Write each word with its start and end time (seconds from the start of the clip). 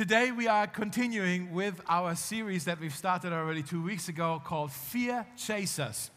Today, 0.00 0.32
we 0.32 0.48
are 0.48 0.66
continuing 0.66 1.52
with 1.52 1.78
our 1.86 2.14
series 2.14 2.64
that 2.64 2.80
we've 2.80 2.96
started 2.96 3.34
already 3.34 3.62
two 3.62 3.82
weeks 3.82 4.08
ago 4.08 4.40
called 4.42 4.72
Fear 4.72 5.26
Chasers. 5.36 6.10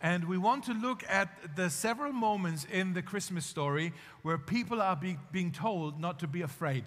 And 0.00 0.24
we 0.24 0.36
want 0.36 0.64
to 0.64 0.72
look 0.72 1.04
at 1.08 1.28
the 1.54 1.70
several 1.70 2.12
moments 2.12 2.66
in 2.68 2.94
the 2.94 3.00
Christmas 3.00 3.46
story 3.46 3.92
where 4.22 4.38
people 4.38 4.82
are 4.82 4.96
be, 4.96 5.18
being 5.30 5.52
told 5.52 6.00
not 6.00 6.18
to 6.18 6.26
be 6.26 6.42
afraid. 6.42 6.82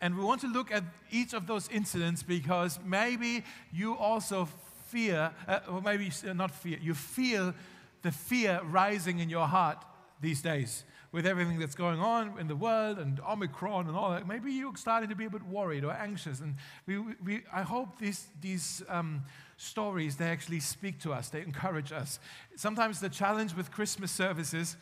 And 0.00 0.16
we 0.16 0.24
want 0.24 0.40
to 0.40 0.46
look 0.46 0.72
at 0.72 0.82
each 1.10 1.34
of 1.34 1.46
those 1.46 1.68
incidents 1.68 2.22
because 2.22 2.80
maybe 2.86 3.44
you 3.70 3.94
also 3.94 4.48
fear, 4.86 5.30
uh, 5.46 5.58
or 5.70 5.82
maybe 5.82 6.10
not 6.34 6.52
fear, 6.52 6.78
you 6.80 6.94
feel 6.94 7.52
the 8.00 8.12
fear 8.12 8.62
rising 8.64 9.18
in 9.18 9.28
your 9.28 9.46
heart 9.46 9.84
these 10.22 10.40
days 10.40 10.84
with 11.12 11.26
everything 11.26 11.58
that's 11.58 11.74
going 11.74 12.00
on 12.00 12.38
in 12.40 12.48
the 12.48 12.56
world 12.56 12.98
and 12.98 13.20
Omicron 13.20 13.86
and 13.86 13.94
all 13.94 14.10
that, 14.10 14.26
maybe 14.26 14.50
you're 14.50 14.74
starting 14.76 15.10
to 15.10 15.14
be 15.14 15.26
a 15.26 15.30
bit 15.30 15.42
worried 15.42 15.84
or 15.84 15.92
anxious. 15.92 16.40
And 16.40 16.56
we, 16.86 16.98
we, 16.98 17.42
I 17.52 17.62
hope 17.62 17.98
these, 17.98 18.26
these 18.40 18.82
um, 18.88 19.22
stories, 19.58 20.16
they 20.16 20.26
actually 20.26 20.60
speak 20.60 21.00
to 21.00 21.12
us, 21.12 21.28
they 21.28 21.42
encourage 21.42 21.92
us. 21.92 22.18
Sometimes 22.56 22.98
the 23.00 23.10
challenge 23.10 23.54
with 23.54 23.70
Christmas 23.70 24.10
services 24.10 24.76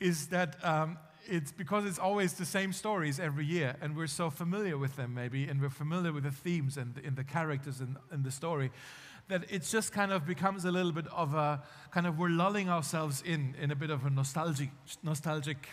is 0.00 0.28
that 0.28 0.56
um, 0.64 0.96
it's 1.26 1.52
because 1.52 1.84
it's 1.84 1.98
always 1.98 2.32
the 2.34 2.46
same 2.46 2.72
stories 2.72 3.20
every 3.20 3.44
year, 3.44 3.76
and 3.80 3.96
we're 3.96 4.06
so 4.06 4.30
familiar 4.30 4.76
with 4.78 4.96
them, 4.96 5.14
maybe, 5.14 5.44
and 5.48 5.60
we're 5.60 5.70
familiar 5.70 6.12
with 6.12 6.24
the 6.24 6.30
themes 6.30 6.76
and, 6.76 6.98
and 7.04 7.16
the 7.16 7.24
characters 7.24 7.80
in, 7.80 7.96
in 8.12 8.22
the 8.22 8.30
story 8.30 8.70
that 9.28 9.44
it 9.50 9.62
just 9.62 9.92
kind 9.92 10.12
of 10.12 10.26
becomes 10.26 10.64
a 10.64 10.70
little 10.70 10.92
bit 10.92 11.06
of 11.08 11.34
a 11.34 11.62
kind 11.90 12.06
of 12.06 12.18
we're 12.18 12.28
lulling 12.28 12.68
ourselves 12.68 13.22
in 13.22 13.54
in 13.60 13.70
a 13.70 13.74
bit 13.74 13.90
of 13.90 14.04
a 14.04 14.10
nostalgic 14.10 14.70
nostalgic 15.02 15.68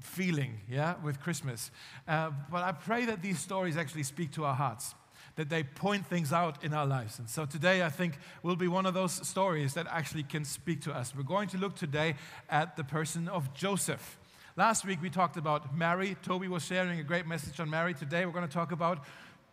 feeling 0.00 0.60
yeah 0.68 0.94
with 1.02 1.20
christmas. 1.20 1.70
Uh, 2.08 2.30
but 2.50 2.62
i 2.62 2.72
pray 2.72 3.04
that 3.04 3.22
these 3.22 3.38
stories 3.38 3.76
actually 3.76 4.02
speak 4.02 4.30
to 4.32 4.44
our 4.44 4.54
hearts 4.54 4.94
that 5.36 5.48
they 5.48 5.64
point 5.64 6.06
things 6.06 6.32
out 6.32 6.62
in 6.62 6.72
our 6.72 6.86
lives. 6.86 7.18
And 7.18 7.28
so 7.28 7.44
today 7.44 7.82
i 7.82 7.90
think 7.90 8.18
will 8.42 8.56
be 8.56 8.68
one 8.68 8.86
of 8.86 8.94
those 8.94 9.26
stories 9.26 9.74
that 9.74 9.86
actually 9.90 10.22
can 10.22 10.44
speak 10.44 10.80
to 10.82 10.92
us. 10.92 11.14
We're 11.14 11.22
going 11.24 11.48
to 11.48 11.58
look 11.58 11.74
today 11.74 12.14
at 12.48 12.76
the 12.76 12.84
person 12.84 13.28
of 13.28 13.52
joseph. 13.54 14.18
Last 14.56 14.84
week 14.86 15.02
we 15.02 15.10
talked 15.10 15.36
about 15.36 15.76
mary. 15.76 16.16
Toby 16.22 16.48
was 16.48 16.64
sharing 16.64 17.00
a 17.00 17.04
great 17.04 17.26
message 17.26 17.60
on 17.60 17.68
mary. 17.68 17.92
Today 17.92 18.24
we're 18.24 18.32
going 18.32 18.48
to 18.48 18.52
talk 18.52 18.72
about 18.72 19.04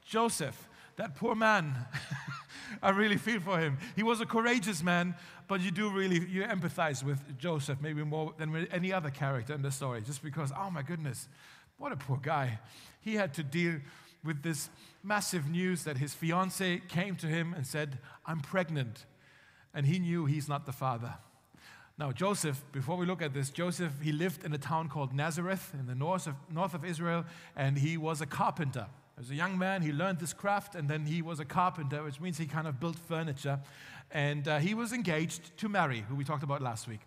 joseph 0.05 0.69
that 0.97 1.15
poor 1.15 1.35
man 1.35 1.75
I 2.81 2.89
really 2.89 3.17
feel 3.17 3.39
for 3.39 3.59
him. 3.59 3.77
He 3.95 4.03
was 4.03 4.21
a 4.21 4.25
courageous 4.25 4.81
man, 4.81 5.15
but 5.47 5.61
you 5.61 5.71
do 5.71 5.89
really 5.89 6.19
you 6.27 6.43
empathize 6.43 7.03
with 7.03 7.37
Joseph 7.37 7.79
maybe 7.81 8.03
more 8.03 8.33
than 8.37 8.51
with 8.51 8.67
any 8.71 8.93
other 8.93 9.09
character 9.09 9.53
in 9.53 9.61
the 9.61 9.71
story, 9.71 10.01
just 10.01 10.23
because 10.23 10.51
oh 10.57 10.69
my 10.69 10.81
goodness, 10.81 11.27
what 11.77 11.91
a 11.91 11.97
poor 11.97 12.17
guy. 12.17 12.59
He 13.01 13.15
had 13.15 13.33
to 13.35 13.43
deal 13.43 13.79
with 14.23 14.43
this 14.43 14.69
massive 15.03 15.49
news 15.49 15.83
that 15.83 15.97
his 15.97 16.13
fiance 16.13 16.81
came 16.87 17.15
to 17.17 17.27
him 17.27 17.53
and 17.53 17.65
said, 17.65 17.99
"I'm 18.25 18.39
pregnant," 18.39 19.05
and 19.73 19.85
he 19.85 19.99
knew 19.99 20.25
he's 20.25 20.47
not 20.47 20.65
the 20.65 20.73
father. 20.73 21.15
Now, 21.97 22.11
Joseph, 22.11 22.63
before 22.71 22.97
we 22.97 23.05
look 23.05 23.21
at 23.21 23.33
this, 23.33 23.51
Joseph, 23.51 23.93
he 24.01 24.11
lived 24.11 24.43
in 24.43 24.53
a 24.53 24.57
town 24.57 24.89
called 24.89 25.13
Nazareth 25.13 25.71
in 25.77 25.85
the 25.85 25.93
north 25.93 26.25
of, 26.25 26.35
north 26.49 26.73
of 26.73 26.83
Israel, 26.83 27.25
and 27.55 27.77
he 27.77 27.95
was 27.97 28.21
a 28.21 28.25
carpenter. 28.25 28.87
As 29.19 29.29
a 29.29 29.35
young 29.35 29.57
man, 29.57 29.81
he 29.81 29.91
learned 29.91 30.19
this 30.19 30.33
craft, 30.33 30.75
and 30.75 30.89
then 30.89 31.05
he 31.05 31.21
was 31.21 31.39
a 31.39 31.45
carpenter, 31.45 32.03
which 32.03 32.19
means 32.19 32.37
he 32.37 32.45
kind 32.45 32.67
of 32.67 32.79
built 32.79 32.97
furniture. 32.97 33.59
And 34.11 34.47
uh, 34.47 34.59
he 34.59 34.73
was 34.73 34.93
engaged 34.93 35.55
to 35.57 35.69
Mary, 35.69 36.03
who 36.07 36.15
we 36.15 36.23
talked 36.23 36.43
about 36.43 36.61
last 36.61 36.87
week. 36.87 37.01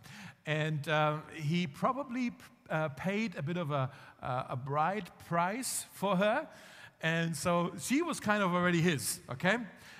And 0.46 0.86
uh, 0.88 1.18
he 1.34 1.66
probably 1.66 2.32
uh, 2.70 2.88
paid 2.90 3.36
a 3.36 3.42
bit 3.42 3.56
of 3.56 3.70
a, 3.70 3.90
a 4.22 4.56
bride 4.56 5.10
price 5.26 5.86
for 5.92 6.16
her. 6.16 6.46
And 7.02 7.36
so 7.36 7.72
she 7.80 8.00
was 8.00 8.20
kind 8.20 8.42
of 8.42 8.54
already 8.54 8.80
his, 8.80 9.20
okay? 9.30 9.58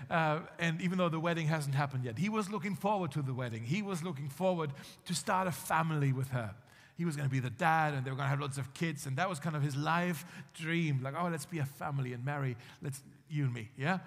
Uh, 0.09 0.41
and 0.59 0.81
even 0.81 0.99
though 0.99 1.09
the 1.09 1.21
wedding 1.21 1.47
hasn't 1.47 1.75
happened 1.75 2.05
yet, 2.05 2.19
he 2.19 2.29
was 2.29 2.51
looking 2.51 2.77
forward 2.77 3.13
to 3.13 3.23
the 3.23 3.35
wedding. 3.35 3.63
He 3.63 3.83
was 3.83 4.03
looking 4.03 4.29
forward 4.29 4.71
to 5.07 5.15
start 5.15 5.47
a 5.47 5.53
family 5.53 6.13
with 6.13 6.29
her 6.29 6.55
he 6.97 7.05
was 7.05 7.17
going 7.17 7.29
to 7.29 7.33
be 7.33 7.41
the 7.41 7.51
dad 7.51 7.95
and 7.95 8.05
they 8.05 8.11
were 8.11 8.17
going 8.17 8.27
to 8.27 8.31
have 8.31 8.41
lots 8.41 8.59
of 8.59 8.73
kids. 8.73 9.07
And 9.07 9.17
that 9.17 9.29
was 9.29 9.41
kind 9.41 9.57
of 9.57 9.63
his 9.63 9.77
life 9.77 10.25
dream. 10.55 11.01
Like, 11.03 11.15
oh, 11.19 11.29
let's 11.29 11.47
be 11.47 11.59
a 11.59 11.65
family 11.65 12.13
and 12.13 12.25
marry, 12.25 12.57
let's, 12.83 13.03
you 13.29 13.45
and 13.45 13.55
me, 13.55 13.69
yeah? 13.77 13.99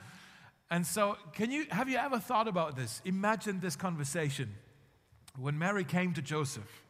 And 0.69 0.85
so, 0.85 1.17
can 1.33 1.51
you, 1.51 1.65
have 1.69 1.89
you 1.89 1.97
ever 1.97 2.19
thought 2.19 2.47
about 2.47 2.75
this? 2.75 3.01
Imagine 3.05 3.59
this 3.59 3.75
conversation 3.75 4.53
when 5.37 5.57
Mary 5.57 5.83
came 5.83 6.13
to 6.13 6.21
Joseph. 6.21 6.83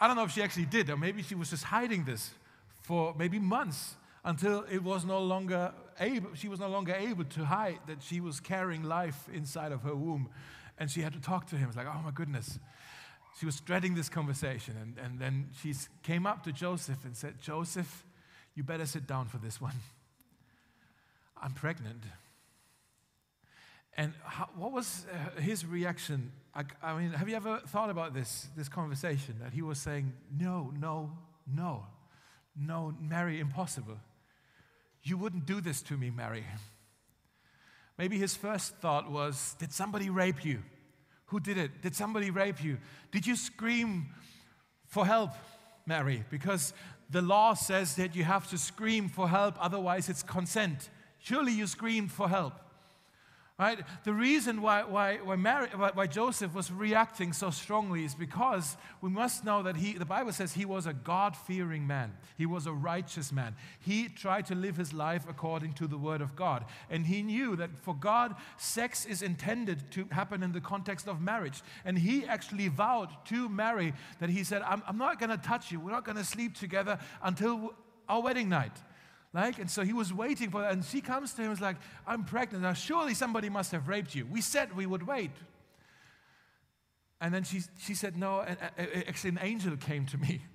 I 0.00 0.06
don't 0.06 0.16
know 0.16 0.24
if 0.24 0.32
she 0.32 0.42
actually 0.42 0.66
did, 0.66 0.90
or 0.90 0.96
maybe 0.96 1.22
she 1.22 1.34
was 1.34 1.50
just 1.50 1.64
hiding 1.64 2.04
this 2.04 2.30
for 2.82 3.14
maybe 3.16 3.38
months 3.38 3.94
until 4.24 4.64
it 4.70 4.82
was 4.82 5.04
no 5.04 5.20
longer 5.20 5.72
able, 6.00 6.34
she 6.34 6.48
was 6.48 6.58
no 6.58 6.68
longer 6.68 6.94
able 6.94 7.24
to 7.24 7.44
hide 7.44 7.78
that 7.86 8.02
she 8.02 8.20
was 8.20 8.40
carrying 8.40 8.82
life 8.82 9.28
inside 9.32 9.72
of 9.72 9.82
her 9.82 9.94
womb. 9.94 10.28
And 10.78 10.90
she 10.90 11.02
had 11.02 11.12
to 11.12 11.20
talk 11.20 11.46
to 11.48 11.56
him. 11.56 11.68
It's 11.68 11.76
like, 11.76 11.86
oh 11.86 12.00
my 12.02 12.10
goodness 12.10 12.58
she 13.38 13.46
was 13.46 13.60
dreading 13.60 13.94
this 13.94 14.08
conversation. 14.08 14.76
And, 14.80 14.98
and 14.98 15.18
then 15.18 15.48
she 15.60 15.74
came 16.02 16.26
up 16.26 16.44
to 16.44 16.52
Joseph 16.52 17.04
and 17.04 17.16
said, 17.16 17.40
Joseph, 17.40 18.04
you 18.54 18.62
better 18.62 18.86
sit 18.86 19.06
down 19.06 19.26
for 19.26 19.38
this 19.38 19.60
one. 19.60 19.74
I'm 21.40 21.52
pregnant. 21.52 22.02
And 23.96 24.12
how, 24.24 24.48
what 24.56 24.72
was 24.72 25.06
uh, 25.12 25.40
his 25.40 25.66
reaction? 25.66 26.32
I, 26.54 26.64
I, 26.82 26.98
mean, 26.98 27.10
have 27.10 27.28
you 27.28 27.36
ever 27.36 27.60
thought 27.68 27.90
about 27.90 28.14
this, 28.14 28.48
this 28.56 28.68
conversation 28.68 29.36
that 29.40 29.52
he 29.52 29.62
was 29.62 29.78
saying, 29.78 30.12
no, 30.36 30.72
no, 30.78 31.12
no, 31.52 31.86
no, 32.56 32.94
Mary, 33.00 33.40
impossible. 33.40 33.98
You 35.02 35.18
wouldn't 35.18 35.46
do 35.46 35.60
this 35.60 35.82
to 35.82 35.96
me, 35.96 36.10
Mary. 36.10 36.44
Maybe 37.98 38.18
his 38.18 38.34
first 38.34 38.76
thought 38.76 39.10
was, 39.10 39.54
did 39.58 39.72
somebody 39.72 40.10
rape 40.10 40.44
you? 40.44 40.62
Who 41.26 41.40
did 41.40 41.58
it? 41.58 41.82
Did 41.82 41.94
somebody 41.94 42.30
rape 42.30 42.62
you? 42.62 42.78
Did 43.10 43.26
you 43.26 43.36
scream 43.36 44.06
for 44.86 45.06
help, 45.06 45.30
Mary? 45.86 46.24
Because 46.30 46.72
the 47.10 47.22
law 47.22 47.54
says 47.54 47.96
that 47.96 48.14
you 48.14 48.24
have 48.24 48.48
to 48.50 48.58
scream 48.58 49.08
for 49.08 49.28
help, 49.28 49.56
otherwise, 49.58 50.08
it's 50.08 50.22
consent. 50.22 50.90
Surely 51.18 51.52
you 51.52 51.66
screamed 51.66 52.12
for 52.12 52.28
help. 52.28 52.54
Right? 53.56 53.78
The 54.02 54.12
reason 54.12 54.62
why, 54.62 54.82
why, 54.82 55.18
why, 55.18 55.36
Mary, 55.36 55.68
why, 55.68 56.08
Joseph 56.08 56.54
was 56.54 56.72
reacting 56.72 57.32
so 57.32 57.50
strongly 57.50 58.04
is 58.04 58.12
because 58.12 58.76
we 59.00 59.10
must 59.10 59.44
know 59.44 59.62
that 59.62 59.76
he, 59.76 59.92
the 59.92 60.04
Bible 60.04 60.32
says 60.32 60.52
he 60.52 60.64
was 60.64 60.86
a 60.86 60.92
God 60.92 61.36
fearing 61.36 61.86
man. 61.86 62.14
He 62.36 62.46
was 62.46 62.66
a 62.66 62.72
righteous 62.72 63.30
man. 63.30 63.54
He 63.78 64.08
tried 64.08 64.46
to 64.46 64.56
live 64.56 64.76
his 64.76 64.92
life 64.92 65.24
according 65.28 65.74
to 65.74 65.86
the 65.86 65.96
word 65.96 66.20
of 66.20 66.34
God. 66.34 66.64
And 66.90 67.06
he 67.06 67.22
knew 67.22 67.54
that 67.54 67.78
for 67.78 67.94
God, 67.94 68.34
sex 68.56 69.06
is 69.06 69.22
intended 69.22 69.88
to 69.92 70.08
happen 70.10 70.42
in 70.42 70.50
the 70.50 70.60
context 70.60 71.06
of 71.06 71.20
marriage. 71.20 71.62
And 71.84 71.96
he 71.96 72.24
actually 72.24 72.66
vowed 72.66 73.10
to 73.26 73.48
Mary 73.48 73.92
that 74.18 74.30
he 74.30 74.42
said, 74.42 74.62
I'm, 74.62 74.82
I'm 74.84 74.98
not 74.98 75.20
going 75.20 75.30
to 75.30 75.38
touch 75.38 75.70
you. 75.70 75.78
We're 75.78 75.92
not 75.92 76.04
going 76.04 76.18
to 76.18 76.24
sleep 76.24 76.56
together 76.56 76.98
until 77.22 77.72
our 78.08 78.20
wedding 78.20 78.48
night. 78.48 78.72
Like, 79.34 79.58
and 79.58 79.68
so 79.68 79.82
he 79.82 79.92
was 79.92 80.14
waiting 80.14 80.50
for 80.50 80.60
that. 80.60 80.72
And 80.72 80.84
she 80.84 81.00
comes 81.00 81.34
to 81.34 81.42
him 81.42 81.48
and 81.48 81.58
is 81.58 81.60
like, 81.60 81.76
I'm 82.06 82.22
pregnant. 82.22 82.62
Now, 82.62 82.72
surely 82.72 83.14
somebody 83.14 83.50
must 83.50 83.72
have 83.72 83.88
raped 83.88 84.14
you. 84.14 84.26
We 84.26 84.40
said 84.40 84.74
we 84.76 84.86
would 84.86 85.04
wait. 85.04 85.32
And 87.20 87.34
then 87.34 87.42
she, 87.42 87.62
she 87.78 87.94
said, 87.94 88.16
No, 88.16 88.40
and, 88.40 88.56
uh, 88.62 88.68
uh, 88.78 88.82
uh, 88.82 89.00
actually, 89.08 89.30
an 89.30 89.40
angel 89.42 89.76
came 89.76 90.06
to 90.06 90.18
me. 90.18 90.40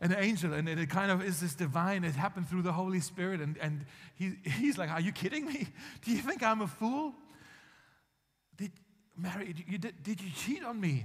An 0.00 0.12
angel, 0.18 0.52
and 0.52 0.68
it 0.68 0.90
kind 0.90 1.12
of 1.12 1.22
is 1.22 1.40
this 1.40 1.54
divine, 1.54 2.02
it 2.02 2.16
happened 2.16 2.48
through 2.48 2.62
the 2.62 2.72
Holy 2.72 2.98
Spirit. 2.98 3.40
And, 3.40 3.56
and 3.58 3.84
he, 4.16 4.32
he's 4.50 4.76
like, 4.76 4.90
Are 4.90 5.00
you 5.00 5.12
kidding 5.12 5.46
me? 5.46 5.68
Do 6.04 6.10
you 6.10 6.18
think 6.18 6.42
I'm 6.42 6.62
a 6.62 6.66
fool? 6.66 7.14
Did, 8.56 8.72
Mary, 9.16 9.54
you, 9.68 9.78
did, 9.78 10.02
did 10.02 10.20
you 10.20 10.30
cheat 10.34 10.64
on 10.64 10.80
me? 10.80 11.04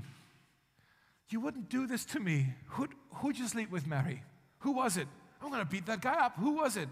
You 1.29 1.41
wouldn't 1.41 1.69
do 1.69 1.88
this 1.88 2.05
to 2.05 2.19
me. 2.19 2.53
Who'd, 2.67 2.91
who'd 3.15 3.38
you 3.38 3.47
sleep 3.47 3.69
with, 3.69 3.85
Mary? 3.85 4.23
Who 4.59 4.71
was 4.71 4.97
it? 4.97 5.07
I'm 5.41 5.49
going 5.49 5.61
to 5.63 5.69
beat 5.69 5.85
that 5.88 6.01
guy 6.01 6.25
up. 6.25 6.38
Who 6.38 6.53
was 6.53 6.77
it? 6.77 6.88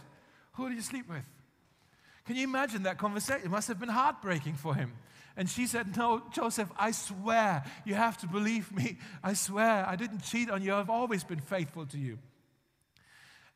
Who 0.55 0.69
did 0.69 0.75
you 0.75 0.81
sleep 0.81 1.09
with? 1.09 1.23
Can 2.25 2.35
you 2.35 2.43
imagine 2.43 2.83
that 2.83 2.97
conversation? 2.97 3.45
It 3.45 3.51
must 3.51 3.67
have 3.67 3.79
been 3.79 3.89
heartbreaking 3.89 4.55
for 4.55 4.73
him. 4.73 4.93
And 5.37 5.49
she 5.49 5.67
said, 5.67 5.95
No, 5.95 6.23
Joseph, 6.31 6.69
I 6.77 6.91
swear, 6.91 7.63
you 7.85 7.93
have 7.95 8.17
to 8.19 8.27
believe 8.27 8.71
me. 8.71 8.97
I 9.23 9.33
swear, 9.33 9.85
I 9.87 9.95
didn't 9.95 10.23
cheat 10.23 10.49
on 10.49 10.61
you. 10.61 10.73
I've 10.73 10.89
always 10.89 11.23
been 11.23 11.39
faithful 11.39 11.85
to 11.87 11.97
you. 11.97 12.17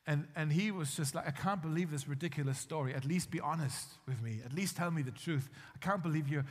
And, 0.06 0.28
and 0.36 0.52
he 0.52 0.72
was 0.72 0.96
just 0.96 1.14
like, 1.14 1.28
I 1.28 1.32
can't 1.32 1.62
believe 1.62 1.92
this 1.92 2.08
ridiculous 2.08 2.58
story. 2.58 2.96
At 2.96 3.06
least 3.06 3.30
be 3.30 3.40
honest 3.40 3.88
with 4.08 4.22
me. 4.22 4.42
At 4.44 4.54
least 4.54 4.76
tell 4.76 4.92
me 4.92 5.04
the 5.04 5.12
truth. 5.12 5.50
I 5.76 5.78
can't 5.78 6.02
believe 6.02 6.28
you. 6.28 6.44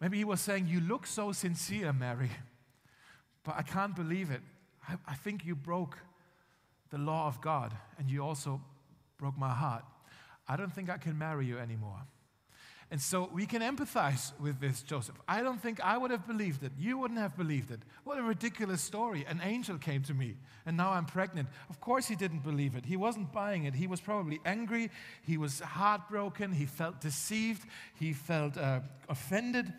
Maybe 0.00 0.16
he 0.16 0.24
was 0.24 0.40
saying, 0.40 0.66
You 0.66 0.80
look 0.80 1.06
so 1.06 1.32
sincere, 1.32 1.92
Mary, 1.92 2.30
but 3.44 3.54
I 3.56 3.62
can't 3.62 3.94
believe 3.94 4.30
it. 4.30 4.40
I, 4.88 4.96
I 5.06 5.14
think 5.14 5.44
you 5.44 5.54
broke 5.54 5.98
the 6.90 6.98
law 6.98 7.28
of 7.28 7.40
God 7.40 7.72
and 7.98 8.10
you 8.10 8.24
also 8.24 8.60
broke 9.16 9.38
my 9.38 9.50
heart. 9.50 9.84
I 10.48 10.56
don't 10.56 10.72
think 10.72 10.90
I 10.90 10.98
can 10.98 11.18
marry 11.18 11.46
you 11.46 11.58
anymore. 11.58 12.02
And 12.92 13.00
so 13.00 13.30
we 13.32 13.46
can 13.46 13.62
empathize 13.62 14.38
with 14.38 14.60
this, 14.60 14.82
Joseph. 14.82 15.14
I 15.26 15.40
don't 15.40 15.62
think 15.62 15.80
I 15.80 15.96
would 15.96 16.10
have 16.10 16.26
believed 16.26 16.62
it. 16.62 16.72
You 16.78 16.98
wouldn't 16.98 17.18
have 17.20 17.38
believed 17.38 17.70
it. 17.70 17.80
What 18.04 18.18
a 18.18 18.22
ridiculous 18.22 18.82
story. 18.82 19.24
An 19.26 19.40
angel 19.42 19.78
came 19.78 20.02
to 20.02 20.12
me, 20.12 20.36
and 20.66 20.76
now 20.76 20.90
I'm 20.90 21.06
pregnant. 21.06 21.48
Of 21.70 21.80
course, 21.80 22.06
he 22.06 22.16
didn't 22.16 22.40
believe 22.40 22.76
it. 22.76 22.84
He 22.84 22.98
wasn't 22.98 23.32
buying 23.32 23.64
it. 23.64 23.74
He 23.74 23.86
was 23.86 24.02
probably 24.02 24.40
angry. 24.44 24.90
He 25.22 25.38
was 25.38 25.60
heartbroken. 25.60 26.52
He 26.52 26.66
felt 26.66 27.00
deceived. 27.00 27.66
He 27.98 28.12
felt 28.12 28.58
uh, 28.58 28.80
offended. 29.08 29.72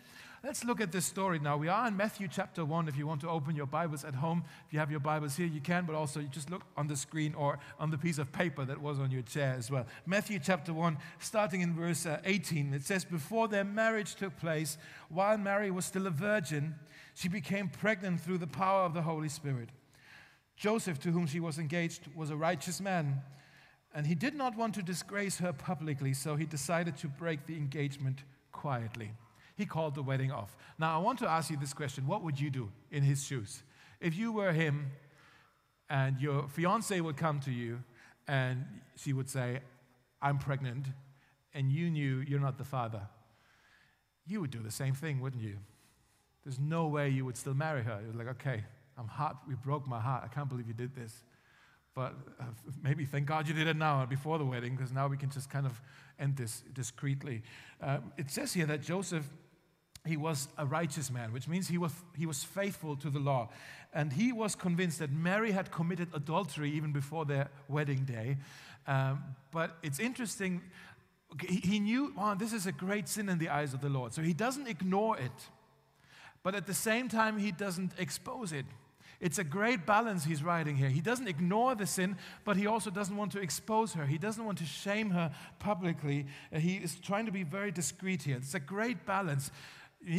Let's 0.44 0.62
look 0.62 0.82
at 0.82 0.92
this 0.92 1.06
story 1.06 1.38
now. 1.38 1.56
We 1.56 1.68
are 1.68 1.88
in 1.88 1.96
Matthew 1.96 2.28
chapter 2.30 2.66
1. 2.66 2.86
If 2.86 2.98
you 2.98 3.06
want 3.06 3.22
to 3.22 3.30
open 3.30 3.56
your 3.56 3.64
Bibles 3.64 4.04
at 4.04 4.14
home, 4.14 4.44
if 4.66 4.74
you 4.74 4.78
have 4.78 4.90
your 4.90 5.00
Bibles 5.00 5.36
here, 5.36 5.46
you 5.46 5.62
can, 5.62 5.86
but 5.86 5.96
also 5.96 6.20
you 6.20 6.28
just 6.28 6.50
look 6.50 6.60
on 6.76 6.86
the 6.86 6.98
screen 6.98 7.34
or 7.34 7.58
on 7.80 7.90
the 7.90 7.96
piece 7.96 8.18
of 8.18 8.30
paper 8.30 8.62
that 8.66 8.78
was 8.78 9.00
on 9.00 9.10
your 9.10 9.22
chair 9.22 9.54
as 9.56 9.70
well. 9.70 9.86
Matthew 10.04 10.38
chapter 10.38 10.74
1, 10.74 10.98
starting 11.18 11.62
in 11.62 11.74
verse 11.74 12.04
uh, 12.04 12.20
18, 12.26 12.74
it 12.74 12.82
says, 12.82 13.06
Before 13.06 13.48
their 13.48 13.64
marriage 13.64 14.16
took 14.16 14.36
place, 14.36 14.76
while 15.08 15.38
Mary 15.38 15.70
was 15.70 15.86
still 15.86 16.06
a 16.06 16.10
virgin, 16.10 16.74
she 17.14 17.30
became 17.30 17.70
pregnant 17.70 18.20
through 18.20 18.36
the 18.36 18.46
power 18.46 18.82
of 18.82 18.92
the 18.92 19.00
Holy 19.00 19.30
Spirit. 19.30 19.70
Joseph, 20.56 21.00
to 21.00 21.10
whom 21.10 21.26
she 21.26 21.40
was 21.40 21.58
engaged, 21.58 22.02
was 22.14 22.28
a 22.28 22.36
righteous 22.36 22.82
man, 22.82 23.22
and 23.94 24.06
he 24.06 24.14
did 24.14 24.34
not 24.34 24.58
want 24.58 24.74
to 24.74 24.82
disgrace 24.82 25.38
her 25.38 25.54
publicly, 25.54 26.12
so 26.12 26.36
he 26.36 26.44
decided 26.44 26.98
to 26.98 27.08
break 27.08 27.46
the 27.46 27.56
engagement 27.56 28.24
quietly 28.52 29.12
he 29.56 29.66
called 29.66 29.94
the 29.94 30.02
wedding 30.02 30.32
off. 30.32 30.56
Now, 30.78 30.98
I 30.98 31.02
want 31.02 31.18
to 31.20 31.28
ask 31.28 31.50
you 31.50 31.56
this 31.56 31.72
question 31.72 32.06
What 32.06 32.22
would 32.22 32.38
you 32.38 32.50
do 32.50 32.70
in 32.90 33.02
his 33.02 33.24
shoes? 33.24 33.62
If 34.00 34.16
you 34.16 34.32
were 34.32 34.52
him 34.52 34.90
and 35.88 36.20
your 36.20 36.48
fiance 36.48 37.00
would 37.00 37.16
come 37.16 37.40
to 37.40 37.50
you 37.50 37.82
and 38.26 38.64
she 38.96 39.12
would 39.12 39.28
say, 39.28 39.60
I'm 40.20 40.38
pregnant, 40.38 40.86
and 41.52 41.70
you 41.70 41.90
knew 41.90 42.24
you're 42.26 42.40
not 42.40 42.58
the 42.58 42.64
father, 42.64 43.02
you 44.26 44.40
would 44.40 44.50
do 44.50 44.60
the 44.60 44.70
same 44.70 44.94
thing, 44.94 45.20
wouldn't 45.20 45.42
you? 45.42 45.58
There's 46.44 46.58
no 46.58 46.86
way 46.86 47.08
you 47.10 47.24
would 47.24 47.36
still 47.36 47.54
marry 47.54 47.82
her. 47.82 48.00
You're 48.04 48.14
like, 48.14 48.34
okay, 48.36 48.64
I'm 48.98 49.08
hot. 49.08 49.42
We 49.46 49.54
broke 49.54 49.86
my 49.86 50.00
heart. 50.00 50.22
I 50.24 50.28
can't 50.28 50.48
believe 50.48 50.66
you 50.66 50.74
did 50.74 50.94
this. 50.94 51.24
But 51.94 52.14
uh, 52.40 52.44
maybe 52.82 53.04
thank 53.04 53.26
God 53.26 53.46
you 53.46 53.54
did 53.54 53.68
it 53.68 53.76
now 53.76 54.04
before 54.04 54.38
the 54.38 54.44
wedding, 54.44 54.74
because 54.74 54.92
now 54.92 55.06
we 55.06 55.16
can 55.16 55.30
just 55.30 55.48
kind 55.48 55.64
of 55.64 55.80
end 56.18 56.36
this 56.36 56.62
discreetly. 56.72 57.42
Uh, 57.80 57.98
it 58.16 58.30
says 58.30 58.52
here 58.52 58.66
that 58.66 58.82
Joseph 58.82 59.24
he 60.06 60.16
was 60.16 60.48
a 60.58 60.66
righteous 60.66 61.10
man, 61.10 61.32
which 61.32 61.48
means 61.48 61.68
he 61.68 61.78
was, 61.78 61.92
he 62.16 62.26
was 62.26 62.44
faithful 62.44 62.94
to 62.96 63.08
the 63.08 63.18
law. 63.18 63.48
And 63.92 64.12
he 64.12 64.32
was 64.32 64.54
convinced 64.54 64.98
that 64.98 65.10
Mary 65.10 65.52
had 65.52 65.70
committed 65.70 66.08
adultery 66.12 66.70
even 66.72 66.92
before 66.92 67.24
their 67.24 67.48
wedding 67.68 68.04
day. 68.04 68.36
Um, 68.86 69.22
but 69.50 69.78
it's 69.82 69.98
interesting, 69.98 70.60
he, 71.48 71.56
he 71.56 71.78
knew, 71.78 72.12
oh, 72.18 72.34
this 72.34 72.52
is 72.52 72.66
a 72.66 72.72
great 72.72 73.08
sin 73.08 73.28
in 73.28 73.38
the 73.38 73.48
eyes 73.48 73.72
of 73.72 73.80
the 73.80 73.88
Lord. 73.88 74.12
So 74.12 74.20
he 74.20 74.34
doesn't 74.34 74.66
ignore 74.66 75.16
it. 75.16 75.32
But 76.42 76.54
at 76.54 76.66
the 76.66 76.74
same 76.74 77.08
time, 77.08 77.38
he 77.38 77.50
doesn't 77.50 77.92
expose 77.98 78.52
it. 78.52 78.66
It's 79.20 79.38
a 79.38 79.44
great 79.44 79.86
balance 79.86 80.24
he's 80.24 80.42
writing 80.42 80.76
here. 80.76 80.90
He 80.90 81.00
doesn't 81.00 81.28
ignore 81.28 81.74
the 81.74 81.86
sin, 81.86 82.18
but 82.44 82.58
he 82.58 82.66
also 82.66 82.90
doesn't 82.90 83.16
want 83.16 83.32
to 83.32 83.40
expose 83.40 83.94
her. 83.94 84.04
He 84.04 84.18
doesn't 84.18 84.44
want 84.44 84.58
to 84.58 84.66
shame 84.66 85.10
her 85.10 85.32
publicly. 85.60 86.26
He 86.52 86.74
is 86.74 86.96
trying 86.96 87.24
to 87.24 87.32
be 87.32 87.42
very 87.42 87.70
discreet 87.70 88.24
here. 88.24 88.36
It's 88.36 88.54
a 88.54 88.60
great 88.60 89.06
balance 89.06 89.50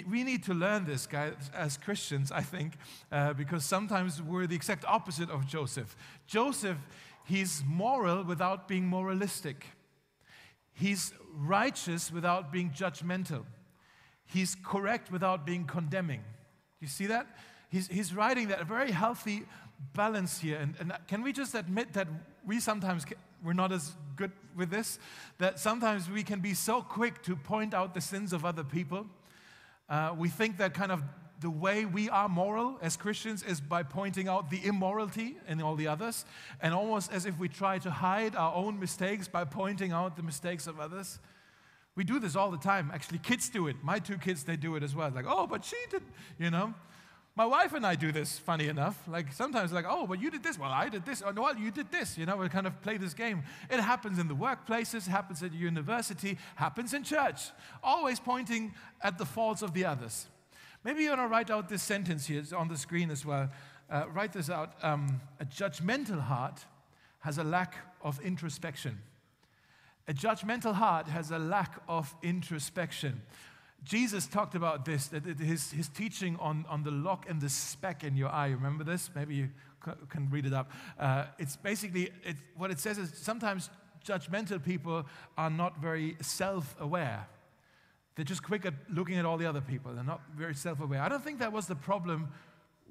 we 0.08 0.24
need 0.24 0.44
to 0.44 0.54
learn 0.54 0.86
this, 0.86 1.06
guys, 1.06 1.34
as 1.54 1.78
Christians, 1.78 2.32
I 2.32 2.42
think, 2.42 2.74
uh, 3.12 3.34
because 3.34 3.64
sometimes 3.66 4.22
we're 4.22 4.48
the 4.48 4.56
exact 4.56 4.84
opposite 4.86 5.30
of 5.30 5.46
Joseph. 5.46 5.96
Joseph, 6.28 6.78
he's 7.26 7.64
moral 7.68 8.24
without 8.24 8.68
being 8.68 8.88
moralistic, 8.88 9.66
he's 10.74 11.14
righteous 11.34 12.12
without 12.12 12.52
being 12.52 12.72
judgmental, 12.72 13.44
he's 14.26 14.56
correct 14.64 15.12
without 15.12 15.46
being 15.46 15.66
condemning. 15.66 16.24
You 16.80 16.88
see 16.88 17.08
that? 17.08 17.28
He's, 17.70 17.88
he's 17.88 18.14
writing 18.14 18.48
that 18.50 18.62
a 18.62 18.66
very 18.66 18.92
healthy 18.92 19.44
balance 19.94 20.40
here. 20.40 20.58
And, 20.58 20.76
and 20.80 20.94
can 21.08 21.22
we 21.22 21.34
just 21.34 21.56
admit 21.56 21.94
that 21.94 22.08
we 22.46 22.60
sometimes 22.60 23.06
we're 23.44 23.54
not 23.54 23.72
as 23.72 23.94
good 24.16 24.32
with 24.56 24.70
this? 24.70 25.00
That 25.38 25.60
sometimes 25.60 26.10
we 26.10 26.24
can 26.24 26.40
be 26.40 26.54
so 26.54 26.82
quick 26.82 27.22
to 27.24 27.36
point 27.36 27.74
out 27.74 27.94
the 27.94 28.02
sins 28.02 28.34
of 28.34 28.46
other 28.46 28.64
people 28.64 29.08
uh, 29.90 30.14
we 30.18 30.30
think 30.30 30.58
that 30.58 30.74
kind 30.74 30.92
of 30.92 31.04
the 31.42 31.50
way 31.50 31.86
we 31.86 32.10
are 32.10 32.30
moral 32.30 32.78
as 32.82 32.96
Christians 32.98 33.44
is 33.44 33.60
by 33.60 33.84
pointing 33.84 34.28
out 34.28 34.50
the 34.50 34.60
immorality 34.64 35.38
in 35.48 35.62
all 35.62 35.76
the 35.76 35.88
others, 35.88 36.26
and 36.62 36.74
almost 36.74 37.12
as 37.12 37.26
if 37.26 37.38
we 37.38 37.50
try 37.50 37.78
to 37.80 37.92
hide 37.92 38.36
our 38.36 38.54
own 38.56 38.80
mistakes 38.80 39.28
by 39.28 39.44
pointing 39.44 39.92
out 39.92 40.16
the 40.16 40.24
mistakes 40.24 40.66
of 40.66 40.80
others. 40.80 41.20
We 41.96 42.04
do 42.04 42.20
this 42.20 42.36
all 42.36 42.52
the 42.52 42.58
time. 42.58 42.92
Actually, 42.94 43.20
kids 43.20 43.50
do 43.50 43.68
it. 43.68 43.78
My 43.82 44.00
two 44.00 44.18
kids, 44.18 44.44
they 44.44 44.58
do 44.58 44.76
it 44.76 44.84
as 44.84 44.96
well. 44.96 45.12
Like, 45.14 45.26
oh, 45.28 45.48
but 45.48 45.64
she 45.64 45.78
did, 45.90 46.04
you 46.38 46.52
know. 46.52 46.74
My 47.38 47.46
wife 47.46 47.74
and 47.74 47.86
I 47.86 47.96
do 47.96 48.14
this, 48.14 48.40
funny 48.40 48.70
enough. 48.70 48.98
Like 49.08 49.34
sometimes, 49.34 49.74
like, 49.74 49.86
oh, 49.88 50.08
but 50.08 50.22
you 50.22 50.32
did 50.32 50.42
this. 50.42 50.58
Well, 50.58 50.72
I 50.72 50.88
did 50.88 51.06
this. 51.06 51.22
Oh, 51.26 51.34
well, 51.36 51.58
you 51.58 51.70
did 51.70 51.92
this. 51.92 52.18
You 52.18 52.26
know, 52.26 52.38
we 52.38 52.48
kind 52.48 52.66
of 52.66 52.82
play 52.82 52.98
this 52.98 53.14
game. 53.14 53.44
It 53.70 53.82
happens 53.82 54.20
in 54.20 54.30
the 54.30 54.36
workplaces, 54.36 55.06
happens 55.06 55.44
at 55.44 55.52
university, 55.52 56.38
happens 56.56 56.94
in 56.94 57.04
church. 57.04 57.52
Always 57.84 58.22
pointing 58.22 58.74
at 59.02 59.18
the 59.18 59.26
faults 59.26 59.62
of 59.62 59.74
the 59.74 59.84
others. 59.84 60.28
Maybe 60.86 61.04
you 61.04 61.10
want 61.10 61.22
to 61.22 61.28
write 61.28 61.52
out 61.52 61.68
this 61.68 61.84
sentence 61.84 62.26
here. 62.28 62.40
It's 62.40 62.54
on 62.54 62.70
the 62.70 62.78
screen 62.78 63.12
as 63.12 63.26
well. 63.26 63.50
Uh, 63.90 64.06
write 64.14 64.32
this 64.32 64.50
out. 64.50 64.74
Um, 64.82 65.20
a 65.42 65.46
judgmental 65.46 66.22
heart 66.22 66.64
has 67.20 67.38
a 67.38 67.44
lack 67.44 67.76
of 68.02 68.22
introspection. 68.22 69.02
A 70.08 70.14
judgmental 70.14 70.74
heart 70.74 71.08
has 71.08 71.32
a 71.32 71.40
lack 71.40 71.82
of 71.90 72.16
introspection. 72.22 73.24
Jesus 73.86 74.26
talked 74.26 74.56
about 74.56 74.84
this, 74.84 75.08
that 75.08 75.24
his, 75.40 75.72
his 75.72 75.88
teaching 75.88 76.38
on, 76.38 76.66
on 76.68 76.84
the 76.84 76.92
lock 76.92 77.30
and 77.30 77.40
the 77.40 77.50
speck 77.50 78.04
in 78.04 78.18
your 78.18 78.30
eye. 78.30 78.48
Remember 78.48 78.84
this? 78.84 79.10
Maybe 79.16 79.36
you 79.36 79.50
can 80.10 80.30
read 80.32 80.46
it 80.46 80.54
up. 80.54 80.72
Uh, 81.00 81.26
it's 81.38 81.56
basically, 81.56 82.10
it, 82.24 82.36
what 82.58 82.72
it 82.72 82.80
says 82.80 82.98
is 82.98 83.14
sometimes 83.16 83.70
judgmental 84.04 84.64
people 84.64 85.06
are 85.38 85.50
not 85.50 85.80
very 85.80 86.18
self 86.20 86.76
aware. 86.80 87.28
They're 88.16 88.26
just 88.26 88.44
quick 88.44 88.66
at 88.66 88.74
looking 88.90 89.18
at 89.18 89.26
all 89.26 89.38
the 89.38 89.46
other 89.46 89.62
people. 89.62 89.94
They're 89.94 90.04
not 90.04 90.22
very 90.36 90.56
self 90.56 90.80
aware. 90.80 91.02
I 91.02 91.10
don't 91.10 91.24
think 91.24 91.40
that 91.40 91.54
was 91.54 91.68
the 91.68 91.76
problem 91.76 92.30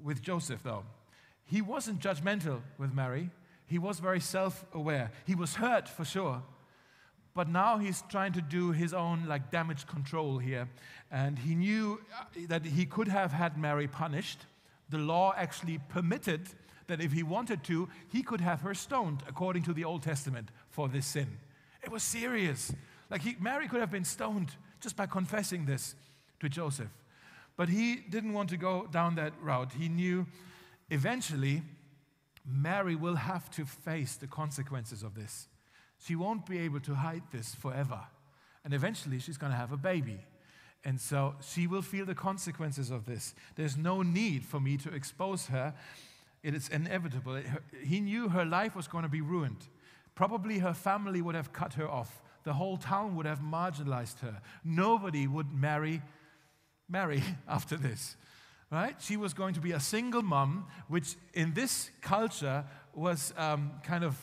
with 0.01 0.21
Joseph, 0.21 0.63
though. 0.63 0.83
He 1.45 1.61
wasn't 1.61 1.99
judgmental 1.99 2.61
with 2.77 2.93
Mary, 2.93 3.29
he 3.67 3.79
was 3.79 3.99
very 3.99 4.19
self 4.19 4.63
aware. 4.73 5.11
He 5.25 5.35
was 5.35 5.55
hurt 5.55 5.89
for 5.89 6.05
sure, 6.05 6.43
but 7.35 7.49
now 7.49 7.77
he's 7.77 8.01
trying 8.09 8.31
to 8.33 8.41
do 8.41 8.71
his 8.71 8.93
own 8.93 9.25
like 9.27 9.51
damage 9.51 9.85
control 9.85 10.37
here. 10.37 10.69
And 11.11 11.37
he 11.37 11.53
knew 11.53 12.01
uh, 12.17 12.23
that 12.47 12.65
he 12.65 12.85
could 12.85 13.09
have 13.09 13.31
had 13.31 13.57
Mary 13.57 13.87
punished. 13.87 14.39
The 14.89 14.97
law 14.97 15.33
actually 15.35 15.79
permitted 15.89 16.47
that 16.87 17.01
if 17.01 17.11
he 17.11 17.23
wanted 17.23 17.63
to, 17.65 17.89
he 18.11 18.23
could 18.23 18.41
have 18.41 18.61
her 18.61 18.73
stoned 18.73 19.21
according 19.27 19.63
to 19.63 19.73
the 19.73 19.83
Old 19.83 20.01
Testament 20.01 20.49
for 20.69 20.87
this 20.87 21.05
sin. 21.05 21.27
It 21.83 21.91
was 21.91 22.03
serious. 22.03 22.73
Like 23.09 23.21
he, 23.21 23.35
Mary 23.39 23.67
could 23.67 23.81
have 23.81 23.91
been 23.91 24.05
stoned 24.05 24.51
just 24.79 24.95
by 24.95 25.05
confessing 25.05 25.65
this 25.65 25.95
to 26.39 26.47
Joseph. 26.47 26.89
But 27.57 27.69
he 27.69 27.95
didn't 27.95 28.33
want 28.33 28.49
to 28.49 28.57
go 28.57 28.87
down 28.91 29.15
that 29.15 29.33
route. 29.41 29.73
He 29.73 29.89
knew 29.89 30.25
eventually 30.89 31.63
Mary 32.45 32.95
will 32.95 33.15
have 33.15 33.49
to 33.51 33.65
face 33.65 34.15
the 34.15 34.27
consequences 34.27 35.03
of 35.03 35.15
this. 35.15 35.47
She 36.05 36.15
won't 36.15 36.45
be 36.45 36.59
able 36.59 36.81
to 36.81 36.93
hide 36.93 37.23
this 37.31 37.55
forever. 37.55 37.99
And 38.63 38.75
eventually, 38.75 39.17
she's 39.17 39.37
going 39.37 39.51
to 39.51 39.57
have 39.57 39.71
a 39.71 39.77
baby. 39.77 40.19
And 40.83 41.01
so 41.01 41.33
she 41.41 41.65
will 41.65 41.81
feel 41.81 42.05
the 42.05 42.13
consequences 42.13 42.91
of 42.91 43.07
this. 43.07 43.33
There's 43.55 43.75
no 43.75 44.03
need 44.03 44.45
for 44.45 44.59
me 44.59 44.77
to 44.77 44.93
expose 44.93 45.47
her. 45.47 45.73
It 46.43 46.53
is 46.53 46.69
inevitable. 46.69 47.41
He 47.83 47.99
knew 48.01 48.29
her 48.29 48.45
life 48.45 48.75
was 48.75 48.87
going 48.87 49.01
to 49.01 49.09
be 49.09 49.21
ruined. 49.21 49.67
Probably 50.13 50.59
her 50.59 50.75
family 50.75 51.23
would 51.23 51.33
have 51.33 51.51
cut 51.51 51.73
her 51.73 51.89
off. 51.89 52.21
The 52.43 52.53
whole 52.53 52.77
town 52.77 53.15
would 53.15 53.25
have 53.25 53.39
marginalized 53.39 54.19
her. 54.19 54.41
Nobody 54.63 55.25
would 55.25 55.51
marry 55.51 56.03
Mary 56.87 57.23
after 57.47 57.77
this. 57.77 58.15
Right? 58.71 58.95
She 58.99 59.17
was 59.17 59.33
going 59.33 59.55
to 59.55 59.59
be 59.59 59.71
a 59.71 59.79
single 59.79 60.21
mom, 60.21 60.67
which 60.87 61.15
in 61.33 61.55
this 61.55 61.89
culture 62.01 62.63
was 62.93 63.33
um, 63.37 63.71
kind 63.83 64.03
of 64.03 64.15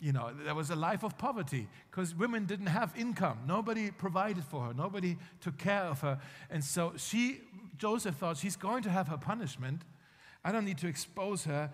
you 0.00 0.12
know, 0.12 0.30
there 0.44 0.54
was 0.54 0.70
a 0.70 0.76
life 0.76 1.02
of 1.02 1.18
poverty 1.18 1.68
because 1.90 2.14
women 2.14 2.46
didn't 2.46 2.66
have 2.66 2.92
income. 2.96 3.38
Nobody 3.46 3.90
provided 3.90 4.44
for 4.44 4.66
her, 4.66 4.74
nobody 4.74 5.16
took 5.40 5.58
care 5.58 5.84
of 5.84 6.00
her. 6.00 6.18
And 6.50 6.64
so 6.64 6.94
she, 6.96 7.40
Joseph 7.76 8.16
thought, 8.16 8.38
she's 8.38 8.56
going 8.56 8.82
to 8.84 8.90
have 8.90 9.08
her 9.08 9.18
punishment. 9.18 9.82
I 10.44 10.52
don't 10.52 10.64
need 10.64 10.78
to 10.78 10.88
expose 10.88 11.44
her. 11.44 11.70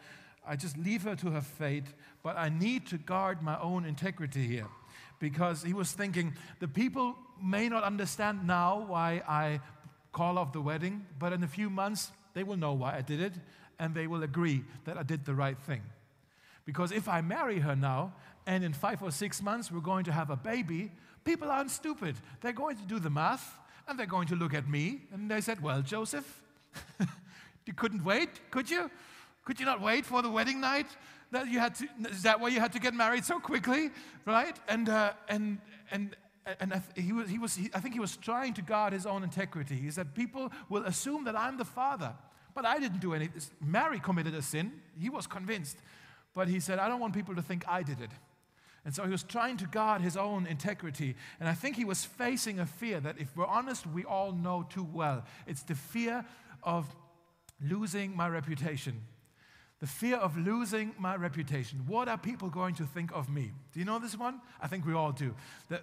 I 0.46 0.56
just 0.56 0.76
leave 0.76 1.02
her 1.02 1.16
to 1.16 1.30
her 1.30 1.40
fate, 1.40 1.86
but 2.22 2.36
I 2.36 2.48
need 2.48 2.86
to 2.88 2.98
guard 2.98 3.42
my 3.42 3.58
own 3.60 3.84
integrity 3.84 4.46
here 4.46 4.68
because 5.18 5.62
he 5.62 5.72
was 5.72 5.92
thinking 5.92 6.34
the 6.60 6.68
people 6.68 7.16
may 7.42 7.68
not 7.68 7.82
understand 7.84 8.46
now 8.46 8.84
why 8.86 9.22
I 9.26 9.60
call 10.12 10.38
off 10.38 10.52
the 10.52 10.60
wedding, 10.60 11.06
but 11.18 11.32
in 11.32 11.42
a 11.42 11.48
few 11.48 11.70
months 11.70 12.12
they 12.34 12.42
will 12.42 12.56
know 12.56 12.72
why 12.72 12.96
I 12.96 13.02
did 13.02 13.20
it 13.20 13.34
and 13.78 13.94
they 13.94 14.06
will 14.06 14.22
agree 14.22 14.64
that 14.84 14.96
I 14.96 15.02
did 15.02 15.24
the 15.24 15.34
right 15.34 15.58
thing. 15.58 15.82
Because 16.66 16.92
if 16.92 17.08
I 17.08 17.22
marry 17.22 17.60
her 17.60 17.74
now, 17.74 18.12
and 18.46 18.62
in 18.62 18.72
five 18.72 19.02
or 19.02 19.10
six 19.10 19.40
months 19.40 19.72
we're 19.72 19.80
going 19.80 20.04
to 20.04 20.12
have 20.12 20.30
a 20.30 20.36
baby, 20.36 20.92
people 21.24 21.50
aren't 21.50 21.70
stupid. 21.70 22.16
They're 22.40 22.52
going 22.52 22.76
to 22.76 22.84
do 22.84 22.98
the 22.98 23.08
math 23.08 23.58
and 23.88 23.98
they're 23.98 24.06
going 24.06 24.28
to 24.28 24.36
look 24.36 24.52
at 24.52 24.68
me 24.68 25.02
and 25.12 25.30
they 25.30 25.40
said, 25.40 25.62
Well, 25.62 25.80
Joseph, 25.80 26.42
you 27.66 27.72
couldn't 27.72 28.04
wait, 28.04 28.28
could 28.50 28.68
you? 28.68 28.90
Could 29.44 29.60
you 29.60 29.66
not 29.66 29.80
wait 29.80 30.04
for 30.04 30.22
the 30.22 30.30
wedding 30.30 30.60
night? 30.60 30.88
That 31.30 31.48
you 31.48 31.60
had 31.60 31.76
to, 31.76 31.88
is 32.10 32.22
that 32.22 32.40
why 32.40 32.48
you 32.48 32.60
had 32.60 32.72
to 32.72 32.80
get 32.80 32.94
married 32.94 33.24
so 33.24 33.38
quickly, 33.38 33.90
right? 34.24 34.56
And, 34.68 34.88
uh, 34.88 35.12
and, 35.28 35.58
and, 35.90 36.16
and 36.60 36.82
he 36.96 37.12
was, 37.12 37.28
he 37.28 37.38
was 37.38 37.54
he, 37.54 37.70
I 37.74 37.80
think 37.80 37.94
he 37.94 38.00
was 38.00 38.16
trying 38.16 38.54
to 38.54 38.62
guard 38.62 38.92
his 38.92 39.06
own 39.06 39.22
integrity. 39.22 39.76
He 39.76 39.90
said, 39.90 40.14
People 40.14 40.52
will 40.68 40.84
assume 40.84 41.24
that 41.24 41.36
I'm 41.36 41.56
the 41.58 41.64
father. 41.64 42.12
But 42.54 42.64
I 42.64 42.78
didn't 42.78 43.00
do 43.00 43.12
anything. 43.12 43.42
Mary 43.60 44.00
committed 44.00 44.34
a 44.34 44.42
sin. 44.42 44.72
He 44.98 45.10
was 45.10 45.26
convinced. 45.26 45.76
But 46.36 46.48
he 46.48 46.60
said, 46.60 46.78
I 46.78 46.86
don't 46.86 47.00
want 47.00 47.14
people 47.14 47.34
to 47.34 47.42
think 47.42 47.66
I 47.66 47.82
did 47.82 48.02
it. 48.02 48.10
And 48.84 48.94
so 48.94 49.04
he 49.04 49.10
was 49.10 49.22
trying 49.22 49.56
to 49.56 49.66
guard 49.66 50.02
his 50.02 50.18
own 50.18 50.46
integrity. 50.46 51.16
And 51.40 51.48
I 51.48 51.54
think 51.54 51.76
he 51.76 51.84
was 51.84 52.04
facing 52.04 52.60
a 52.60 52.66
fear 52.66 53.00
that, 53.00 53.16
if 53.18 53.34
we're 53.34 53.46
honest, 53.46 53.86
we 53.86 54.04
all 54.04 54.32
know 54.32 54.66
too 54.68 54.86
well. 54.92 55.24
It's 55.46 55.62
the 55.62 55.74
fear 55.74 56.26
of 56.62 56.94
losing 57.60 58.14
my 58.14 58.28
reputation. 58.28 59.00
The 59.86 59.92
fear 59.92 60.16
of 60.16 60.36
losing 60.36 60.96
my 60.98 61.14
reputation. 61.14 61.84
What 61.86 62.08
are 62.08 62.18
people 62.18 62.48
going 62.50 62.74
to 62.74 62.84
think 62.86 63.12
of 63.14 63.28
me? 63.28 63.52
Do 63.72 63.78
you 63.78 63.84
know 63.84 64.00
this 64.00 64.18
one? 64.18 64.40
I 64.60 64.66
think 64.66 64.84
we 64.84 64.92
all 64.94 65.12
do. 65.12 65.32
The, 65.68 65.76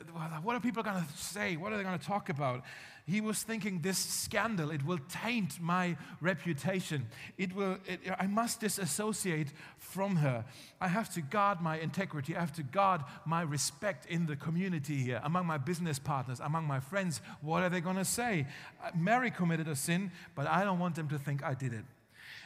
what 0.44 0.58
are 0.58 0.60
people 0.60 0.84
going 0.84 1.02
to 1.02 1.18
say? 1.18 1.56
What 1.56 1.72
are 1.72 1.78
they 1.78 1.84
going 1.84 1.98
to 1.98 2.06
talk 2.06 2.28
about? 2.28 2.66
He 3.08 3.22
was 3.22 3.44
thinking 3.44 3.80
this 3.80 3.98
scandal, 3.98 4.72
it 4.72 4.84
will 4.84 5.00
taint 5.08 5.62
my 5.62 5.96
reputation. 6.20 7.08
It 7.38 7.56
will, 7.56 7.78
it, 7.86 8.02
I 8.20 8.28
must 8.28 8.60
disassociate 8.60 9.54
from 9.78 10.18
her. 10.18 10.44
I 10.82 10.90
have 10.90 11.14
to 11.14 11.22
guard 11.22 11.62
my 11.62 11.80
integrity. 11.80 12.36
I 12.36 12.42
have 12.42 12.54
to 12.56 12.64
guard 12.64 13.04
my 13.26 13.42
respect 13.42 14.06
in 14.08 14.26
the 14.26 14.36
community 14.36 14.98
here, 14.98 15.22
among 15.24 15.46
my 15.46 15.58
business 15.58 15.98
partners, 15.98 16.42
among 16.42 16.68
my 16.68 16.82
friends. 16.82 17.22
What 17.40 17.64
are 17.64 17.70
they 17.70 17.80
going 17.80 17.96
to 17.96 18.04
say? 18.04 18.48
Mary 18.94 19.32
committed 19.32 19.70
a 19.70 19.78
sin, 19.78 20.12
but 20.36 20.46
I 20.46 20.66
don't 20.66 20.80
want 20.80 20.96
them 20.96 21.08
to 21.08 21.18
think 21.18 21.42
I 21.42 21.54
did 21.54 21.72
it. 21.72 21.86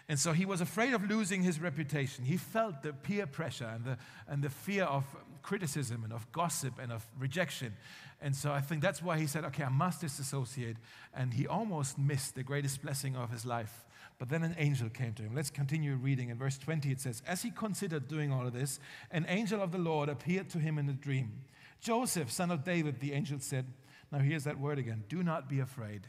And 0.10 0.18
so 0.18 0.32
he 0.32 0.46
was 0.46 0.62
afraid 0.62 0.94
of 0.94 1.10
losing 1.10 1.44
his 1.44 1.60
reputation. 1.60 2.24
He 2.24 2.38
felt 2.38 2.82
the 2.82 2.94
peer 2.94 3.28
pressure 3.28 3.66
and 3.66 3.84
the, 3.84 3.98
and 4.28 4.42
the 4.42 4.50
fear 4.50 4.86
of 4.86 5.04
criticism 5.42 6.04
and 6.04 6.14
of 6.14 6.32
gossip 6.32 6.80
and 6.82 6.92
of 6.92 7.06
rejection. 7.20 7.74
And 8.22 8.36
so 8.36 8.52
I 8.52 8.62
think 8.62 8.82
that's 8.82 9.02
why 9.02 9.20
he 9.20 9.28
said, 9.28 9.44
okay, 9.46 9.64
I 9.64 9.70
must 9.70 10.02
disassociate. 10.02 10.78
And 11.14 11.34
he 11.34 11.46
almost 11.46 11.98
missed 11.98 12.36
the 12.36 12.44
greatest 12.44 12.82
blessing 12.82 13.16
of 13.18 13.32
his 13.32 13.46
life. 13.46 13.86
But 14.18 14.30
then 14.30 14.44
an 14.44 14.56
angel 14.58 14.90
came 14.90 15.14
to 15.14 15.24
him. 15.24 15.36
Let's 15.36 15.52
continue 15.52 15.96
reading. 15.96 16.30
In 16.30 16.38
verse 16.38 16.58
20, 16.58 16.90
it 16.90 17.02
says, 17.02 17.22
As 17.28 17.44
he 17.44 17.52
considered 17.52 18.08
doing 18.08 18.32
all 18.32 18.48
of 18.48 18.54
this, 18.54 18.80
an 19.12 19.26
angel 19.28 19.62
of 19.62 19.72
the 19.72 19.78
Lord 19.78 20.10
appeared 20.10 20.50
to 20.52 20.58
him 20.58 20.80
in 20.80 20.90
a 20.90 20.94
dream. 20.94 21.44
Joseph, 21.82 22.32
son 22.32 22.50
of 22.50 22.64
David, 22.64 23.00
the 23.00 23.14
angel 23.14 23.40
said, 23.40 23.66
Now 24.12 24.20
here's 24.20 24.46
that 24.46 24.60
word 24.60 24.80
again 24.80 25.04
do 25.08 25.22
not 25.22 25.48
be 25.48 25.60
afraid. 25.60 26.08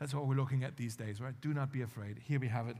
That's 0.00 0.14
what 0.14 0.26
we're 0.26 0.34
looking 0.34 0.64
at 0.64 0.76
these 0.76 0.96
days, 0.96 1.20
right? 1.20 1.34
Do 1.40 1.52
not 1.54 1.72
be 1.72 1.82
afraid. 1.82 2.18
Here 2.24 2.40
we 2.40 2.48
have 2.48 2.68
it. 2.68 2.76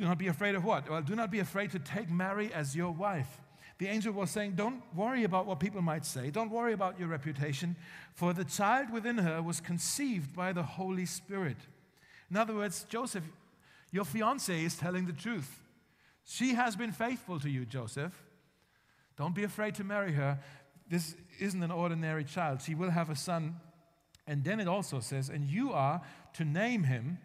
Do 0.00 0.06
not 0.06 0.16
be 0.16 0.28
afraid 0.28 0.54
of 0.54 0.64
what? 0.64 0.88
Well, 0.88 1.02
do 1.02 1.14
not 1.14 1.30
be 1.30 1.40
afraid 1.40 1.72
to 1.72 1.78
take 1.78 2.08
Mary 2.08 2.50
as 2.54 2.74
your 2.74 2.90
wife. 2.90 3.38
The 3.76 3.86
angel 3.86 4.14
was 4.14 4.30
saying, 4.30 4.52
Don't 4.52 4.82
worry 4.96 5.24
about 5.24 5.44
what 5.44 5.60
people 5.60 5.82
might 5.82 6.06
say. 6.06 6.30
Don't 6.30 6.50
worry 6.50 6.72
about 6.72 6.98
your 6.98 7.08
reputation, 7.08 7.76
for 8.14 8.32
the 8.32 8.44
child 8.44 8.90
within 8.90 9.18
her 9.18 9.42
was 9.42 9.60
conceived 9.60 10.34
by 10.34 10.54
the 10.54 10.62
Holy 10.62 11.04
Spirit. 11.04 11.58
In 12.30 12.38
other 12.38 12.54
words, 12.54 12.86
Joseph, 12.88 13.24
your 13.90 14.06
fiance 14.06 14.64
is 14.64 14.74
telling 14.74 15.04
the 15.04 15.12
truth. 15.12 15.60
She 16.24 16.54
has 16.54 16.76
been 16.76 16.92
faithful 16.92 17.38
to 17.38 17.50
you, 17.50 17.66
Joseph. 17.66 18.14
Don't 19.18 19.34
be 19.34 19.44
afraid 19.44 19.74
to 19.74 19.84
marry 19.84 20.12
her. 20.12 20.38
This 20.88 21.14
isn't 21.38 21.62
an 21.62 21.70
ordinary 21.70 22.24
child. 22.24 22.62
She 22.62 22.74
will 22.74 22.90
have 22.90 23.10
a 23.10 23.16
son. 23.16 23.56
And 24.26 24.44
then 24.44 24.60
it 24.60 24.68
also 24.68 25.00
says, 25.00 25.28
And 25.28 25.44
you 25.44 25.74
are 25.74 26.00
to 26.34 26.44
name 26.46 26.84
him 26.84 27.18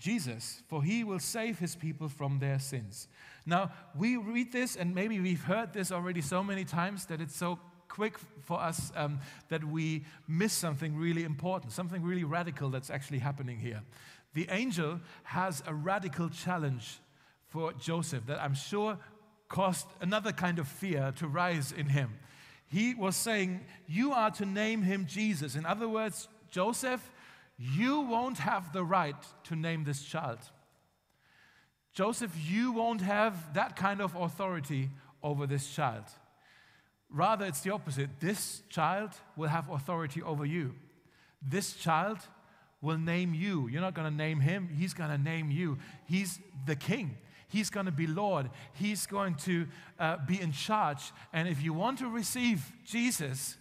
Jesus, 0.00 0.62
for 0.66 0.82
he 0.82 1.04
will 1.04 1.20
save 1.20 1.58
his 1.58 1.76
people 1.76 2.08
from 2.08 2.38
their 2.38 2.58
sins. 2.58 3.06
Now, 3.46 3.70
we 3.94 4.16
read 4.16 4.50
this, 4.50 4.74
and 4.74 4.94
maybe 4.94 5.20
we've 5.20 5.44
heard 5.44 5.72
this 5.72 5.92
already 5.92 6.22
so 6.22 6.42
many 6.42 6.64
times 6.64 7.06
that 7.06 7.20
it's 7.20 7.36
so 7.36 7.58
quick 7.88 8.18
for 8.42 8.58
us 8.58 8.90
um, 8.96 9.20
that 9.48 9.62
we 9.62 10.04
miss 10.26 10.52
something 10.52 10.96
really 10.96 11.24
important, 11.24 11.72
something 11.72 12.02
really 12.02 12.24
radical 12.24 12.70
that's 12.70 12.90
actually 12.90 13.18
happening 13.18 13.58
here. 13.58 13.82
The 14.34 14.48
angel 14.50 15.00
has 15.24 15.62
a 15.66 15.74
radical 15.74 16.30
challenge 16.30 16.98
for 17.48 17.72
Joseph 17.74 18.26
that 18.26 18.40
I'm 18.40 18.54
sure 18.54 18.98
caused 19.48 19.86
another 20.00 20.32
kind 20.32 20.58
of 20.58 20.68
fear 20.68 21.12
to 21.18 21.28
rise 21.28 21.72
in 21.72 21.86
him. 21.86 22.18
He 22.68 22.94
was 22.94 23.16
saying, 23.16 23.60
You 23.86 24.12
are 24.12 24.30
to 24.32 24.46
name 24.46 24.82
him 24.82 25.06
Jesus. 25.06 25.56
In 25.56 25.66
other 25.66 25.88
words, 25.88 26.28
Joseph, 26.50 27.10
you 27.60 28.00
won't 28.00 28.38
have 28.38 28.72
the 28.72 28.82
right 28.82 29.22
to 29.44 29.54
name 29.54 29.84
this 29.84 30.02
child. 30.02 30.38
Joseph, 31.92 32.34
you 32.48 32.72
won't 32.72 33.02
have 33.02 33.52
that 33.52 33.76
kind 33.76 34.00
of 34.00 34.14
authority 34.14 34.88
over 35.22 35.46
this 35.46 35.68
child. 35.68 36.04
Rather, 37.10 37.44
it's 37.44 37.60
the 37.60 37.70
opposite. 37.70 38.08
This 38.18 38.62
child 38.70 39.10
will 39.36 39.48
have 39.48 39.68
authority 39.68 40.22
over 40.22 40.46
you. 40.46 40.74
This 41.42 41.74
child 41.74 42.18
will 42.80 42.96
name 42.96 43.34
you. 43.34 43.68
You're 43.68 43.82
not 43.82 43.94
going 43.94 44.10
to 44.10 44.16
name 44.16 44.40
him, 44.40 44.68
he's 44.68 44.94
going 44.94 45.10
to 45.10 45.18
name 45.18 45.50
you. 45.50 45.76
He's 46.06 46.38
the 46.66 46.76
king. 46.76 47.18
He's 47.48 47.68
going 47.68 47.86
to 47.86 47.92
be 47.92 48.06
Lord. 48.06 48.48
He's 48.74 49.06
going 49.06 49.34
to 49.34 49.66
uh, 49.98 50.18
be 50.26 50.40
in 50.40 50.52
charge. 50.52 51.12
And 51.32 51.48
if 51.48 51.62
you 51.62 51.74
want 51.74 51.98
to 51.98 52.08
receive 52.08 52.72
Jesus, 52.84 53.56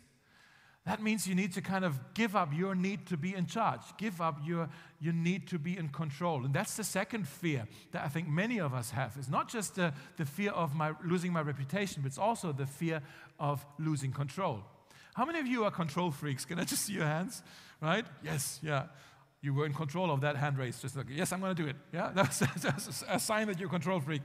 that 0.85 1.01
means 1.03 1.27
you 1.27 1.35
need 1.35 1.53
to 1.53 1.61
kind 1.61 1.85
of 1.85 1.99
give 2.13 2.35
up 2.35 2.53
your 2.53 2.73
need 2.73 3.05
to 3.07 3.17
be 3.17 3.35
in 3.35 3.45
charge, 3.45 3.81
give 3.97 4.21
up 4.21 4.39
your, 4.45 4.69
your 4.99 5.13
need 5.13 5.47
to 5.49 5.59
be 5.59 5.77
in 5.77 5.89
control. 5.89 6.45
And 6.45 6.53
that's 6.53 6.77
the 6.77 6.83
second 6.83 7.27
fear 7.27 7.67
that 7.91 8.03
I 8.03 8.07
think 8.07 8.27
many 8.27 8.59
of 8.59 8.73
us 8.73 8.91
have. 8.91 9.15
It's 9.17 9.29
not 9.29 9.49
just 9.49 9.75
the, 9.75 9.93
the 10.17 10.25
fear 10.25 10.51
of 10.51 10.73
my, 10.73 10.93
losing 11.03 11.33
my 11.33 11.41
reputation, 11.41 12.01
but 12.01 12.07
it's 12.07 12.17
also 12.17 12.51
the 12.51 12.65
fear 12.65 13.01
of 13.39 13.65
losing 13.77 14.11
control. 14.11 14.63
How 15.13 15.25
many 15.25 15.39
of 15.39 15.47
you 15.47 15.65
are 15.65 15.71
control 15.71 16.11
freaks? 16.11 16.45
Can 16.45 16.59
I 16.59 16.63
just 16.63 16.85
see 16.85 16.93
your 16.93 17.05
hands? 17.05 17.43
Right? 17.81 18.05
Yes, 18.23 18.59
yeah 18.63 18.83
you 19.41 19.53
were 19.53 19.65
in 19.65 19.73
control 19.73 20.11
of 20.11 20.21
that 20.21 20.35
hand 20.35 20.57
raise. 20.57 20.81
Just 20.81 20.97
like, 20.97 21.07
yes, 21.09 21.31
I'm 21.31 21.39
going 21.39 21.55
to 21.55 21.63
do 21.63 21.69
it. 21.69 21.75
Yeah, 21.93 22.11
that's, 22.15 22.39
that's 22.39 23.03
a 23.07 23.19
sign 23.19 23.47
that 23.47 23.59
you're 23.59 23.67
a 23.67 23.71
control 23.71 23.99
freak. 23.99 24.21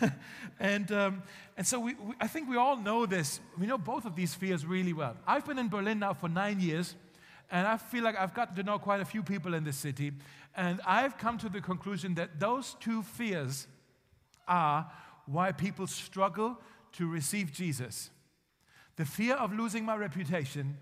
and, 0.60 0.90
um, 0.92 1.22
and 1.56 1.66
so 1.66 1.78
we, 1.78 1.94
we, 1.94 2.14
I 2.20 2.26
think 2.26 2.48
we 2.48 2.56
all 2.56 2.76
know 2.76 3.04
this. 3.06 3.40
We 3.58 3.66
know 3.66 3.78
both 3.78 4.06
of 4.06 4.16
these 4.16 4.34
fears 4.34 4.64
really 4.64 4.92
well. 4.92 5.16
I've 5.26 5.44
been 5.44 5.58
in 5.58 5.68
Berlin 5.68 5.98
now 5.98 6.14
for 6.14 6.28
nine 6.28 6.60
years, 6.60 6.94
and 7.50 7.66
I 7.66 7.76
feel 7.76 8.02
like 8.02 8.18
I've 8.18 8.34
gotten 8.34 8.56
to 8.56 8.62
know 8.62 8.78
quite 8.78 9.00
a 9.00 9.04
few 9.04 9.22
people 9.22 9.54
in 9.54 9.64
this 9.64 9.76
city. 9.76 10.12
And 10.56 10.80
I've 10.86 11.18
come 11.18 11.36
to 11.38 11.48
the 11.48 11.60
conclusion 11.60 12.14
that 12.14 12.40
those 12.40 12.76
two 12.80 13.02
fears 13.02 13.66
are 14.48 14.90
why 15.26 15.52
people 15.52 15.86
struggle 15.86 16.58
to 16.92 17.06
receive 17.06 17.52
Jesus 17.52 18.10
the 18.96 19.04
fear 19.04 19.34
of 19.34 19.52
losing 19.52 19.84
my 19.84 19.96
reputation 19.96 20.76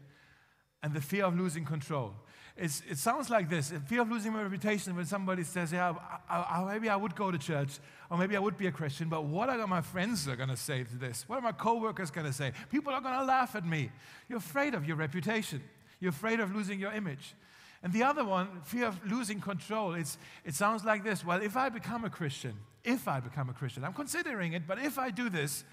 and 0.83 0.93
the 0.93 1.01
fear 1.01 1.25
of 1.25 1.39
losing 1.39 1.65
control. 1.65 2.15
It's, 2.57 2.83
it 2.89 2.99
sounds 2.99 3.31
like 3.31 3.49
this 3.49 3.73
fear 3.87 4.03
of 4.03 4.11
losing 4.11 4.33
my 4.33 4.43
reputation 4.43 4.95
when 4.95 5.07
somebody 5.07 5.43
says, 5.43 5.73
Yeah, 5.73 5.95
I, 6.29 6.61
I, 6.61 6.65
maybe 6.65 6.89
I 6.89 6.97
would 6.97 7.15
go 7.15 7.31
to 7.31 7.39
church, 7.39 7.79
or 8.11 8.19
maybe 8.19 8.37
I 8.37 8.41
would 8.41 8.59
be 8.59 8.67
a 8.67 8.73
Christian, 8.73 9.09
but 9.09 9.25
what 9.25 9.49
are 9.49 9.67
my 9.67 9.81
friends 9.81 10.29
are 10.29 10.37
going 10.37 10.51
to 10.51 10.57
say 10.57 10.85
to 10.85 10.97
this? 10.97 11.25
What 11.27 11.39
are 11.39 11.43
my 11.43 11.53
coworkers 11.53 12.11
going 12.11 12.27
to 12.27 12.33
say? 12.33 12.53
People 12.71 12.93
are 12.93 13.01
going 13.01 13.19
to 13.19 13.25
laugh 13.25 13.57
at 13.57 13.65
me. 13.65 13.91
You're 14.29 14.39
afraid 14.39 14.75
of 14.75 14.87
your 14.87 14.97
reputation, 14.97 15.63
you're 15.99 16.11
afraid 16.11 16.41
of 16.41 16.55
losing 16.55 16.79
your 16.79 16.93
image. 16.93 17.35
And 17.83 17.93
the 17.93 18.05
other 18.05 18.25
one, 18.25 18.61
fear 18.65 18.87
of 18.87 19.05
losing 19.11 19.41
control, 19.41 19.95
it's, 19.95 20.17
it 20.45 20.55
sounds 20.55 20.85
like 20.85 21.03
this 21.03 21.25
Well, 21.25 21.41
if 21.41 21.57
I 21.57 21.69
become 21.71 22.05
a 22.05 22.11
Christian, 22.11 22.55
if 22.85 23.09
I 23.09 23.21
become 23.21 23.49
a 23.49 23.55
Christian, 23.55 23.85
I'm 23.85 23.95
considering 23.95 24.53
it, 24.53 24.67
but 24.67 24.79
if 24.79 24.99
I 24.99 25.11
do 25.11 25.31
this, 25.31 25.65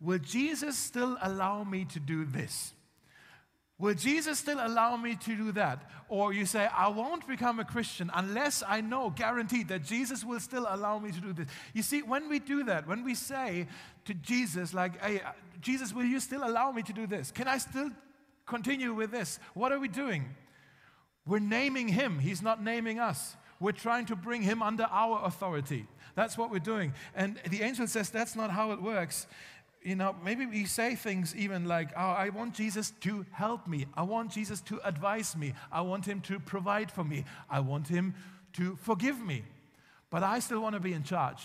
will 0.00 0.18
Jesus 0.18 0.76
still 0.76 1.16
allow 1.22 1.64
me 1.64 1.84
to 1.86 2.00
do 2.00 2.24
this? 2.24 2.72
Will 3.78 3.94
Jesus 3.94 4.40
still 4.40 4.58
allow 4.60 4.96
me 4.96 5.14
to 5.14 5.36
do 5.36 5.52
that? 5.52 5.88
Or 6.08 6.32
you 6.32 6.46
say, 6.46 6.66
I 6.66 6.88
won't 6.88 7.28
become 7.28 7.60
a 7.60 7.64
Christian 7.64 8.10
unless 8.12 8.64
I 8.66 8.80
know, 8.80 9.10
guaranteed, 9.10 9.68
that 9.68 9.84
Jesus 9.84 10.24
will 10.24 10.40
still 10.40 10.66
allow 10.68 10.98
me 10.98 11.12
to 11.12 11.20
do 11.20 11.32
this. 11.32 11.46
You 11.74 11.82
see, 11.82 12.02
when 12.02 12.28
we 12.28 12.40
do 12.40 12.64
that, 12.64 12.88
when 12.88 13.04
we 13.04 13.14
say 13.14 13.68
to 14.04 14.14
Jesus, 14.14 14.74
like, 14.74 15.00
hey, 15.00 15.20
uh, 15.20 15.30
Jesus, 15.60 15.92
will 15.92 16.04
you 16.04 16.18
still 16.18 16.42
allow 16.42 16.72
me 16.72 16.82
to 16.82 16.92
do 16.92 17.06
this? 17.06 17.30
Can 17.30 17.46
I 17.46 17.58
still 17.58 17.90
continue 18.46 18.94
with 18.94 19.12
this? 19.12 19.38
What 19.54 19.70
are 19.70 19.78
we 19.78 19.88
doing? 19.88 20.24
We're 21.24 21.38
naming 21.38 21.88
him, 21.88 22.18
he's 22.18 22.42
not 22.42 22.62
naming 22.62 22.98
us. 22.98 23.36
We're 23.60 23.72
trying 23.72 24.06
to 24.06 24.16
bring 24.16 24.42
him 24.42 24.62
under 24.62 24.84
our 24.84 25.24
authority. 25.24 25.86
That's 26.14 26.38
what 26.38 26.50
we're 26.50 26.58
doing. 26.58 26.94
And 27.14 27.40
the 27.50 27.62
angel 27.62 27.86
says 27.86 28.10
that's 28.10 28.34
not 28.34 28.50
how 28.50 28.72
it 28.72 28.80
works 28.80 29.26
you 29.82 29.94
know, 29.94 30.16
maybe 30.24 30.44
we 30.46 30.64
say 30.64 30.94
things 30.94 31.34
even 31.36 31.66
like, 31.66 31.90
oh, 31.96 32.00
I 32.00 32.30
want 32.30 32.54
Jesus 32.54 32.92
to 33.00 33.24
help 33.32 33.66
me. 33.66 33.86
I 33.94 34.02
want 34.02 34.32
Jesus 34.32 34.60
to 34.62 34.80
advise 34.86 35.36
me. 35.36 35.54
I 35.70 35.80
want 35.82 36.04
him 36.04 36.20
to 36.22 36.40
provide 36.40 36.90
for 36.90 37.04
me. 37.04 37.24
I 37.48 37.60
want 37.60 37.88
him 37.88 38.14
to 38.54 38.76
forgive 38.82 39.20
me. 39.20 39.44
But 40.10 40.22
I 40.22 40.40
still 40.40 40.60
want 40.60 40.74
to 40.74 40.80
be 40.80 40.92
in 40.92 41.04
charge. 41.04 41.42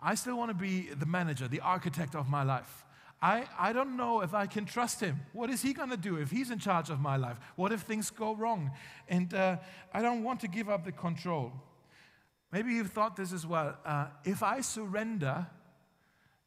I 0.00 0.14
still 0.14 0.36
want 0.36 0.50
to 0.50 0.54
be 0.54 0.88
the 0.98 1.06
manager, 1.06 1.48
the 1.48 1.60
architect 1.60 2.14
of 2.14 2.28
my 2.28 2.42
life. 2.42 2.84
I, 3.22 3.44
I 3.58 3.74
don't 3.74 3.96
know 3.96 4.22
if 4.22 4.32
I 4.32 4.46
can 4.46 4.64
trust 4.64 5.00
him. 5.00 5.20
What 5.32 5.50
is 5.50 5.60
he 5.60 5.74
going 5.74 5.90
to 5.90 5.96
do 5.96 6.16
if 6.16 6.30
he's 6.30 6.50
in 6.50 6.58
charge 6.58 6.88
of 6.88 7.00
my 7.00 7.16
life? 7.16 7.38
What 7.56 7.70
if 7.70 7.82
things 7.82 8.10
go 8.10 8.34
wrong? 8.34 8.70
And 9.08 9.34
uh, 9.34 9.58
I 9.92 10.00
don't 10.00 10.22
want 10.22 10.40
to 10.40 10.48
give 10.48 10.70
up 10.70 10.84
the 10.84 10.92
control. 10.92 11.52
Maybe 12.50 12.72
you've 12.72 12.90
thought 12.90 13.16
this 13.16 13.32
as 13.32 13.46
well. 13.46 13.76
Uh, 13.84 14.06
if 14.24 14.42
I 14.42 14.62
surrender, 14.62 15.46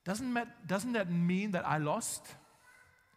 doesn't, 0.05 0.33
that, 0.33 0.67
doesn't 0.67 0.93
that 0.93 1.11
mean 1.11 1.51
that 1.51 1.67
I 1.67 1.77
lost? 1.77 2.23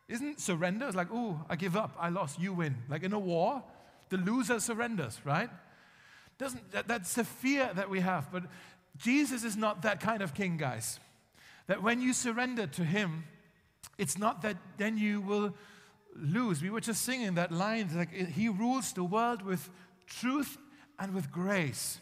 Isn't 0.09 0.41
surrender? 0.41 0.87
It's 0.87 0.97
like, 0.97 1.09
oh, 1.13 1.41
I 1.51 1.57
give 1.57 1.77
up, 1.77 1.97
I 1.99 2.11
lost, 2.11 2.39
you 2.41 2.53
win. 2.53 2.77
Like 2.89 3.03
in 3.03 3.13
a 3.13 3.19
war, 3.19 3.63
the 4.09 4.19
loser 4.19 4.61
surrenders, 4.61 5.21
right? 5.25 5.51
Doesn't, 6.39 6.71
that, 6.73 6.87
that's 6.87 7.15
the 7.15 7.25
fear 7.25 7.71
that 7.75 7.91
we 7.91 8.01
have. 8.01 8.31
But 8.31 8.45
Jesus 8.97 9.43
is 9.43 9.57
not 9.57 9.83
that 9.83 10.01
kind 10.01 10.23
of 10.23 10.35
king, 10.35 10.57
guys. 10.57 11.01
That 11.67 11.83
when 11.83 12.01
you 12.01 12.13
surrender 12.13 12.67
to 12.69 12.85
him, 12.85 13.25
it's 13.99 14.19
not 14.19 14.43
that 14.43 14.57
then 14.77 14.99
you 14.99 15.21
will 15.21 15.55
lose. 16.15 16.63
We 16.63 16.71
were 16.71 16.81
just 16.81 17.03
singing 17.03 17.35
that 17.35 17.51
line 17.51 17.91
like 17.95 18.13
he 18.13 18.49
rules 18.49 18.93
the 18.93 19.05
world 19.05 19.43
with 19.43 19.69
truth 20.07 20.57
and 20.99 21.15
with 21.15 21.31
grace, 21.31 21.99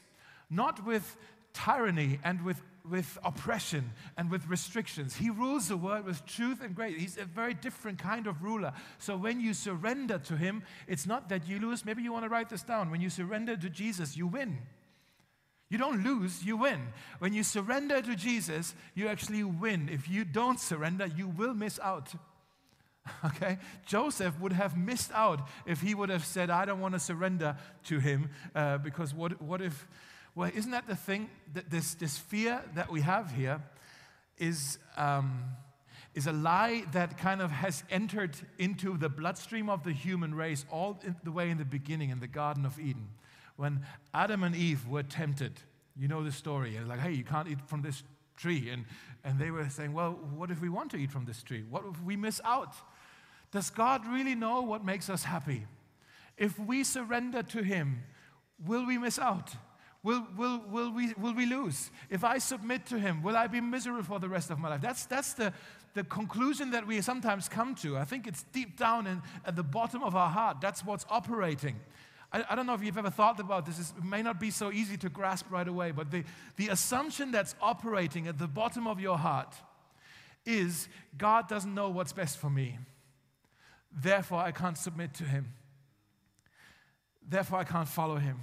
not 0.50 0.84
with 0.84 1.16
tyranny 1.52 2.18
and 2.22 2.42
with, 2.42 2.60
with 2.88 3.18
oppression 3.24 3.92
and 4.16 4.30
with 4.30 4.46
restrictions. 4.46 5.16
He 5.16 5.30
rules 5.30 5.68
the 5.68 5.76
world 5.76 6.04
with 6.04 6.24
truth 6.26 6.62
and 6.62 6.74
grace. 6.74 7.00
He's 7.00 7.16
a 7.16 7.24
very 7.24 7.54
different 7.54 7.98
kind 7.98 8.26
of 8.26 8.42
ruler. 8.42 8.72
So 8.98 9.16
when 9.16 9.40
you 9.40 9.54
surrender 9.54 10.18
to 10.18 10.36
him, 10.36 10.62
it's 10.86 11.06
not 11.06 11.28
that 11.30 11.48
you 11.48 11.58
lose. 11.58 11.84
Maybe 11.84 12.02
you 12.02 12.12
want 12.12 12.24
to 12.24 12.28
write 12.28 12.50
this 12.50 12.62
down. 12.62 12.90
When 12.90 13.00
you 13.00 13.08
surrender 13.08 13.56
to 13.56 13.70
Jesus, 13.70 14.16
you 14.16 14.26
win. 14.26 14.58
You 15.70 15.78
don't 15.78 16.04
lose, 16.04 16.44
you 16.44 16.58
win. 16.58 16.80
When 17.18 17.32
you 17.32 17.42
surrender 17.42 18.02
to 18.02 18.14
Jesus, 18.14 18.74
you 18.94 19.08
actually 19.08 19.42
win. 19.44 19.88
If 19.90 20.08
you 20.08 20.24
don't 20.24 20.60
surrender, 20.60 21.06
you 21.06 21.28
will 21.28 21.54
miss 21.54 21.80
out. 21.80 22.14
Okay? 23.24 23.58
Joseph 23.84 24.38
would 24.40 24.52
have 24.52 24.78
missed 24.78 25.12
out 25.12 25.46
if 25.66 25.82
he 25.82 25.94
would 25.94 26.08
have 26.08 26.24
said, 26.24 26.48
I 26.48 26.64
don't 26.64 26.80
want 26.80 26.94
to 26.94 27.00
surrender 27.00 27.56
to 27.84 27.98
him, 27.98 28.30
uh, 28.54 28.78
because 28.78 29.12
what, 29.12 29.42
what 29.42 29.60
if, 29.60 29.86
well, 30.34 30.50
isn't 30.54 30.70
that 30.70 30.86
the 30.86 30.96
thing? 30.96 31.30
That 31.52 31.70
this, 31.70 31.94
this 31.94 32.18
fear 32.18 32.62
that 32.74 32.90
we 32.90 33.02
have 33.02 33.30
here 33.30 33.62
is, 34.38 34.78
um, 34.96 35.44
is 36.14 36.26
a 36.26 36.32
lie 36.32 36.84
that 36.92 37.18
kind 37.18 37.40
of 37.40 37.50
has 37.50 37.84
entered 37.90 38.36
into 38.58 38.96
the 38.96 39.08
bloodstream 39.08 39.68
of 39.70 39.84
the 39.84 39.92
human 39.92 40.34
race 40.34 40.64
all 40.70 41.00
the 41.22 41.30
way 41.30 41.50
in 41.50 41.58
the 41.58 41.64
beginning 41.64 42.10
in 42.10 42.20
the 42.20 42.26
Garden 42.26 42.66
of 42.66 42.80
Eden 42.80 43.08
when 43.56 43.80
Adam 44.12 44.42
and 44.42 44.56
Eve 44.56 44.88
were 44.88 45.02
tempted. 45.02 45.52
You 45.96 46.08
know 46.08 46.24
the 46.24 46.32
story. 46.32 46.76
And 46.76 46.88
like, 46.88 47.00
hey, 47.00 47.12
you 47.12 47.24
can't 47.24 47.48
eat 47.48 47.60
from 47.66 47.82
this 47.82 48.02
tree. 48.36 48.70
And, 48.70 48.84
and 49.22 49.38
they 49.38 49.50
were 49.50 49.68
saying, 49.68 49.92
well, 49.92 50.18
what 50.34 50.50
if 50.50 50.60
we 50.60 50.68
want 50.68 50.90
to 50.92 50.96
eat 50.96 51.10
from 51.10 51.24
this 51.24 51.42
tree? 51.42 51.62
What 51.68 51.84
if 51.88 52.02
we 52.02 52.16
miss 52.16 52.40
out? 52.44 52.74
Does 53.52 53.70
God 53.70 54.04
really 54.06 54.34
know 54.34 54.62
what 54.62 54.84
makes 54.84 55.08
us 55.08 55.22
happy? 55.22 55.66
If 56.36 56.58
we 56.58 56.82
surrender 56.82 57.44
to 57.44 57.62
Him, 57.62 58.02
will 58.66 58.84
we 58.84 58.98
miss 58.98 59.18
out? 59.18 59.54
Will, 60.04 60.26
will, 60.36 60.62
will, 60.70 60.90
we, 60.92 61.14
will 61.14 61.34
we 61.34 61.46
lose? 61.46 61.90
If 62.10 62.24
I 62.24 62.36
submit 62.36 62.84
to 62.86 62.98
Him, 62.98 63.22
will 63.22 63.36
I 63.36 63.46
be 63.46 63.62
miserable 63.62 64.02
for 64.02 64.20
the 64.20 64.28
rest 64.28 64.50
of 64.50 64.58
my 64.58 64.68
life? 64.68 64.82
That's, 64.82 65.06
that's 65.06 65.32
the, 65.32 65.50
the 65.94 66.04
conclusion 66.04 66.72
that 66.72 66.86
we 66.86 67.00
sometimes 67.00 67.48
come 67.48 67.74
to. 67.76 67.96
I 67.96 68.04
think 68.04 68.26
it's 68.26 68.42
deep 68.52 68.78
down 68.78 69.06
in, 69.06 69.22
at 69.46 69.56
the 69.56 69.62
bottom 69.62 70.02
of 70.02 70.14
our 70.14 70.28
heart. 70.28 70.60
That's 70.60 70.84
what's 70.84 71.06
operating. 71.08 71.80
I, 72.30 72.44
I, 72.50 72.54
don't 72.54 72.66
know 72.66 72.74
if 72.74 72.84
you've 72.84 72.98
ever 72.98 73.08
thought 73.08 73.40
about 73.40 73.64
this. 73.64 73.78
It 73.78 74.04
may 74.04 74.20
not 74.20 74.38
be 74.38 74.50
so 74.50 74.70
easy 74.70 74.98
to 74.98 75.08
grasp 75.08 75.46
right 75.50 75.66
away, 75.66 75.90
but 75.90 76.10
the, 76.10 76.22
the 76.56 76.68
assumption 76.68 77.30
that's 77.30 77.54
operating 77.62 78.28
at 78.28 78.38
the 78.38 78.46
bottom 78.46 78.86
of 78.86 79.00
your 79.00 79.16
heart 79.16 79.54
is 80.44 80.86
God 81.16 81.48
doesn't 81.48 81.74
know 81.74 81.88
what's 81.88 82.12
best 82.12 82.36
for 82.36 82.50
me. 82.50 82.78
Therefore, 83.90 84.40
I 84.40 84.52
can't 84.52 84.76
submit 84.76 85.14
to 85.14 85.24
Him. 85.24 85.54
Therefore, 87.26 87.60
I 87.60 87.64
can't 87.64 87.88
follow 87.88 88.16
Him. 88.16 88.40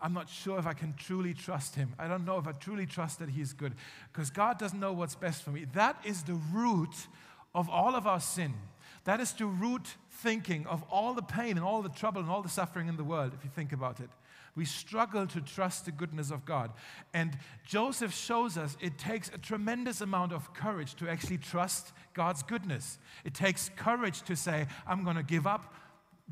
I'm 0.00 0.12
not 0.12 0.28
sure 0.28 0.58
if 0.58 0.66
I 0.66 0.74
can 0.74 0.94
truly 0.94 1.32
trust 1.32 1.74
Him. 1.74 1.94
I 1.98 2.06
don't 2.06 2.24
know 2.24 2.38
if 2.38 2.46
I 2.46 2.52
truly 2.52 2.86
trust 2.86 3.18
that 3.20 3.30
He's 3.30 3.52
good 3.52 3.74
because 4.12 4.30
God 4.30 4.58
doesn't 4.58 4.78
know 4.78 4.92
what's 4.92 5.14
best 5.14 5.42
for 5.42 5.50
me. 5.50 5.66
That 5.72 5.96
is 6.04 6.22
the 6.22 6.38
root 6.52 6.94
of 7.54 7.70
all 7.70 7.94
of 7.94 8.06
our 8.06 8.20
sin. 8.20 8.54
That 9.04 9.20
is 9.20 9.32
the 9.32 9.46
root 9.46 9.86
thinking 10.10 10.66
of 10.66 10.82
all 10.90 11.14
the 11.14 11.22
pain 11.22 11.56
and 11.56 11.64
all 11.64 11.80
the 11.80 11.88
trouble 11.88 12.20
and 12.20 12.30
all 12.30 12.42
the 12.42 12.48
suffering 12.48 12.88
in 12.88 12.96
the 12.96 13.04
world, 13.04 13.32
if 13.34 13.44
you 13.44 13.50
think 13.54 13.72
about 13.72 14.00
it. 14.00 14.10
We 14.54 14.64
struggle 14.64 15.26
to 15.26 15.40
trust 15.42 15.84
the 15.84 15.92
goodness 15.92 16.30
of 16.30 16.44
God. 16.46 16.72
And 17.12 17.36
Joseph 17.66 18.14
shows 18.14 18.56
us 18.56 18.76
it 18.80 18.98
takes 18.98 19.28
a 19.28 19.38
tremendous 19.38 20.00
amount 20.00 20.32
of 20.32 20.52
courage 20.54 20.94
to 20.96 21.08
actually 21.08 21.38
trust 21.38 21.92
God's 22.14 22.42
goodness. 22.42 22.98
It 23.24 23.34
takes 23.34 23.70
courage 23.76 24.22
to 24.22 24.34
say, 24.34 24.66
I'm 24.86 25.04
going 25.04 25.16
to 25.16 25.22
give 25.22 25.46
up 25.46 25.74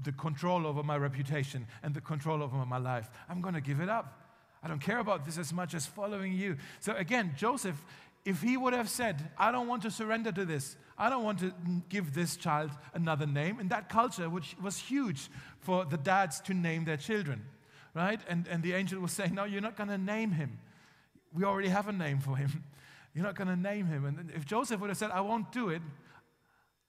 the 0.02 0.12
control 0.12 0.66
over 0.66 0.82
my 0.82 0.96
reputation 0.96 1.66
and 1.82 1.94
the 1.94 2.00
control 2.00 2.42
over 2.42 2.56
my 2.66 2.78
life. 2.78 3.08
I'm 3.28 3.40
going 3.40 3.54
to 3.54 3.60
give 3.60 3.80
it 3.80 3.88
up. 3.88 4.20
I 4.62 4.68
don't 4.68 4.80
care 4.80 4.98
about 4.98 5.24
this 5.24 5.38
as 5.38 5.52
much 5.52 5.74
as 5.74 5.86
following 5.86 6.32
you. 6.32 6.56
So 6.80 6.94
again, 6.94 7.34
Joseph, 7.36 7.84
if 8.24 8.40
he 8.40 8.56
would 8.56 8.72
have 8.72 8.88
said, 8.88 9.30
I 9.36 9.52
don't 9.52 9.68
want 9.68 9.82
to 9.82 9.90
surrender 9.90 10.32
to 10.32 10.44
this, 10.44 10.76
I 10.96 11.10
don't 11.10 11.22
want 11.22 11.40
to 11.40 11.52
give 11.88 12.14
this 12.14 12.36
child 12.36 12.70
another 12.94 13.26
name. 13.26 13.60
In 13.60 13.68
that 13.68 13.88
culture, 13.88 14.30
which 14.30 14.56
was 14.62 14.78
huge 14.78 15.28
for 15.60 15.84
the 15.84 15.98
dads 15.98 16.40
to 16.42 16.54
name 16.54 16.84
their 16.84 16.96
children, 16.96 17.44
right? 17.92 18.20
And, 18.28 18.48
and 18.48 18.62
the 18.62 18.72
angel 18.72 19.00
was 19.00 19.12
saying, 19.12 19.34
No, 19.34 19.44
you're 19.44 19.60
not 19.60 19.76
going 19.76 19.90
to 19.90 19.98
name 19.98 20.30
him. 20.32 20.58
We 21.34 21.44
already 21.44 21.68
have 21.68 21.88
a 21.88 21.92
name 21.92 22.20
for 22.20 22.36
him. 22.36 22.64
You're 23.14 23.24
not 23.24 23.36
going 23.36 23.46
to 23.46 23.56
name 23.56 23.86
him. 23.86 24.06
And 24.06 24.32
if 24.34 24.44
Joseph 24.44 24.80
would 24.80 24.90
have 24.90 24.96
said, 24.96 25.12
I 25.12 25.20
won't 25.20 25.52
do 25.52 25.68
it, 25.68 25.82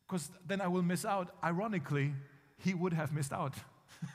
because 0.07 0.31
then 0.47 0.59
I 0.59 0.67
will 0.67 0.81
miss 0.81 1.05
out, 1.05 1.35
ironically, 1.43 2.13
he 2.57 2.73
would 2.73 2.93
have 2.93 3.13
missed 3.13 3.33
out. 3.33 3.53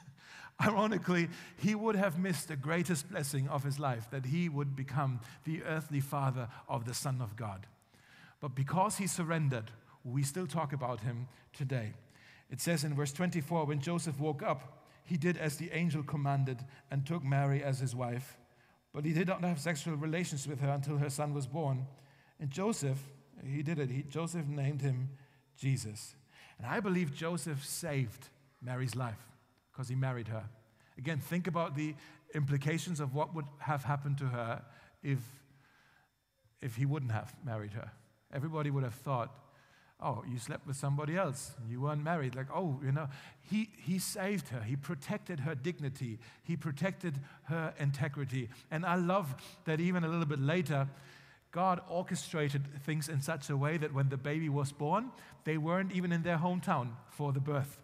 Ironically, 0.60 1.28
he 1.56 1.74
would 1.74 1.96
have 1.96 2.18
missed 2.18 2.48
the 2.48 2.56
greatest 2.56 3.10
blessing 3.10 3.48
of 3.48 3.64
his 3.64 3.78
life 3.78 4.10
that 4.10 4.26
he 4.26 4.48
would 4.48 4.76
become 4.76 5.20
the 5.44 5.62
earthly 5.64 6.00
father 6.00 6.48
of 6.68 6.84
the 6.84 6.94
Son 6.94 7.20
of 7.20 7.36
God. 7.36 7.66
But 8.40 8.54
because 8.54 8.96
he 8.96 9.06
surrendered, 9.06 9.70
we 10.04 10.22
still 10.22 10.46
talk 10.46 10.72
about 10.72 11.00
him 11.00 11.28
today. 11.52 11.92
It 12.50 12.60
says 12.60 12.84
in 12.84 12.94
verse 12.94 13.12
24 13.12 13.66
when 13.66 13.80
Joseph 13.80 14.18
woke 14.18 14.42
up, 14.42 14.86
he 15.04 15.16
did 15.16 15.36
as 15.36 15.56
the 15.56 15.70
angel 15.72 16.02
commanded 16.02 16.64
and 16.90 17.06
took 17.06 17.24
Mary 17.24 17.62
as 17.62 17.80
his 17.80 17.94
wife. 17.94 18.38
But 18.92 19.04
he 19.04 19.12
did 19.12 19.28
not 19.28 19.42
have 19.44 19.60
sexual 19.60 19.96
relations 19.96 20.46
with 20.46 20.60
her 20.60 20.70
until 20.70 20.98
her 20.98 21.10
son 21.10 21.32
was 21.32 21.46
born. 21.46 21.86
And 22.40 22.50
Joseph, 22.50 22.98
he 23.44 23.62
did 23.62 23.78
it. 23.78 23.90
He, 23.90 24.02
Joseph 24.02 24.46
named 24.46 24.82
him 24.82 25.10
Jesus. 25.56 26.14
And 26.62 26.70
I 26.70 26.80
believe 26.80 27.14
Joseph 27.14 27.64
saved 27.64 28.28
Mary's 28.62 28.94
life 28.94 29.16
because 29.72 29.88
he 29.88 29.94
married 29.94 30.28
her. 30.28 30.44
Again, 30.98 31.18
think 31.18 31.46
about 31.46 31.74
the 31.74 31.94
implications 32.34 33.00
of 33.00 33.14
what 33.14 33.34
would 33.34 33.46
have 33.60 33.84
happened 33.84 34.18
to 34.18 34.26
her 34.26 34.62
if, 35.02 35.18
if 36.60 36.76
he 36.76 36.84
wouldn't 36.84 37.12
have 37.12 37.34
married 37.42 37.72
her. 37.72 37.90
Everybody 38.30 38.70
would 38.70 38.84
have 38.84 38.94
thought, 38.94 39.34
oh, 40.02 40.22
you 40.30 40.38
slept 40.38 40.66
with 40.66 40.76
somebody 40.76 41.16
else. 41.16 41.52
You 41.66 41.80
weren't 41.80 42.04
married. 42.04 42.34
Like, 42.34 42.48
oh, 42.54 42.78
you 42.84 42.92
know, 42.92 43.08
he, 43.40 43.70
he 43.78 43.98
saved 43.98 44.48
her. 44.48 44.60
He 44.60 44.76
protected 44.76 45.40
her 45.40 45.54
dignity. 45.54 46.18
He 46.42 46.56
protected 46.56 47.18
her 47.44 47.72
integrity. 47.78 48.50
And 48.70 48.84
I 48.84 48.96
love 48.96 49.34
that 49.64 49.80
even 49.80 50.04
a 50.04 50.08
little 50.08 50.26
bit 50.26 50.40
later, 50.40 50.88
God 51.52 51.80
orchestrated 51.88 52.62
things 52.84 53.08
in 53.08 53.20
such 53.20 53.50
a 53.50 53.56
way 53.56 53.76
that 53.76 53.92
when 53.92 54.08
the 54.08 54.16
baby 54.16 54.48
was 54.48 54.72
born, 54.72 55.10
they 55.44 55.56
weren't 55.56 55.92
even 55.92 56.12
in 56.12 56.22
their 56.22 56.38
hometown 56.38 56.90
for 57.08 57.32
the 57.32 57.40
birth. 57.40 57.78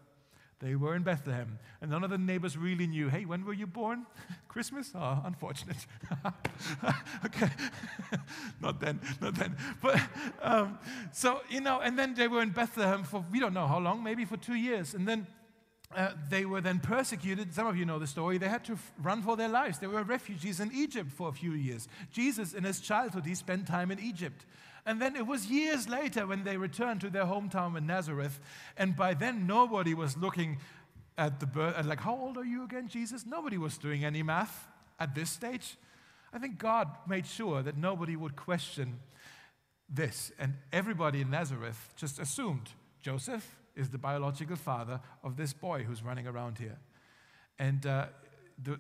They 0.59 0.75
were 0.75 0.97
in 0.97 1.03
Bethlehem, 1.03 1.59
and 1.83 1.91
none 1.91 2.03
of 2.03 2.09
the 2.09 2.17
neighbors 2.17 2.57
really 2.57 2.87
knew, 2.87 3.11
hey, 3.11 3.27
when 3.27 3.45
were 3.45 3.53
you 3.53 3.67
born? 3.67 4.07
Christmas? 4.49 4.91
Oh, 4.95 5.21
unfortunate. 5.25 5.77
okay. 7.27 7.51
not 8.63 8.81
then, 8.81 9.01
not 9.21 9.35
then. 9.35 9.55
But 9.83 10.01
um, 10.41 10.79
so, 11.13 11.43
you 11.51 11.61
know, 11.61 11.81
and 11.81 11.99
then 11.99 12.15
they 12.15 12.27
were 12.27 12.41
in 12.41 12.51
Bethlehem 12.51 13.05
for 13.05 13.23
we 13.31 13.39
don't 13.39 13.53
know 13.53 13.67
how 13.67 13.79
long, 13.79 14.03
maybe 14.03 14.25
for 14.25 14.39
two 14.39 14.55
years. 14.55 14.95
And 14.95 15.07
then 15.07 15.27
uh, 15.95 16.11
they 16.29 16.45
were 16.45 16.61
then 16.61 16.81
persecuted. 16.81 17.55
Some 17.55 17.67
of 17.67 17.77
you 17.77 17.85
know 17.85 17.99
the 17.99 18.07
story. 18.07 18.39
They 18.39 18.49
had 18.49 18.65
to 18.65 18.73
f- 18.73 18.93
run 19.01 19.23
for 19.23 19.37
their 19.37 19.49
lives. 19.49 19.79
They 19.79 19.87
were 19.87 20.03
refugees 20.03 20.61
in 20.61 20.71
Egypt 20.73 21.13
for 21.13 21.29
a 21.29 21.33
few 21.33 21.53
years. 21.53 21.89
Jesus, 22.13 22.55
in 22.55 22.65
his 22.65 22.81
childhood, 22.81 23.25
he 23.25 23.35
spent 23.35 23.67
time 23.67 23.91
in 23.91 24.01
Egypt. 24.01 24.45
And 24.85 25.01
then 25.01 25.17
it 25.17 25.27
was 25.27 25.47
years 25.47 25.89
later 25.89 26.27
when 26.27 26.45
they 26.45 26.57
returned 26.57 27.01
to 27.03 27.11
their 27.11 27.25
hometown 27.25 27.77
in 27.77 27.87
Nazareth. 27.87 28.41
And 28.77 28.97
by 28.97 29.15
then, 29.15 29.47
nobody 29.47 29.95
was 29.95 30.17
looking 30.17 30.59
at 31.19 31.41
the 31.41 31.47
birth, 31.47 31.85
like, 31.87 32.01
how 32.01 32.15
old 32.15 32.37
are 32.37 32.45
you 32.45 32.65
again, 32.65 32.89
Jesus? 32.89 33.25
Nobody 33.25 33.57
was 33.57 33.79
doing 33.79 34.05
any 34.05 34.23
math 34.23 34.69
at 35.01 35.15
this 35.15 35.31
stage. 35.31 35.77
I 36.33 36.39
think 36.39 36.59
God 36.59 36.89
made 37.09 37.27
sure 37.27 37.63
that 37.63 37.77
nobody 37.77 38.17
would 38.17 38.37
question 38.37 39.01
this. 39.89 40.31
And 40.39 40.55
everybody 40.73 41.23
in 41.23 41.31
Nazareth 41.31 41.95
just 41.97 42.19
assumed 42.19 42.71
Joseph 43.01 43.57
is 43.77 43.91
the 43.91 43.99
biological 43.99 44.57
father 44.57 45.01
of 45.23 45.37
this 45.37 45.53
boy 45.53 45.83
who's 45.85 46.03
running 46.03 46.27
around 46.27 46.59
here. 46.59 46.79
And 47.59 47.87
uh, 47.87 48.07
the, 48.63 48.79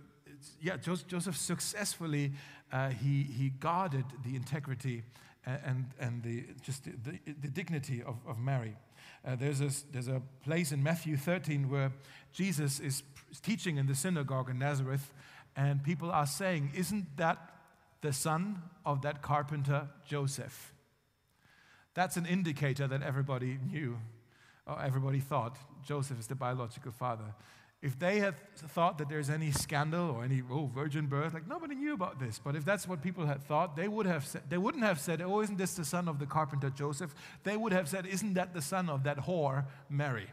yeah, 0.61 0.77
Joseph 0.77 1.37
successfully 1.37 2.33
uh, 2.73 2.91
he, 2.91 3.23
he 3.23 3.51
guarded 3.51 4.05
the 4.25 4.37
integrity 4.37 5.03
and, 5.47 5.87
and 6.01 6.23
the, 6.23 6.45
just 6.63 6.85
the, 6.85 6.91
the, 7.05 7.33
the 7.41 7.49
dignity 7.49 8.03
of, 8.03 8.17
of 8.27 8.39
Mary. 8.39 8.77
Uh, 9.25 9.37
there's, 9.37 9.61
a, 9.61 9.71
there's 9.93 10.09
a 10.09 10.21
place 10.45 10.73
in 10.73 10.83
Matthew 10.83 11.17
13 11.17 11.71
where 11.71 11.93
Jesus 12.33 12.81
is 12.81 13.03
teaching 13.43 13.77
in 13.77 13.87
the 13.87 13.95
synagogue 13.95 14.51
in 14.51 14.59
Nazareth, 14.59 15.13
and 15.57 15.83
people 15.83 16.11
are 16.11 16.27
saying, 16.27 16.73
Isn't 16.75 17.17
that 17.17 17.39
the 18.01 18.13
son 18.13 18.63
of 18.85 19.03
that 19.03 19.23
carpenter 19.23 19.89
Joseph? 20.05 20.73
That's 21.95 22.17
an 22.17 22.27
indicator 22.27 22.87
that 22.87 23.03
everybody 23.03 23.59
knew, 23.71 23.99
or 24.67 24.83
everybody 24.83 25.21
thought 25.21 25.57
Joseph 25.85 26.19
is 26.19 26.27
the 26.27 26.35
biological 26.35 26.93
father. 26.93 27.35
If 27.83 27.99
they 27.99 28.19
had 28.19 28.35
thought 28.57 28.99
that 28.99 29.09
there's 29.09 29.31
any 29.31 29.53
scandal 29.53 30.11
or 30.11 30.25
any 30.25 30.43
oh 30.51 30.67
virgin 30.67 31.07
birth, 31.07 31.35
like 31.35 31.47
nobody 31.47 31.75
knew 31.75 31.93
about 31.93 32.19
this. 32.19 32.41
But 32.43 32.57
if 32.57 32.65
that's 32.65 32.89
what 32.89 33.03
people 33.03 33.27
had 33.27 33.43
thought, 33.43 33.77
they 33.77 33.87
would 33.87 34.07
have 34.07 34.25
said, 34.27 34.43
they 34.49 34.59
wouldn't 34.59 34.83
have 34.83 34.99
said, 34.99 35.21
"Oh, 35.21 35.41
isn't 35.41 35.59
this 35.59 35.75
the 35.75 35.85
son 35.85 36.09
of 36.09 36.19
the 36.19 36.27
carpenter 36.27 36.71
Joseph?" 36.71 37.15
They 37.45 37.57
would 37.57 37.73
have 37.73 37.89
said, 37.89 38.07
"Isn't 38.07 38.35
that 38.35 38.55
the 38.55 38.63
son 38.63 38.89
of 38.89 39.05
that 39.05 39.19
whore 39.19 39.67
Mary?" 39.89 40.29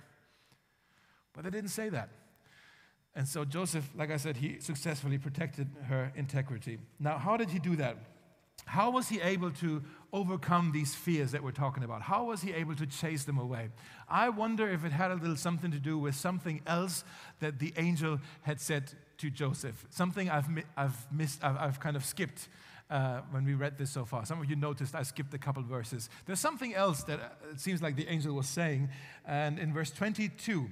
But 1.33 1.43
they 1.43 1.49
didn't 1.49 1.71
say 1.71 1.89
that. 1.89 2.09
And 3.15 3.27
so 3.27 3.45
Joseph, 3.45 3.87
like 3.95 4.09
I 4.09 4.17
said, 4.17 4.37
he 4.37 4.59
successfully 4.59 5.17
protected 5.17 5.67
her 5.87 6.11
integrity. 6.15 6.79
Now, 6.99 7.17
how 7.17 7.37
did 7.37 7.49
he 7.49 7.59
do 7.59 7.75
that? 7.75 7.97
How 8.65 8.91
was 8.91 9.09
he 9.09 9.19
able 9.21 9.51
to 9.51 9.83
overcome 10.11 10.71
these 10.71 10.95
fears 10.95 11.31
that 11.31 11.43
we're 11.43 11.51
talking 11.51 11.83
about? 11.83 12.01
How 12.01 12.25
was 12.25 12.41
he 12.41 12.53
able 12.53 12.75
to 12.75 12.85
chase 12.85 13.23
them 13.23 13.37
away? 13.37 13.69
I 14.07 14.29
wonder 14.29 14.69
if 14.69 14.85
it 14.85 14.91
had 14.91 15.11
a 15.11 15.15
little 15.15 15.35
something 15.35 15.71
to 15.71 15.79
do 15.79 15.97
with 15.97 16.15
something 16.15 16.61
else 16.65 17.03
that 17.39 17.59
the 17.59 17.73
angel 17.77 18.19
had 18.43 18.61
said 18.61 18.91
to 19.17 19.29
Joseph. 19.29 19.85
Something 19.89 20.29
I've, 20.29 20.49
mi- 20.49 20.63
I've 20.77 21.11
missed, 21.11 21.43
I've, 21.43 21.57
I've, 21.57 21.79
kind 21.79 21.95
of 21.95 22.05
skipped 22.05 22.47
uh, 22.89 23.21
when 23.31 23.43
we 23.43 23.53
read 23.53 23.77
this 23.77 23.89
so 23.89 24.05
far. 24.05 24.25
Some 24.25 24.39
of 24.41 24.49
you 24.49 24.55
noticed 24.55 24.95
I 24.95 25.03
skipped 25.03 25.33
a 25.33 25.37
couple 25.37 25.63
verses. 25.63 26.09
There's 26.25 26.39
something 26.39 26.73
else 26.73 27.03
that 27.03 27.19
uh, 27.19 27.51
it 27.51 27.59
seems 27.59 27.81
like 27.81 27.95
the 27.95 28.07
angel 28.07 28.35
was 28.35 28.47
saying. 28.47 28.89
And 29.25 29.59
in 29.59 29.73
verse 29.73 29.91
22, 29.91 30.69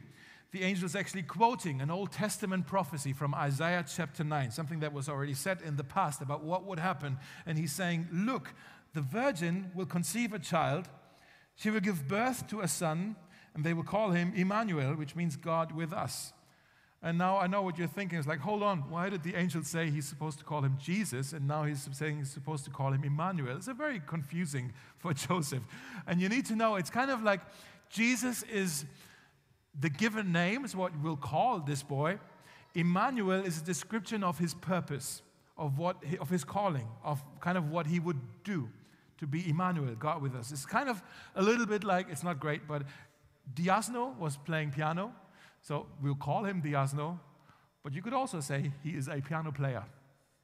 the 0.51 0.63
angel 0.63 0.85
is 0.85 0.95
actually 0.95 1.23
quoting 1.23 1.81
an 1.81 1.89
Old 1.89 2.11
Testament 2.11 2.67
prophecy 2.67 3.13
from 3.13 3.33
Isaiah 3.33 3.85
chapter 3.87 4.23
9, 4.23 4.51
something 4.51 4.81
that 4.81 4.91
was 4.91 5.07
already 5.07 5.33
said 5.33 5.61
in 5.61 5.77
the 5.77 5.83
past 5.83 6.21
about 6.21 6.43
what 6.43 6.65
would 6.65 6.79
happen. 6.79 7.17
And 7.45 7.57
he's 7.57 7.71
saying, 7.71 8.09
Look, 8.11 8.53
the 8.93 9.01
virgin 9.01 9.71
will 9.73 9.85
conceive 9.85 10.33
a 10.33 10.39
child, 10.39 10.89
she 11.55 11.69
will 11.69 11.79
give 11.79 12.07
birth 12.07 12.47
to 12.47 12.59
a 12.61 12.67
son, 12.67 13.15
and 13.53 13.63
they 13.63 13.73
will 13.73 13.83
call 13.83 14.11
him 14.11 14.33
Emmanuel, 14.35 14.95
which 14.95 15.15
means 15.15 15.35
God 15.35 15.71
with 15.71 15.93
us. 15.93 16.33
And 17.03 17.17
now 17.17 17.37
I 17.37 17.47
know 17.47 17.61
what 17.61 17.77
you're 17.77 17.87
thinking. 17.87 18.19
It's 18.19 18.27
like, 18.27 18.39
hold 18.39 18.61
on, 18.61 18.89
why 18.89 19.09
did 19.09 19.23
the 19.23 19.35
angel 19.35 19.63
say 19.63 19.89
he's 19.89 20.07
supposed 20.07 20.37
to 20.39 20.45
call 20.45 20.61
him 20.61 20.77
Jesus, 20.79 21.33
and 21.33 21.47
now 21.47 21.63
he's 21.63 21.87
saying 21.93 22.17
he's 22.17 22.29
supposed 22.29 22.65
to 22.65 22.71
call 22.71 22.91
him 22.91 23.03
Emmanuel? 23.03 23.55
It's 23.55 23.67
a 23.67 23.73
very 23.73 24.01
confusing 24.05 24.73
for 24.97 25.13
Joseph. 25.27 25.63
And 26.05 26.21
you 26.21 26.27
need 26.27 26.45
to 26.47 26.55
know 26.55 26.75
it's 26.75 26.89
kind 26.89 27.09
of 27.09 27.23
like 27.23 27.39
Jesus 27.89 28.43
is 28.43 28.85
the 29.79 29.89
given 29.89 30.31
name 30.31 30.65
is 30.65 30.75
what 30.75 30.91
we'll 31.01 31.15
call 31.15 31.59
this 31.59 31.83
boy. 31.83 32.19
Emmanuel 32.75 33.43
is 33.43 33.61
a 33.61 33.63
description 33.63 34.23
of 34.23 34.37
his 34.37 34.53
purpose, 34.53 35.21
of, 35.57 35.77
what, 35.77 35.97
of 36.19 36.29
his 36.29 36.43
calling, 36.43 36.87
of 37.03 37.21
kind 37.39 37.57
of 37.57 37.69
what 37.69 37.87
he 37.87 37.99
would 37.99 38.19
do 38.43 38.69
to 39.17 39.27
be 39.27 39.47
Emmanuel, 39.49 39.93
God 39.95 40.21
with 40.21 40.35
us. 40.35 40.51
It's 40.51 40.65
kind 40.65 40.89
of 40.89 41.01
a 41.35 41.41
little 41.41 41.65
bit 41.65 41.83
like, 41.83 42.07
it's 42.09 42.23
not 42.23 42.39
great, 42.39 42.67
but 42.67 42.83
Diasno 43.53 44.17
was 44.17 44.37
playing 44.37 44.71
piano, 44.71 45.13
so 45.61 45.85
we'll 46.01 46.15
call 46.15 46.43
him 46.45 46.61
Diasno, 46.61 47.19
but 47.83 47.93
you 47.93 48.01
could 48.01 48.13
also 48.13 48.39
say 48.39 48.71
he 48.83 48.91
is 48.91 49.07
a 49.07 49.21
piano 49.21 49.51
player. 49.51 49.83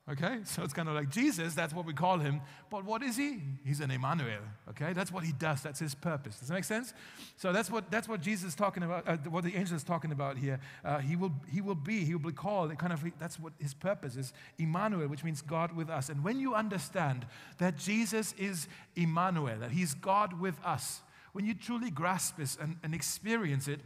Okay? 0.10 0.40
So 0.46 0.64
it's 0.64 0.74
kind 0.74 0.88
of 0.88 0.96
like 0.96 1.10
Jesus, 1.10 1.54
that's 1.54 1.74
what 1.74 1.86
we 1.86 1.94
call 1.94 2.20
him. 2.20 2.40
But 2.70 2.86
what 2.86 3.04
is 3.04 3.18
he? 3.18 3.42
He's 3.66 3.82
an 3.82 3.92
Emmanuel. 3.92 4.40
Okay? 4.70 4.94
That's 4.94 5.12
what 5.12 5.26
he 5.26 5.34
does. 5.34 5.62
That's 5.62 5.80
his 5.80 5.94
purpose. 5.96 6.40
Does 6.40 6.48
that 6.48 6.54
make 6.54 6.64
sense? 6.64 6.94
So 7.36 7.52
that's 7.52 7.70
what, 7.70 7.92
that's 7.92 8.08
what 8.08 8.22
Jesus 8.22 8.50
is 8.50 8.56
talking 8.56 8.84
about, 8.84 9.06
uh, 9.06 9.18
what 9.30 9.44
the 9.44 9.54
angel 9.56 9.76
is 9.76 9.84
talking 9.84 10.14
about 10.14 10.38
here. 10.38 10.62
Uh, 10.86 11.00
he, 11.00 11.18
will, 11.18 11.34
he 11.52 11.60
will 11.60 11.76
be, 11.76 12.06
he 12.06 12.14
will 12.14 12.32
be 12.32 12.36
called. 12.36 12.76
Kind 12.78 12.94
of, 12.94 13.04
that's 13.20 13.38
what 13.38 13.52
his 13.60 13.74
purpose 13.74 14.16
is. 14.16 14.32
Emmanuel, 14.58 15.08
which 15.10 15.26
means 15.26 15.42
God 15.42 15.76
with 15.76 15.90
us. 15.90 16.08
And 16.08 16.24
when 16.24 16.40
you 16.40 16.56
understand 16.56 17.26
that 17.58 17.78
Jesus 17.78 18.34
is 18.38 18.70
Emmanuel, 18.96 19.60
that 19.60 19.72
he's 19.72 19.94
God 19.94 20.40
with 20.40 20.56
us, 20.64 21.02
when 21.34 21.46
you 21.46 21.54
truly 21.54 21.92
grasp 21.92 22.38
this 22.38 22.58
and, 22.62 22.78
and 22.82 22.96
experience 22.96 23.68
it, 23.68 23.82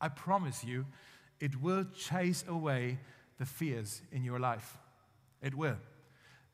I 0.00 0.08
promise 0.08 0.64
you, 0.64 0.86
it 1.38 1.60
will 1.60 1.84
chase 1.96 2.44
away 2.48 2.98
the 3.38 3.44
fears 3.44 4.00
in 4.10 4.24
your 4.24 4.38
life. 4.40 4.78
It 5.42 5.54
will. 5.54 5.76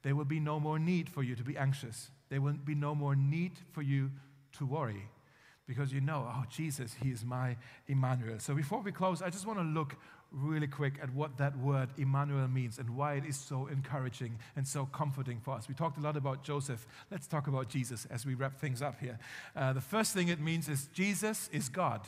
There 0.02 0.14
will 0.14 0.24
be 0.24 0.40
no 0.40 0.60
more 0.60 0.78
need 0.78 1.08
for 1.08 1.22
you 1.22 1.34
to 1.34 1.42
be 1.42 1.56
anxious. 1.56 2.10
There 2.28 2.40
will 2.40 2.52
be 2.52 2.74
no 2.74 2.94
more 2.94 3.16
need 3.16 3.52
for 3.72 3.82
you 3.82 4.10
to 4.58 4.66
worry 4.66 5.08
because 5.66 5.92
you 5.92 6.00
know, 6.00 6.26
oh, 6.28 6.44
Jesus, 6.50 6.94
He 7.02 7.10
is 7.10 7.24
my 7.24 7.56
Emmanuel. 7.88 8.38
So 8.38 8.54
before 8.54 8.80
we 8.80 8.92
close, 8.92 9.22
I 9.22 9.30
just 9.30 9.46
want 9.46 9.58
to 9.58 9.64
look 9.64 9.96
really 10.30 10.66
quick 10.66 10.94
at 11.00 11.12
what 11.14 11.38
that 11.38 11.56
word 11.58 11.88
Emmanuel 11.96 12.48
means 12.48 12.78
and 12.78 12.90
why 12.90 13.14
it 13.14 13.24
is 13.24 13.36
so 13.36 13.68
encouraging 13.68 14.36
and 14.56 14.66
so 14.66 14.86
comforting 14.86 15.40
for 15.40 15.54
us. 15.54 15.68
We 15.68 15.74
talked 15.74 15.96
a 15.96 16.00
lot 16.00 16.16
about 16.16 16.42
Joseph. 16.42 16.86
Let's 17.10 17.26
talk 17.26 17.46
about 17.46 17.68
Jesus 17.68 18.06
as 18.10 18.26
we 18.26 18.34
wrap 18.34 18.58
things 18.58 18.82
up 18.82 19.00
here. 19.00 19.18
Uh, 19.54 19.72
the 19.72 19.80
first 19.80 20.12
thing 20.12 20.28
it 20.28 20.40
means 20.40 20.68
is 20.68 20.88
Jesus 20.92 21.48
is 21.52 21.68
God. 21.68 22.00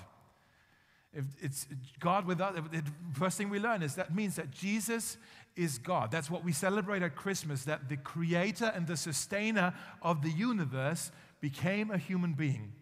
If 1.17 1.25
it's 1.41 1.67
God 1.99 2.27
with 2.27 2.41
us, 2.41 2.55
the 2.71 2.83
first 3.15 3.39
thing 3.39 3.49
we 3.49 3.59
learn 3.59 3.83
is 3.83 3.95
that 3.95 4.15
means 4.15 4.37
that 4.37 4.51
Jesus 4.51 5.17
is 5.57 5.79
God. 5.79 6.11
That's 6.11 6.31
what 6.31 6.45
we 6.45 6.53
celebrate 6.53 7.03
at 7.03 7.17
Christmas, 7.17 7.65
that 7.65 7.89
the 7.89 7.97
creator 7.97 8.71
and 8.75 8.87
the 8.87 8.97
sustainer 8.97 9.73
of 10.03 10.23
the 10.23 10.31
universe 10.31 11.11
became 11.41 11.91
a 11.91 11.97
human 11.97 12.35
being. 12.35 12.73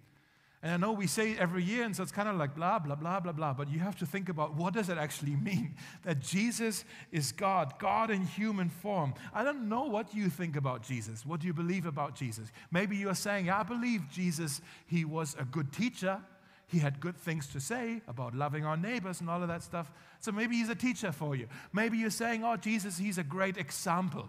And 0.64 0.72
I 0.72 0.76
know 0.78 0.92
we 0.92 1.06
say 1.06 1.32
it 1.32 1.38
every 1.38 1.62
year, 1.62 1.84
and 1.84 1.94
so 1.94 2.02
it's 2.02 2.10
kind 2.10 2.26
of 2.26 2.36
like 2.36 2.56
blah, 2.56 2.78
blah, 2.78 2.94
blah, 2.94 3.20
blah, 3.20 3.32
blah, 3.32 3.52
but 3.52 3.70
you 3.70 3.80
have 3.80 3.96
to 3.98 4.06
think 4.06 4.30
about 4.30 4.54
what 4.54 4.72
does 4.72 4.88
it 4.88 4.96
actually 4.96 5.36
mean? 5.50 5.74
That 6.02 6.20
Jesus 6.20 6.86
is 7.12 7.32
God, 7.32 7.74
God 7.78 8.10
in 8.10 8.24
human 8.26 8.70
form. 8.70 9.12
I 9.34 9.44
don't 9.44 9.68
know 9.68 9.84
what 9.84 10.14
you 10.14 10.30
think 10.30 10.56
about 10.56 10.82
Jesus. 10.82 11.24
What 11.26 11.40
do 11.40 11.46
you 11.46 11.52
believe 11.52 11.84
about 11.84 12.16
Jesus? 12.16 12.50
Maybe 12.72 12.96
you're 12.96 13.14
saying, 13.14 13.50
I 13.50 13.62
believe 13.62 14.08
Jesus, 14.10 14.62
he 14.86 15.04
was 15.04 15.36
a 15.38 15.44
good 15.44 15.70
teacher. 15.70 16.18
He 16.74 16.80
had 16.80 16.98
good 16.98 17.16
things 17.16 17.46
to 17.52 17.60
say 17.60 18.02
about 18.08 18.34
loving 18.34 18.64
our 18.64 18.76
neighbors 18.76 19.20
and 19.20 19.30
all 19.30 19.40
of 19.40 19.46
that 19.46 19.62
stuff. 19.62 19.92
So 20.18 20.32
maybe 20.32 20.56
he's 20.56 20.70
a 20.70 20.74
teacher 20.74 21.12
for 21.12 21.36
you. 21.36 21.46
Maybe 21.72 21.98
you're 21.98 22.10
saying, 22.10 22.42
oh, 22.42 22.56
Jesus, 22.56 22.98
he's 22.98 23.16
a 23.16 23.22
great 23.22 23.56
example 23.56 24.28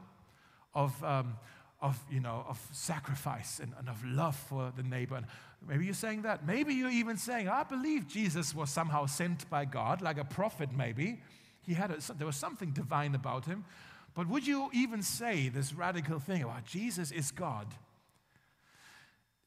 of, 0.76 1.04
um, 1.04 1.38
of, 1.82 2.00
you 2.08 2.20
know, 2.20 2.46
of 2.48 2.62
sacrifice 2.72 3.60
and, 3.60 3.74
and, 3.80 3.90
of 3.90 4.06
love 4.06 4.36
for 4.36 4.72
the 4.78 4.84
neighbor. 4.84 5.16
And 5.16 5.26
maybe 5.68 5.86
you're 5.86 5.96
saying 5.96 6.22
that. 6.22 6.46
Maybe 6.46 6.76
you're 6.76 6.92
even 6.92 7.18
saying, 7.18 7.50
I 7.50 7.64
believe 7.64 8.08
Jesus 8.08 8.54
was 8.54 8.70
somehow 8.70 9.08
sent 9.08 9.50
by 9.50 9.66
God, 9.66 10.04
like 10.04 10.20
a 10.20 10.24
prophet 10.24 10.70
maybe. 10.72 11.24
He 11.64 11.74
had 11.74 11.90
a, 11.90 12.14
there 12.14 12.28
was 12.28 12.38
something 12.38 12.74
divine 12.74 13.16
about 13.16 13.46
him. 13.46 13.66
But 14.14 14.30
would 14.30 14.46
you 14.46 14.70
even 14.72 15.02
say 15.02 15.50
this 15.50 15.74
radical 15.74 16.20
thing 16.20 16.44
about 16.44 16.66
Jesus 16.66 17.10
is 17.10 17.32
God? 17.32 17.74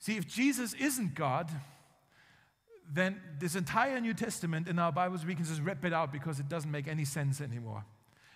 See, 0.00 0.16
if 0.16 0.26
Jesus 0.26 0.74
isn't 0.74 1.14
God, 1.14 1.48
then 2.92 3.20
this 3.38 3.54
entire 3.54 4.00
New 4.00 4.14
Testament 4.14 4.68
in 4.68 4.78
our 4.78 4.92
Bibles, 4.92 5.24
we 5.24 5.34
can 5.34 5.44
just 5.44 5.60
rip 5.60 5.84
it 5.84 5.92
out 5.92 6.12
because 6.12 6.40
it 6.40 6.48
doesn't 6.48 6.70
make 6.70 6.88
any 6.88 7.04
sense 7.04 7.40
anymore. 7.40 7.84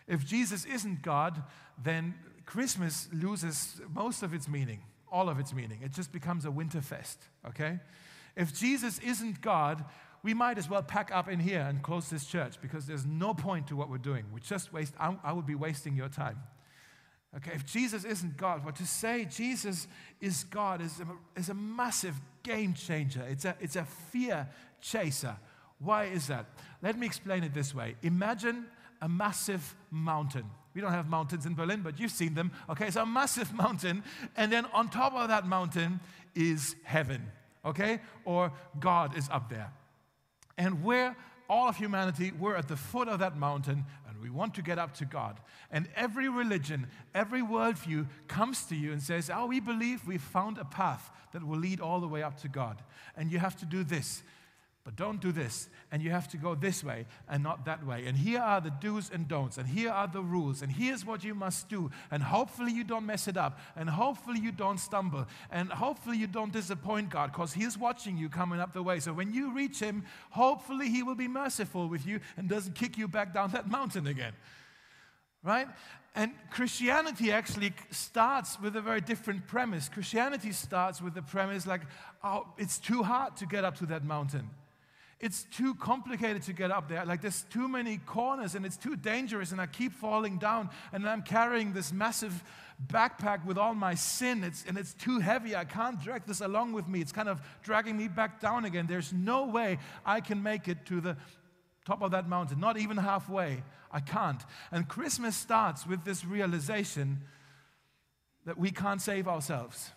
If 0.06 0.26
Jesus 0.26 0.64
isn't 0.64 1.02
God, 1.02 1.42
then 1.82 2.14
Christmas 2.44 3.08
loses 3.12 3.80
most 3.94 4.22
of 4.22 4.34
its 4.34 4.48
meaning, 4.48 4.80
all 5.10 5.28
of 5.28 5.38
its 5.38 5.54
meaning. 5.54 5.80
It 5.82 5.92
just 5.92 6.12
becomes 6.12 6.44
a 6.44 6.50
winter 6.50 6.80
fest, 6.80 7.18
okay? 7.46 7.80
If 8.36 8.58
Jesus 8.58 8.98
isn't 8.98 9.40
God, 9.40 9.84
we 10.22 10.34
might 10.34 10.58
as 10.58 10.68
well 10.68 10.82
pack 10.82 11.10
up 11.12 11.28
in 11.28 11.40
here 11.40 11.60
and 11.60 11.82
close 11.82 12.08
this 12.08 12.24
church 12.24 12.60
because 12.60 12.86
there's 12.86 13.06
no 13.06 13.34
point 13.34 13.68
to 13.68 13.76
what 13.76 13.88
we're 13.90 13.98
doing. 13.98 14.24
We 14.32 14.40
just 14.40 14.72
waste, 14.72 14.94
I, 14.98 15.16
I 15.24 15.32
would 15.32 15.46
be 15.46 15.54
wasting 15.54 15.96
your 15.96 16.08
time. 16.08 16.38
Okay, 17.36 17.52
if 17.54 17.64
Jesus 17.64 18.04
isn't 18.04 18.36
God, 18.36 18.62
but 18.64 18.76
to 18.76 18.86
say 18.86 19.24
Jesus 19.24 19.86
is 20.20 20.44
God 20.44 20.82
is 20.82 21.00
a, 21.00 21.38
is 21.38 21.48
a 21.48 21.54
massive 21.54 22.20
game 22.42 22.74
changer. 22.74 23.24
It's 23.28 23.46
a, 23.46 23.56
it's 23.58 23.76
a 23.76 23.84
fear 23.84 24.48
chaser. 24.82 25.36
Why 25.78 26.04
is 26.04 26.26
that? 26.26 26.46
Let 26.82 26.98
me 26.98 27.06
explain 27.06 27.42
it 27.42 27.54
this 27.54 27.74
way. 27.74 27.96
Imagine 28.02 28.66
a 29.00 29.08
massive 29.08 29.74
mountain. 29.90 30.44
We 30.74 30.80
don't 30.80 30.92
have 30.92 31.08
mountains 31.08 31.46
in 31.46 31.54
Berlin, 31.54 31.80
but 31.82 31.98
you've 31.98 32.12
seen 32.12 32.34
them. 32.34 32.52
Okay, 32.68 32.90
so 32.90 33.02
a 33.02 33.06
massive 33.06 33.52
mountain, 33.54 34.02
and 34.36 34.52
then 34.52 34.66
on 34.72 34.88
top 34.88 35.14
of 35.14 35.28
that 35.28 35.46
mountain 35.46 36.00
is 36.34 36.76
heaven, 36.84 37.30
okay? 37.64 38.00
Or 38.24 38.52
God 38.78 39.16
is 39.16 39.28
up 39.30 39.48
there. 39.48 39.72
And 40.58 40.84
we're, 40.84 41.16
all 41.48 41.68
of 41.68 41.76
humanity, 41.76 42.32
we're 42.38 42.56
at 42.56 42.68
the 42.68 42.76
foot 42.76 43.08
of 43.08 43.18
that 43.18 43.36
mountain, 43.36 43.84
we 44.22 44.30
want 44.30 44.54
to 44.54 44.62
get 44.62 44.78
up 44.78 44.94
to 44.94 45.04
God. 45.04 45.40
And 45.70 45.88
every 45.96 46.28
religion, 46.28 46.86
every 47.14 47.42
worldview 47.42 48.06
comes 48.28 48.64
to 48.66 48.76
you 48.76 48.92
and 48.92 49.02
says, 49.02 49.30
Oh, 49.32 49.46
we 49.46 49.58
believe 49.58 50.06
we've 50.06 50.22
found 50.22 50.58
a 50.58 50.64
path 50.64 51.10
that 51.32 51.44
will 51.44 51.58
lead 51.58 51.80
all 51.80 52.00
the 52.00 52.08
way 52.08 52.22
up 52.22 52.40
to 52.42 52.48
God. 52.48 52.82
And 53.16 53.32
you 53.32 53.38
have 53.38 53.56
to 53.56 53.66
do 53.66 53.82
this 53.82 54.22
But 54.84 54.96
don't 54.96 55.20
do 55.20 55.30
this, 55.30 55.68
and 55.92 56.02
you 56.02 56.10
have 56.10 56.26
to 56.30 56.36
go 56.36 56.56
this 56.56 56.82
way 56.82 57.06
and 57.28 57.40
not 57.40 57.66
that 57.66 57.86
way. 57.86 58.04
And 58.06 58.16
here 58.16 58.40
are 58.40 58.60
the 58.60 58.70
do's 58.70 59.10
and 59.14 59.28
don'ts, 59.28 59.56
and 59.56 59.68
here 59.68 59.90
are 59.90 60.08
the 60.08 60.22
rules, 60.22 60.60
and 60.60 60.72
here's 60.72 61.06
what 61.06 61.22
you 61.22 61.36
must 61.36 61.68
do. 61.68 61.88
And 62.10 62.20
hopefully 62.20 62.72
you 62.72 62.82
don't 62.82 63.06
mess 63.06 63.28
it 63.28 63.36
up, 63.36 63.60
and 63.76 63.88
hopefully 63.88 64.40
you 64.40 64.50
don't 64.50 64.78
stumble, 64.78 65.26
and 65.52 65.70
hopefully 65.70 66.16
you 66.16 66.26
don't 66.26 66.52
disappoint 66.52 67.10
God, 67.10 67.30
because 67.30 67.52
He's 67.52 67.78
watching 67.78 68.18
you 68.18 68.28
coming 68.28 68.58
up 68.58 68.72
the 68.72 68.82
way. 68.82 68.98
So 68.98 69.12
when 69.12 69.32
you 69.32 69.54
reach 69.54 69.78
Him, 69.78 70.04
hopefully 70.30 70.88
He 70.88 71.04
will 71.04 71.14
be 71.14 71.28
merciful 71.28 71.88
with 71.88 72.04
you 72.04 72.18
and 72.36 72.48
doesn't 72.48 72.74
kick 72.74 72.98
you 72.98 73.06
back 73.06 73.32
down 73.32 73.52
that 73.52 73.70
mountain 73.70 74.08
again. 74.08 74.32
Right? 75.44 75.68
And 76.16 76.32
Christianity 76.50 77.30
actually 77.30 77.72
starts 77.90 78.60
with 78.60 78.74
a 78.74 78.80
very 78.80 79.00
different 79.00 79.46
premise. 79.46 79.88
Christianity 79.88 80.50
starts 80.50 81.00
with 81.00 81.14
the 81.14 81.22
premise 81.22 81.68
like, 81.68 81.82
oh, 82.24 82.48
it's 82.58 82.78
too 82.78 83.04
hard 83.04 83.36
to 83.36 83.46
get 83.46 83.64
up 83.64 83.78
to 83.78 83.86
that 83.86 84.04
mountain 84.04 84.50
it's 85.22 85.44
too 85.44 85.76
complicated 85.76 86.42
to 86.42 86.52
get 86.52 86.72
up 86.72 86.88
there. 86.88 87.04
Like 87.04 87.22
there's 87.22 87.44
too 87.44 87.68
many 87.68 87.98
corners 87.98 88.56
and 88.56 88.66
it's 88.66 88.76
too 88.76 88.96
dangerous, 88.96 89.52
and 89.52 89.60
I 89.60 89.66
keep 89.66 89.92
falling 89.92 90.36
down, 90.38 90.68
and 90.92 91.08
I'm 91.08 91.22
carrying 91.22 91.72
this 91.72 91.92
massive 91.92 92.42
backpack 92.88 93.44
with 93.46 93.56
all 93.56 93.74
my 93.74 93.94
sin, 93.94 94.42
it's, 94.42 94.64
and 94.66 94.76
it's 94.76 94.92
too 94.94 95.20
heavy. 95.20 95.54
I 95.54 95.64
can't 95.64 96.02
drag 96.02 96.26
this 96.26 96.40
along 96.40 96.72
with 96.72 96.88
me. 96.88 97.00
It's 97.00 97.12
kind 97.12 97.28
of 97.28 97.40
dragging 97.62 97.96
me 97.96 98.08
back 98.08 98.40
down 98.40 98.64
again. 98.64 98.86
There's 98.88 99.12
no 99.12 99.46
way 99.46 99.78
I 100.04 100.20
can 100.20 100.42
make 100.42 100.66
it 100.66 100.84
to 100.86 101.00
the 101.00 101.16
top 101.86 102.02
of 102.02 102.10
that 102.10 102.28
mountain, 102.28 102.58
not 102.58 102.76
even 102.76 102.96
halfway. 102.96 103.62
I 103.92 104.00
can't. 104.00 104.42
And 104.72 104.88
Christmas 104.88 105.36
starts 105.36 105.86
with 105.86 106.04
this 106.04 106.24
realization 106.24 107.20
that 108.44 108.58
we 108.58 108.72
can't 108.72 109.00
save 109.00 109.28
ourselves. 109.28 109.92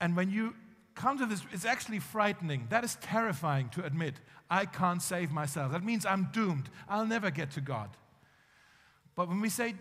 And 0.00 0.16
when 0.16 0.30
you 0.30 0.54
come 0.98 1.16
to 1.18 1.26
this, 1.26 1.42
it's 1.52 1.64
actually 1.64 2.00
frightening. 2.00 2.66
That 2.68 2.84
is 2.84 2.96
terrifying 2.96 3.68
to 3.70 3.84
admit. 3.84 4.14
I 4.50 4.66
can't 4.66 5.00
save 5.00 5.30
myself. 5.30 5.72
That 5.72 5.84
means 5.84 6.04
I'm 6.04 6.28
doomed. 6.32 6.68
I'll 6.88 7.06
never 7.06 7.30
get 7.30 7.52
to 7.52 7.60
God. 7.60 7.90
But 9.14 9.28
when 9.28 9.40
we 9.40 9.48
say 9.48 9.74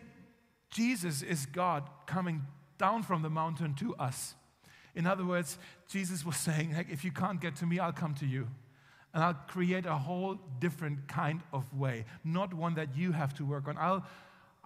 Jesus 0.69 1.21
is 1.23 1.45
God 1.47 1.89
coming 2.06 2.43
down 2.77 3.03
from 3.03 3.23
the 3.23 3.30
mountain 3.30 3.73
to 3.75 3.95
us, 3.95 4.36
in 4.95 5.08
other 5.08 5.25
words, 5.25 5.58
Jesus 5.89 6.23
was 6.25 6.38
saying, 6.47 6.71
hey, 6.71 6.86
if 6.89 7.03
you 7.03 7.12
can't 7.12 7.41
get 7.41 7.56
to 7.58 7.65
me, 7.65 7.80
I'll 7.80 7.91
come 7.91 8.13
to 8.15 8.25
you. 8.25 8.47
And 9.13 9.23
I'll 9.23 9.34
create 9.47 9.88
a 9.88 9.95
whole 9.95 10.38
different 10.60 11.08
kind 11.08 11.41
of 11.51 11.73
way, 11.75 12.06
not 12.23 12.53
one 12.53 12.75
that 12.75 12.95
you 12.95 13.13
have 13.13 13.34
to 13.36 13.45
work 13.45 13.67
on. 13.67 13.77
I'll 13.77 14.06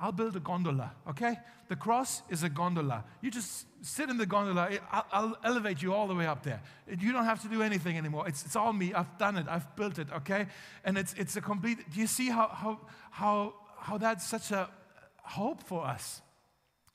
I'll 0.01 0.11
build 0.11 0.35
a 0.35 0.39
gondola, 0.39 0.91
okay? 1.09 1.37
The 1.67 1.75
cross 1.75 2.23
is 2.27 2.41
a 2.41 2.49
gondola. 2.49 3.05
You 3.21 3.29
just 3.29 3.67
sit 3.83 4.09
in 4.09 4.17
the 4.17 4.25
gondola, 4.25 4.67
I'll, 4.91 5.37
elevate 5.43 5.83
you 5.83 5.93
all 5.93 6.07
the 6.07 6.15
way 6.15 6.25
up 6.25 6.41
there. 6.41 6.59
You 6.87 7.13
don't 7.13 7.25
have 7.25 7.39
to 7.43 7.47
do 7.47 7.61
anything 7.61 7.97
anymore. 7.97 8.27
It's, 8.27 8.43
it's 8.43 8.55
all 8.55 8.73
me. 8.73 8.95
I've 8.95 9.15
done 9.19 9.37
it, 9.37 9.45
I've 9.47 9.75
built 9.75 9.99
it, 9.99 10.07
okay? 10.11 10.47
And 10.83 10.97
it's, 10.97 11.13
it's 11.13 11.35
a 11.35 11.41
complete. 11.41 11.77
Do 11.93 11.99
you 11.99 12.07
see 12.07 12.29
how, 12.29 12.47
how, 12.47 12.79
how, 13.11 13.53
how 13.77 13.99
that's 13.99 14.25
such 14.25 14.49
a 14.49 14.69
hope 15.21 15.61
for 15.61 15.85
us? 15.85 16.23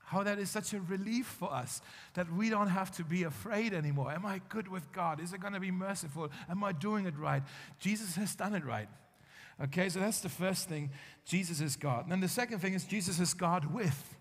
How 0.00 0.24
that 0.24 0.40
is 0.40 0.50
such 0.50 0.72
a 0.72 0.80
relief 0.80 1.26
for 1.26 1.52
us 1.52 1.80
that 2.14 2.32
we 2.32 2.50
don't 2.50 2.68
have 2.68 2.90
to 2.96 3.04
be 3.04 3.22
afraid 3.22 3.72
anymore. 3.72 4.10
Am 4.12 4.26
I 4.26 4.40
good 4.48 4.66
with 4.66 4.90
God? 4.92 5.20
Is 5.20 5.32
it 5.32 5.40
going 5.40 5.54
to 5.54 5.60
be 5.60 5.70
merciful? 5.70 6.30
Am 6.48 6.62
I 6.64 6.72
doing 6.72 7.06
it 7.06 7.16
right? 7.16 7.42
Jesus 7.78 8.16
has 8.16 8.34
done 8.34 8.54
it 8.54 8.64
right. 8.64 8.88
Okay, 9.62 9.88
so 9.88 10.00
that's 10.00 10.20
the 10.20 10.28
first 10.28 10.68
thing. 10.68 10.90
Jesus 11.24 11.60
is 11.60 11.76
God. 11.76 12.02
And 12.02 12.12
then 12.12 12.20
the 12.20 12.28
second 12.28 12.58
thing 12.58 12.74
is 12.74 12.84
Jesus 12.84 13.18
is 13.18 13.32
God 13.32 13.72
with, 13.72 14.16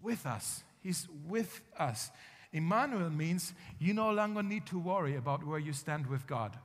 with 0.00 0.26
us. 0.26 0.62
He's 0.80 1.08
with 1.26 1.60
us. 1.78 2.10
Emmanuel 2.52 3.10
means 3.10 3.52
you 3.80 3.94
no 3.94 4.10
longer 4.12 4.42
need 4.42 4.64
to 4.66 4.78
worry 4.78 5.16
about 5.16 5.44
where 5.44 5.58
you 5.58 5.72
stand 5.72 6.06
with 6.06 6.26
God. 6.26 6.56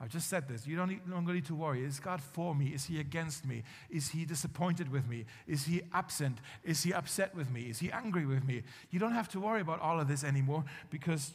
I've 0.00 0.08
just 0.10 0.28
said 0.28 0.48
this. 0.48 0.66
You 0.66 0.76
don't 0.76 1.08
longer 1.08 1.32
need 1.32 1.44
to 1.46 1.54
worry. 1.54 1.84
Is 1.84 2.00
God 2.00 2.20
for 2.20 2.54
me? 2.54 2.68
Is 2.68 2.84
He 2.84 2.98
against 2.98 3.44
me? 3.44 3.62
Is 3.90 4.08
He 4.08 4.24
disappointed 4.24 4.90
with 4.90 5.06
me? 5.06 5.24
Is 5.46 5.66
He 5.66 5.82
absent? 5.92 6.38
Is 6.62 6.82
He 6.82 6.92
upset 6.92 7.34
with 7.34 7.50
me? 7.50 7.62
Is 7.62 7.78
He 7.78 7.92
angry 7.92 8.26
with 8.26 8.44
me? 8.44 8.62
You 8.90 8.98
don't 8.98 9.12
have 9.12 9.28
to 9.30 9.40
worry 9.40 9.60
about 9.60 9.80
all 9.80 10.00
of 10.00 10.08
this 10.08 10.24
anymore 10.24 10.64
because 10.90 11.32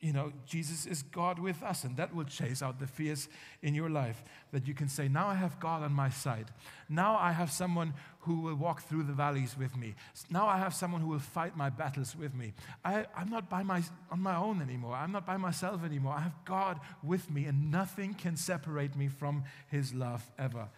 you 0.00 0.14
know, 0.14 0.32
Jesus 0.46 0.86
is 0.86 1.02
God 1.02 1.38
with 1.38 1.62
us, 1.62 1.84
and 1.84 1.94
that 1.98 2.14
will 2.14 2.24
chase 2.24 2.62
out 2.62 2.80
the 2.80 2.86
fears 2.86 3.28
in 3.62 3.74
your 3.74 3.90
life. 3.90 4.24
That 4.50 4.66
you 4.66 4.72
can 4.72 4.88
say, 4.88 5.08
Now 5.08 5.28
I 5.28 5.34
have 5.34 5.60
God 5.60 5.82
on 5.82 5.92
my 5.92 6.08
side. 6.08 6.46
Now 6.88 7.16
I 7.16 7.32
have 7.32 7.50
someone 7.50 7.92
who 8.20 8.40
will 8.40 8.54
walk 8.54 8.82
through 8.82 9.02
the 9.02 9.12
valleys 9.12 9.56
with 9.58 9.76
me. 9.76 9.94
Now 10.30 10.48
I 10.48 10.56
have 10.56 10.72
someone 10.72 11.02
who 11.02 11.08
will 11.08 11.18
fight 11.18 11.54
my 11.54 11.68
battles 11.68 12.16
with 12.16 12.34
me. 12.34 12.54
I, 12.82 13.06
am 13.14 13.28
not 13.28 13.50
by 13.50 13.62
my, 13.62 13.82
on 14.10 14.20
my 14.20 14.36
own 14.36 14.62
anymore. 14.62 14.94
I'm 14.94 15.12
not 15.12 15.26
by 15.26 15.36
myself 15.36 15.84
anymore. 15.84 16.14
I 16.14 16.20
have 16.20 16.44
God 16.46 16.80
with 17.02 17.30
me, 17.30 17.44
and 17.44 17.70
nothing 17.70 18.14
can 18.14 18.36
separate 18.36 18.96
me 18.96 19.08
from 19.08 19.44
His 19.68 19.92
love 19.92 20.30
ever. 20.38 20.68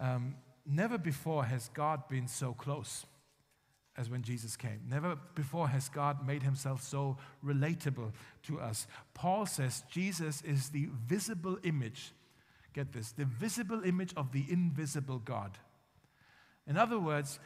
Um, 0.00 0.34
never 0.66 0.98
before 0.98 1.44
has 1.44 1.70
God 1.74 2.08
been 2.08 2.26
so 2.26 2.54
close 2.54 3.06
as 3.96 4.10
when 4.10 4.22
Jesus 4.22 4.56
came. 4.56 4.80
Never 4.88 5.16
before 5.34 5.68
has 5.68 5.88
God 5.88 6.26
made 6.26 6.42
himself 6.42 6.82
so 6.82 7.16
relatable 7.44 8.12
to 8.44 8.60
us. 8.60 8.86
Paul 9.14 9.46
says 9.46 9.84
Jesus 9.90 10.42
is 10.42 10.70
the 10.70 10.88
visible 11.06 11.58
image, 11.62 12.12
get 12.72 12.92
this, 12.92 13.12
the 13.12 13.24
visible 13.24 13.84
image 13.84 14.12
of 14.16 14.32
the 14.32 14.44
invisible 14.48 15.18
God. 15.18 15.58
In 16.66 16.76
other 16.76 16.98
words, 16.98 17.38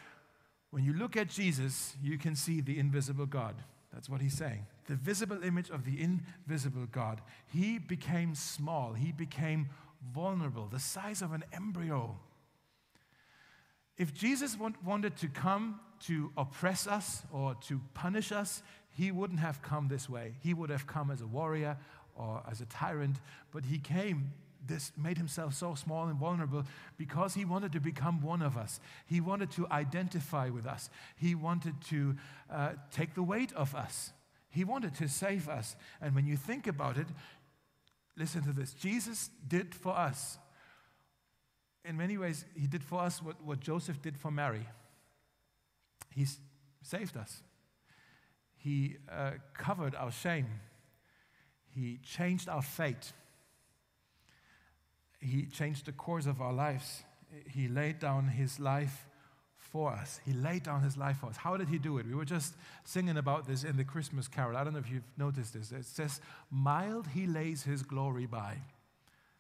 when 0.71 0.85
you 0.85 0.93
look 0.93 1.17
at 1.17 1.29
Jesus, 1.29 1.97
you 2.03 2.19
can 2.19 2.35
see 2.35 2.61
the 2.61 2.79
invisible 2.79 3.27
God. 3.27 3.57
That's 3.93 4.09
what 4.09 4.21
he's 4.21 4.37
saying. 4.37 4.67
The 4.87 4.97
visible 4.97 5.43
image 5.43 5.71
of 5.71 5.85
the 5.85 6.01
invisible 6.01 6.87
God. 6.93 7.21
He 7.47 7.79
became 7.79 8.35
small, 8.35 8.93
he 8.95 9.13
became 9.13 9.69
vulnerable, 10.15 10.69
the 10.71 10.79
size 10.79 11.21
of 11.23 11.33
an 11.33 11.45
embryo. 11.53 12.17
If 13.97 14.15
Jesus 14.15 14.57
wanted 14.85 15.17
to 15.17 15.29
come 15.29 15.81
to 16.07 16.33
oppress 16.37 16.87
us 16.87 17.23
or 17.33 17.55
to 17.69 17.81
punish 17.95 18.33
us, 18.33 18.63
he 18.91 19.11
wouldn't 19.11 19.41
have 19.41 19.63
come 19.63 19.89
this 19.89 20.09
way. 20.09 20.35
He 20.41 20.55
would 20.55 20.71
have 20.71 20.87
come 20.87 21.11
as 21.11 21.21
a 21.21 21.27
warrior 21.27 21.77
or 22.17 22.43
as 22.51 22.61
a 22.61 22.67
tyrant, 22.67 23.17
but 23.53 23.65
he 23.65 23.79
came 23.79 24.33
this 24.67 24.93
made 24.97 25.17
himself 25.17 25.55
so 25.55 25.75
small 25.75 26.09
and 26.09 26.19
vulnerable 26.19 26.65
because 26.97 27.35
he 27.35 27.45
wanted 27.45 27.73
to 27.73 27.81
become 27.81 28.21
one 28.21 28.43
of 28.43 28.57
us. 28.57 28.81
He 29.07 29.21
wanted 29.21 29.51
to 29.53 29.67
identify 29.69 30.51
with 30.51 30.67
us. 30.67 30.91
He 31.17 31.35
wanted 31.35 31.81
to 31.89 32.17
uh, 32.51 32.73
take 32.93 33.15
the 33.15 33.23
weight 33.23 33.53
of 33.53 33.75
us. 33.75 34.13
He 34.51 34.65
wanted 34.65 34.95
to 34.97 35.09
save 35.09 35.49
us. 35.49 35.77
And 36.01 36.15
when 36.15 36.27
you 36.27 36.37
think 36.37 36.67
about 36.67 36.99
it, 36.99 37.07
listen 38.17 38.43
to 38.43 38.53
this 38.53 38.73
Jesus 38.73 39.31
did 39.47 39.75
for 39.75 39.97
us. 39.97 40.39
In 41.85 41.97
many 41.97 42.19
ways, 42.19 42.45
he 42.55 42.67
did 42.67 42.83
for 42.83 43.01
us 43.01 43.23
what, 43.23 43.43
what 43.43 43.61
Joseph 43.61 44.03
did 44.03 44.19
for 44.19 44.31
Mary. 44.31 44.67
He 46.15 46.27
saved 46.83 47.17
us. 47.17 47.43
He 48.57 48.97
uh, 49.11 49.33
covered 49.55 49.95
our 49.95 50.11
shame. 50.11 50.47
He 51.75 51.99
changed 52.03 52.49
our 52.49 52.63
fate. 52.63 53.13
He 55.21 55.47
changed 55.47 55.87
the 55.87 55.93
course 55.93 56.27
of 56.27 56.41
our 56.41 56.53
lives. 56.53 57.03
He 57.47 57.69
laid 57.69 57.99
down 57.99 58.29
his 58.29 58.59
life 58.59 59.07
for 59.57 59.93
us. 59.93 60.21
He 60.25 60.33
laid 60.33 60.63
down 60.63 60.83
his 60.83 60.97
life 60.97 61.19
for 61.19 61.27
us. 61.27 61.37
How 61.37 61.57
did 61.57 61.69
he 61.69 61.79
do 61.79 61.99
it? 61.99 62.07
We 62.07 62.15
were 62.15 62.25
just 62.25 62.55
singing 62.85 63.19
about 63.19 63.47
this 63.47 63.65
in 63.65 63.77
the 63.77 63.85
Christmas 63.85 64.27
carol. 64.27 64.57
I 64.57 64.65
don't 64.65 64.73
know 64.73 64.79
if 64.79 64.91
you've 64.91 65.03
noticed 65.17 65.53
this. 65.53 65.73
It 65.73 65.85
says, 65.85 66.21
Mild 66.51 67.09
he 67.09 67.27
lays 67.27 67.63
his 67.63 67.83
glory 67.83 68.27
by. 68.27 68.59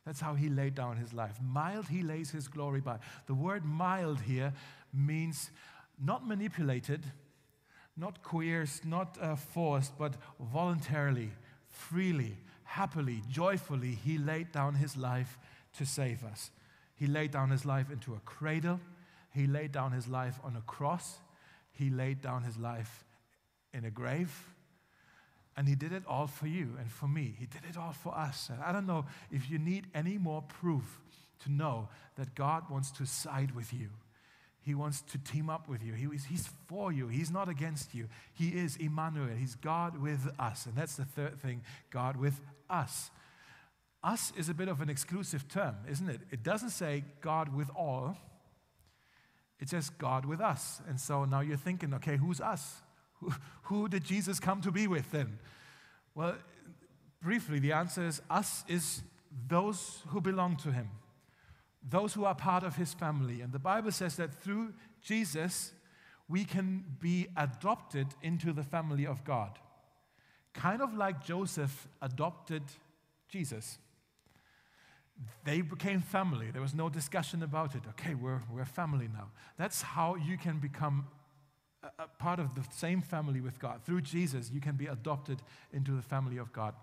That's 0.04 0.20
how 0.20 0.34
he 0.34 0.48
laid 0.48 0.74
down 0.74 0.96
his 0.96 1.12
life. 1.12 1.38
Mild 1.42 1.88
he 1.88 2.02
lays 2.02 2.30
his 2.30 2.48
glory 2.48 2.80
by. 2.80 2.98
The 3.26 3.34
word 3.34 3.64
mild 3.64 4.20
here 4.20 4.52
means 4.92 5.50
not 6.02 6.26
manipulated, 6.26 7.04
not 7.96 8.22
coerced, 8.22 8.84
not 8.84 9.18
uh, 9.20 9.36
forced, 9.36 9.98
but 9.98 10.14
voluntarily, 10.38 11.30
freely, 11.66 12.36
happily, 12.64 13.22
joyfully, 13.28 13.98
he 14.04 14.18
laid 14.18 14.52
down 14.52 14.74
his 14.74 14.96
life 14.96 15.38
to 15.76 15.84
save 15.84 16.24
us. 16.24 16.50
He 16.94 17.06
laid 17.06 17.30
down 17.30 17.50
his 17.50 17.64
life 17.64 17.90
into 17.90 18.14
a 18.14 18.20
cradle, 18.20 18.80
he 19.32 19.46
laid 19.46 19.72
down 19.72 19.92
his 19.92 20.08
life 20.08 20.38
on 20.44 20.56
a 20.56 20.62
cross, 20.62 21.18
he 21.72 21.90
laid 21.90 22.20
down 22.20 22.42
his 22.42 22.56
life 22.56 23.04
in 23.72 23.84
a 23.84 23.90
grave. 23.90 24.46
And 25.56 25.66
he 25.66 25.74
did 25.74 25.92
it 25.92 26.04
all 26.06 26.28
for 26.28 26.46
you 26.46 26.76
and 26.78 26.90
for 26.90 27.08
me. 27.08 27.34
He 27.36 27.46
did 27.46 27.62
it 27.68 27.76
all 27.76 27.92
for 27.92 28.16
us. 28.16 28.48
And 28.52 28.62
I 28.62 28.70
don't 28.70 28.86
know 28.86 29.06
if 29.32 29.50
you 29.50 29.58
need 29.58 29.88
any 29.92 30.16
more 30.16 30.42
proof 30.42 31.00
to 31.40 31.50
know 31.50 31.88
that 32.14 32.36
God 32.36 32.70
wants 32.70 32.92
to 32.92 33.06
side 33.06 33.56
with 33.56 33.72
you 33.72 33.88
he 34.68 34.74
wants 34.74 35.00
to 35.00 35.18
team 35.18 35.50
up 35.50 35.68
with 35.68 35.82
you. 35.82 35.94
He, 35.94 36.06
he's 36.28 36.48
for 36.66 36.92
you. 36.92 37.08
He's 37.08 37.30
not 37.30 37.48
against 37.48 37.94
you. 37.94 38.08
He 38.34 38.48
is 38.48 38.76
Emmanuel. 38.76 39.34
He's 39.36 39.54
God 39.54 40.00
with 40.00 40.28
us. 40.38 40.66
And 40.66 40.76
that's 40.76 40.96
the 40.96 41.04
third 41.04 41.40
thing 41.40 41.62
God 41.90 42.16
with 42.16 42.40
us. 42.68 43.10
Us 44.04 44.32
is 44.36 44.48
a 44.48 44.54
bit 44.54 44.68
of 44.68 44.80
an 44.80 44.88
exclusive 44.88 45.48
term, 45.48 45.74
isn't 45.90 46.08
it? 46.08 46.20
It 46.30 46.42
doesn't 46.42 46.70
say 46.70 47.04
God 47.20 47.54
with 47.54 47.70
all, 47.74 48.16
it 49.58 49.68
says 49.68 49.90
God 49.90 50.24
with 50.24 50.40
us. 50.40 50.80
And 50.88 51.00
so 51.00 51.24
now 51.24 51.40
you're 51.40 51.56
thinking, 51.56 51.92
okay, 51.94 52.16
who's 52.16 52.40
us? 52.40 52.76
Who, 53.20 53.32
who 53.62 53.88
did 53.88 54.04
Jesus 54.04 54.38
come 54.38 54.60
to 54.60 54.70
be 54.70 54.86
with 54.86 55.10
then? 55.10 55.38
Well, 56.14 56.36
briefly, 57.20 57.58
the 57.58 57.72
answer 57.72 58.06
is 58.06 58.22
us 58.30 58.64
is 58.68 59.02
those 59.48 60.02
who 60.08 60.20
belong 60.20 60.56
to 60.58 60.70
him, 60.70 60.90
those 61.90 62.14
who 62.14 62.24
are 62.24 62.34
part 62.34 62.62
of 62.62 62.76
his 62.76 62.92
family. 62.94 63.40
And 63.40 63.52
the 63.52 63.58
Bible 63.58 63.92
says 63.92 64.16
that 64.16 64.34
through 64.34 64.72
Jesus, 65.00 65.72
we 66.28 66.44
can 66.44 66.84
be 67.00 67.28
adopted 67.36 68.08
into 68.22 68.52
the 68.52 68.62
family 68.62 69.06
of 69.06 69.24
God. 69.24 69.58
Kind 70.52 70.82
of 70.82 70.94
like 70.94 71.24
Joseph 71.24 71.88
adopted 72.02 72.62
Jesus. 73.28 73.78
They 75.44 75.62
became 75.62 76.00
family. 76.00 76.50
There 76.50 76.62
was 76.62 76.74
no 76.74 76.88
discussion 76.88 77.42
about 77.42 77.74
it. 77.74 77.82
Okay, 77.90 78.14
we're, 78.14 78.42
we're 78.52 78.64
family 78.64 79.08
now. 79.12 79.30
That's 79.56 79.82
how 79.82 80.14
you 80.16 80.36
can 80.36 80.58
become 80.58 81.06
a, 81.82 82.04
a 82.04 82.08
part 82.18 82.38
of 82.38 82.54
the 82.54 82.64
same 82.70 83.02
family 83.02 83.40
with 83.40 83.58
God. 83.58 83.82
Through 83.84 84.02
Jesus, 84.02 84.50
you 84.52 84.60
can 84.60 84.76
be 84.76 84.86
adopted 84.86 85.42
into 85.72 85.92
the 85.92 86.02
family 86.02 86.38
of 86.38 86.52
God. 86.52 86.74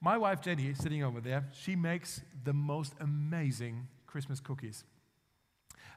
My 0.00 0.18
wife 0.18 0.42
Jenny, 0.42 0.74
sitting 0.74 1.02
over 1.02 1.20
there, 1.20 1.46
she 1.52 1.76
makes 1.76 2.20
the 2.44 2.52
most 2.52 2.92
amazing 3.00 3.88
Christmas 4.14 4.38
cookies. 4.38 4.84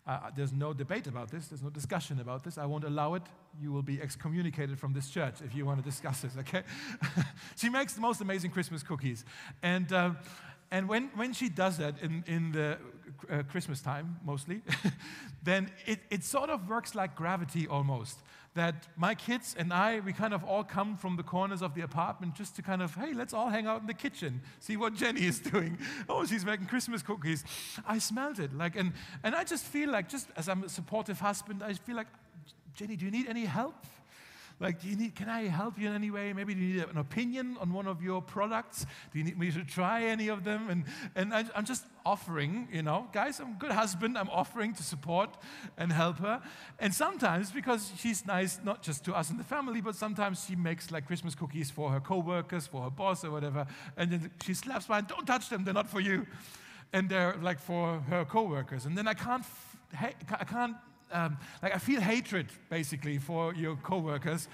Uh, 0.08 0.32
there's 0.36 0.52
no 0.52 0.74
debate 0.74 1.06
about 1.06 1.30
this. 1.30 1.50
There's 1.50 1.62
no 1.62 1.70
discussion 1.70 2.20
about 2.20 2.44
this. 2.44 2.58
I 2.58 2.66
won't 2.66 2.84
allow 2.84 3.14
it. 3.14 3.22
You 3.62 3.72
will 3.72 3.84
be 3.84 4.02
excommunicated 4.02 4.80
from 4.80 4.92
this 4.92 5.08
church 5.08 5.36
if 5.46 5.54
you 5.54 5.68
want 5.68 5.78
to 5.78 5.86
discuss 5.86 6.22
this, 6.22 6.36
okay? 6.40 6.64
she 7.56 7.70
makes 7.70 7.94
the 7.94 8.02
most 8.02 8.20
amazing 8.20 8.50
Christmas 8.50 8.82
cookies. 8.82 9.24
And, 9.62 9.94
uh, 9.94 10.12
and 10.72 10.90
when, 10.90 11.10
when 11.16 11.34
she 11.34 11.50
does 11.50 11.78
that 11.78 11.96
in, 12.02 12.24
in 12.28 12.52
the 12.52 12.78
uh, 13.30 13.44
Christmas 13.44 13.82
time, 13.82 14.18
mostly, 14.24 14.62
then 15.44 15.72
it, 15.86 16.00
it 16.10 16.24
sort 16.24 16.50
of 16.50 16.68
works 16.68 16.96
like 16.96 17.16
gravity 17.16 17.68
almost 17.68 18.20
that 18.58 18.88
my 18.98 19.14
kids 19.14 19.56
and 19.58 19.72
I, 19.72 20.00
we 20.00 20.12
kind 20.12 20.34
of 20.34 20.44
all 20.44 20.64
come 20.64 20.98
from 20.98 21.16
the 21.16 21.24
corners 21.24 21.62
of 21.62 21.76
the 21.76 21.82
apartment 21.82 22.34
just 22.34 22.56
to 22.56 22.64
kind 22.64 22.82
of, 22.82 22.96
hey, 22.96 23.14
let's 23.14 23.32
all 23.32 23.50
hang 23.50 23.68
out 23.68 23.82
in 23.82 23.88
the 23.88 23.94
kitchen, 23.94 24.42
see 24.60 24.76
what 24.76 24.96
Jenny 24.96 25.26
is 25.26 25.40
doing. 25.52 25.78
Oh, 26.10 26.26
she's 26.26 26.44
making 26.44 26.66
Christmas 26.66 27.04
cookies. 27.04 27.44
I 27.88 28.00
smelled 28.00 28.40
it, 28.40 28.54
like, 28.58 28.76
and, 28.76 28.94
and 29.24 29.36
I 29.36 29.44
just 29.44 29.64
feel 29.64 29.92
like, 29.92 30.10
just 30.10 30.28
as 30.36 30.50
I'm 30.50 30.64
a 30.64 30.70
supportive 30.70 31.20
husband, 31.20 31.64
I 31.64 31.74
feel 31.74 31.96
like, 31.96 32.08
Jenny, 32.74 32.96
do 32.96 33.06
you 33.06 33.12
need 33.12 33.28
any 33.28 33.46
help? 33.46 33.76
Like, 34.60 34.82
do 34.82 34.88
you 34.88 34.96
need, 34.96 35.16
can 35.16 35.30
I 35.30 35.44
help 35.44 35.78
you 35.78 35.88
in 35.88 35.94
any 35.94 36.10
way? 36.10 36.34
Maybe 36.34 36.56
do 36.56 36.62
you 36.62 36.78
need 36.78 36.90
an 36.90 36.98
opinion 36.98 37.58
on 37.62 37.72
one 37.74 37.86
of 37.86 38.02
your 38.02 38.24
products? 38.24 38.88
Do 39.12 39.20
you 39.20 39.24
need 39.24 39.38
me 39.38 39.52
to 39.52 39.64
try 39.64 40.06
any 40.06 40.30
of 40.30 40.44
them? 40.44 40.70
And, 40.70 40.86
and 41.16 41.32
I, 41.32 41.46
I'm 41.56 41.64
just 41.66 41.86
offering, 42.04 42.68
you 42.72 42.82
know, 42.82 43.08
guys, 43.14 43.40
I'm 43.40 43.52
a 43.52 43.58
good 43.60 43.72
husband. 43.72 44.18
I'm 44.18 44.30
offering 44.30 44.74
to 44.74 44.82
support 44.82 45.38
and 45.78 45.92
help 45.92 46.18
her. 46.20 46.42
And 46.80 46.92
sometimes, 46.92 47.52
because 47.52 47.92
she's 47.98 48.26
nice, 48.26 48.60
not 48.64 48.82
just 48.82 49.06
to 49.06 49.14
us 49.14 49.30
in 49.30 49.38
the 49.38 49.44
family, 49.44 49.80
but 49.80 49.96
sometimes 49.96 50.44
she 50.48 50.56
makes 50.56 50.90
like 50.90 51.06
Christmas 51.06 51.36
cookies 51.36 51.70
for 51.70 51.92
her 51.92 52.00
coworkers, 52.00 52.66
for 52.66 52.82
her 52.82 52.90
boss 52.90 53.24
or 53.24 53.30
whatever. 53.30 53.68
And 53.96 54.12
then 54.12 54.32
she 54.44 54.56
slaps 54.56 54.90
mine, 54.90 55.06
don't 55.08 55.28
touch 55.28 55.50
them, 55.50 55.66
they're 55.66 55.74
not 55.74 55.90
for 55.90 56.00
you. 56.00 56.26
And 56.94 57.10
they're 57.10 57.36
like 57.44 57.60
for 57.60 58.00
her 58.10 58.26
coworkers. 58.26 58.86
And 58.86 58.98
then 58.98 59.08
I 59.08 59.14
can't, 59.14 59.44
I 60.00 60.46
can't 60.46 60.78
um, 61.12 61.38
like 61.62 61.74
I 61.76 61.78
feel 61.78 62.02
hatred 62.02 62.48
basically 62.70 63.18
for 63.18 63.54
your 63.54 63.76
coworkers 63.78 64.48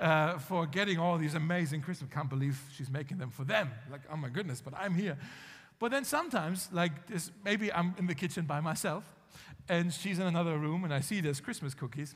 uh, 0.00 0.38
for 0.38 0.66
getting 0.66 0.98
all 0.98 1.18
these 1.18 1.34
amazing 1.34 1.82
Christmas. 1.82 2.10
Can't 2.12 2.28
believe 2.28 2.60
she's 2.76 2.90
making 2.90 3.18
them 3.18 3.30
for 3.30 3.44
them. 3.44 3.70
Like, 3.90 4.02
oh 4.12 4.16
my 4.16 4.28
goodness, 4.28 4.60
but 4.60 4.74
I'm 4.76 4.94
here. 4.94 5.16
But 5.78 5.90
then 5.92 6.04
sometimes, 6.04 6.68
like 6.72 7.06
this, 7.06 7.30
maybe 7.44 7.72
I'm 7.72 7.94
in 7.98 8.06
the 8.06 8.14
kitchen 8.14 8.44
by 8.44 8.60
myself, 8.60 9.04
and 9.68 9.92
she's 9.92 10.18
in 10.18 10.26
another 10.26 10.58
room, 10.58 10.84
and 10.84 10.92
I 10.92 11.00
see 11.00 11.20
there's 11.20 11.40
Christmas 11.40 11.74
cookies. 11.74 12.14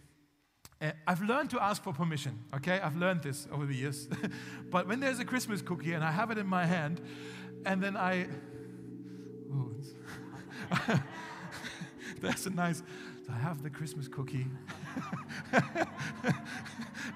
Uh, 0.80 0.90
I've 1.06 1.22
learned 1.22 1.50
to 1.50 1.62
ask 1.62 1.82
for 1.82 1.92
permission. 1.92 2.44
Okay, 2.54 2.80
I've 2.80 2.96
learned 2.96 3.22
this 3.22 3.48
over 3.50 3.64
the 3.64 3.74
years. 3.74 4.08
but 4.70 4.86
when 4.86 5.00
there's 5.00 5.18
a 5.18 5.24
Christmas 5.24 5.62
cookie 5.62 5.92
and 5.92 6.04
I 6.04 6.10
have 6.10 6.30
it 6.30 6.36
in 6.36 6.46
my 6.46 6.66
hand, 6.66 7.00
and 7.64 7.82
then 7.82 7.96
I, 7.96 8.26
oh, 9.52 9.70
that's 12.20 12.46
a 12.46 12.50
nice. 12.50 12.82
So 13.26 13.32
I 13.32 13.38
have 13.38 13.62
the 13.62 13.70
Christmas 13.70 14.06
cookie. 14.06 14.44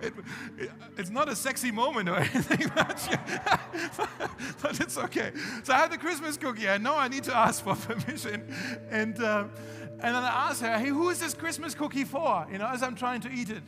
it, 0.01 0.15
it, 0.57 0.71
it's 0.97 1.11
not 1.11 1.29
a 1.29 1.37
sexy 1.37 1.71
moment 1.71 2.09
or 2.09 2.17
anything, 2.17 2.67
but, 2.75 4.81
it's 4.81 4.97
okay. 4.97 5.33
So 5.65 5.75
I 5.75 5.77
have 5.77 5.91
the 5.91 5.99
Christmas 5.99 6.39
cookie. 6.39 6.67
I 6.67 6.79
know 6.79 6.97
I 6.97 7.09
need 7.09 7.25
to 7.25 7.37
ask 7.37 7.63
for 7.63 7.75
permission. 7.75 8.43
And, 8.91 9.23
uh, 9.23 9.49
and 10.01 10.15
then 10.15 10.25
I 10.25 10.49
ask 10.49 10.63
her, 10.63 10.79
hey, 10.79 10.89
who 10.89 11.11
is 11.11 11.21
this 11.21 11.35
Christmas 11.35 11.75
cookie 11.75 12.05
for? 12.05 12.47
You 12.51 12.57
know, 12.57 12.69
as 12.69 12.83
I'm 12.83 12.95
trying 12.95 13.21
to 13.23 13.31
eat 13.31 13.51
it. 13.51 13.63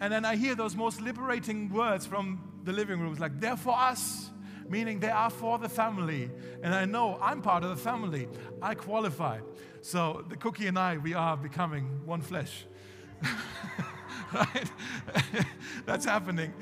And 0.00 0.12
then 0.12 0.26
I 0.26 0.36
hear 0.36 0.54
those 0.54 0.76
most 0.76 1.00
liberating 1.00 1.72
words 1.72 2.04
from 2.04 2.60
the 2.64 2.72
living 2.72 3.00
room. 3.00 3.12
It's 3.12 3.20
like, 3.20 3.40
they're 3.40 3.56
for 3.56 3.74
us 3.74 4.30
meaning 4.68 5.00
they 5.00 5.10
are 5.10 5.30
for 5.30 5.58
the 5.58 5.68
family. 5.68 6.30
And 6.62 6.74
I 6.74 6.84
know 6.84 7.18
I'm 7.20 7.42
part 7.42 7.64
of 7.64 7.70
the 7.70 7.76
family. 7.82 8.28
I 8.62 8.74
qualify. 8.74 9.40
So 9.80 10.24
the 10.28 10.36
cookie 10.36 10.66
and 10.66 10.78
I, 10.78 10.96
we 10.96 11.14
are 11.14 11.36
becoming 11.36 11.84
one 12.04 12.20
flesh. 12.20 12.64
right? 14.34 14.70
That's 15.86 16.04
happening. 16.04 16.52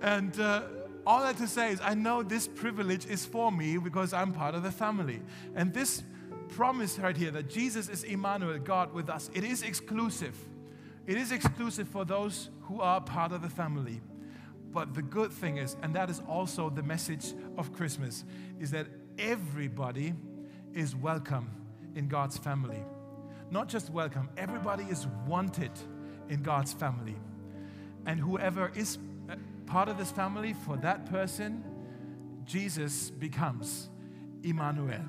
And 0.00 0.38
uh, 0.40 0.62
all 1.06 1.20
that 1.20 1.36
to 1.38 1.46
say 1.46 1.72
is, 1.72 1.80
I 1.82 1.94
know 1.94 2.22
this 2.22 2.46
privilege 2.46 3.06
is 3.06 3.24
for 3.24 3.50
me 3.50 3.78
because 3.78 4.12
I'm 4.12 4.32
part 4.32 4.54
of 4.54 4.62
the 4.62 4.70
family. 4.72 5.22
And 5.54 5.72
this 5.72 6.02
promise 6.48 6.98
right 6.98 7.16
here 7.16 7.30
that 7.30 7.48
Jesus 7.48 7.88
is 7.88 8.04
Emmanuel, 8.04 8.58
God 8.58 8.92
with 8.92 9.08
us, 9.08 9.30
it 9.34 9.44
is 9.44 9.62
exclusive. 9.62 10.36
It 11.06 11.16
is 11.16 11.32
exclusive 11.32 11.88
for 11.88 12.04
those 12.04 12.50
who 12.62 12.80
are 12.80 13.00
part 13.00 13.32
of 13.32 13.42
the 13.42 13.48
family. 13.48 14.00
But 14.72 14.94
the 14.94 15.02
good 15.02 15.32
thing 15.32 15.56
is, 15.56 15.76
and 15.82 15.94
that 15.94 16.10
is 16.10 16.22
also 16.28 16.70
the 16.70 16.82
message 16.82 17.34
of 17.58 17.72
Christmas, 17.72 18.24
is 18.60 18.70
that 18.70 18.86
everybody 19.18 20.14
is 20.72 20.94
welcome 20.94 21.50
in 21.94 22.08
God's 22.08 22.38
family. 22.38 22.82
Not 23.50 23.68
just 23.68 23.90
welcome, 23.90 24.28
everybody 24.36 24.84
is 24.84 25.06
wanted 25.26 25.72
in 26.28 26.42
God's 26.42 26.72
family. 26.72 27.16
And 28.06 28.20
whoever 28.20 28.70
is 28.74 28.98
part 29.66 29.88
of 29.88 29.98
this 29.98 30.12
family, 30.12 30.54
for 30.64 30.76
that 30.78 31.06
person, 31.06 31.64
Jesus 32.44 33.10
becomes 33.10 33.88
Emmanuel, 34.42 35.04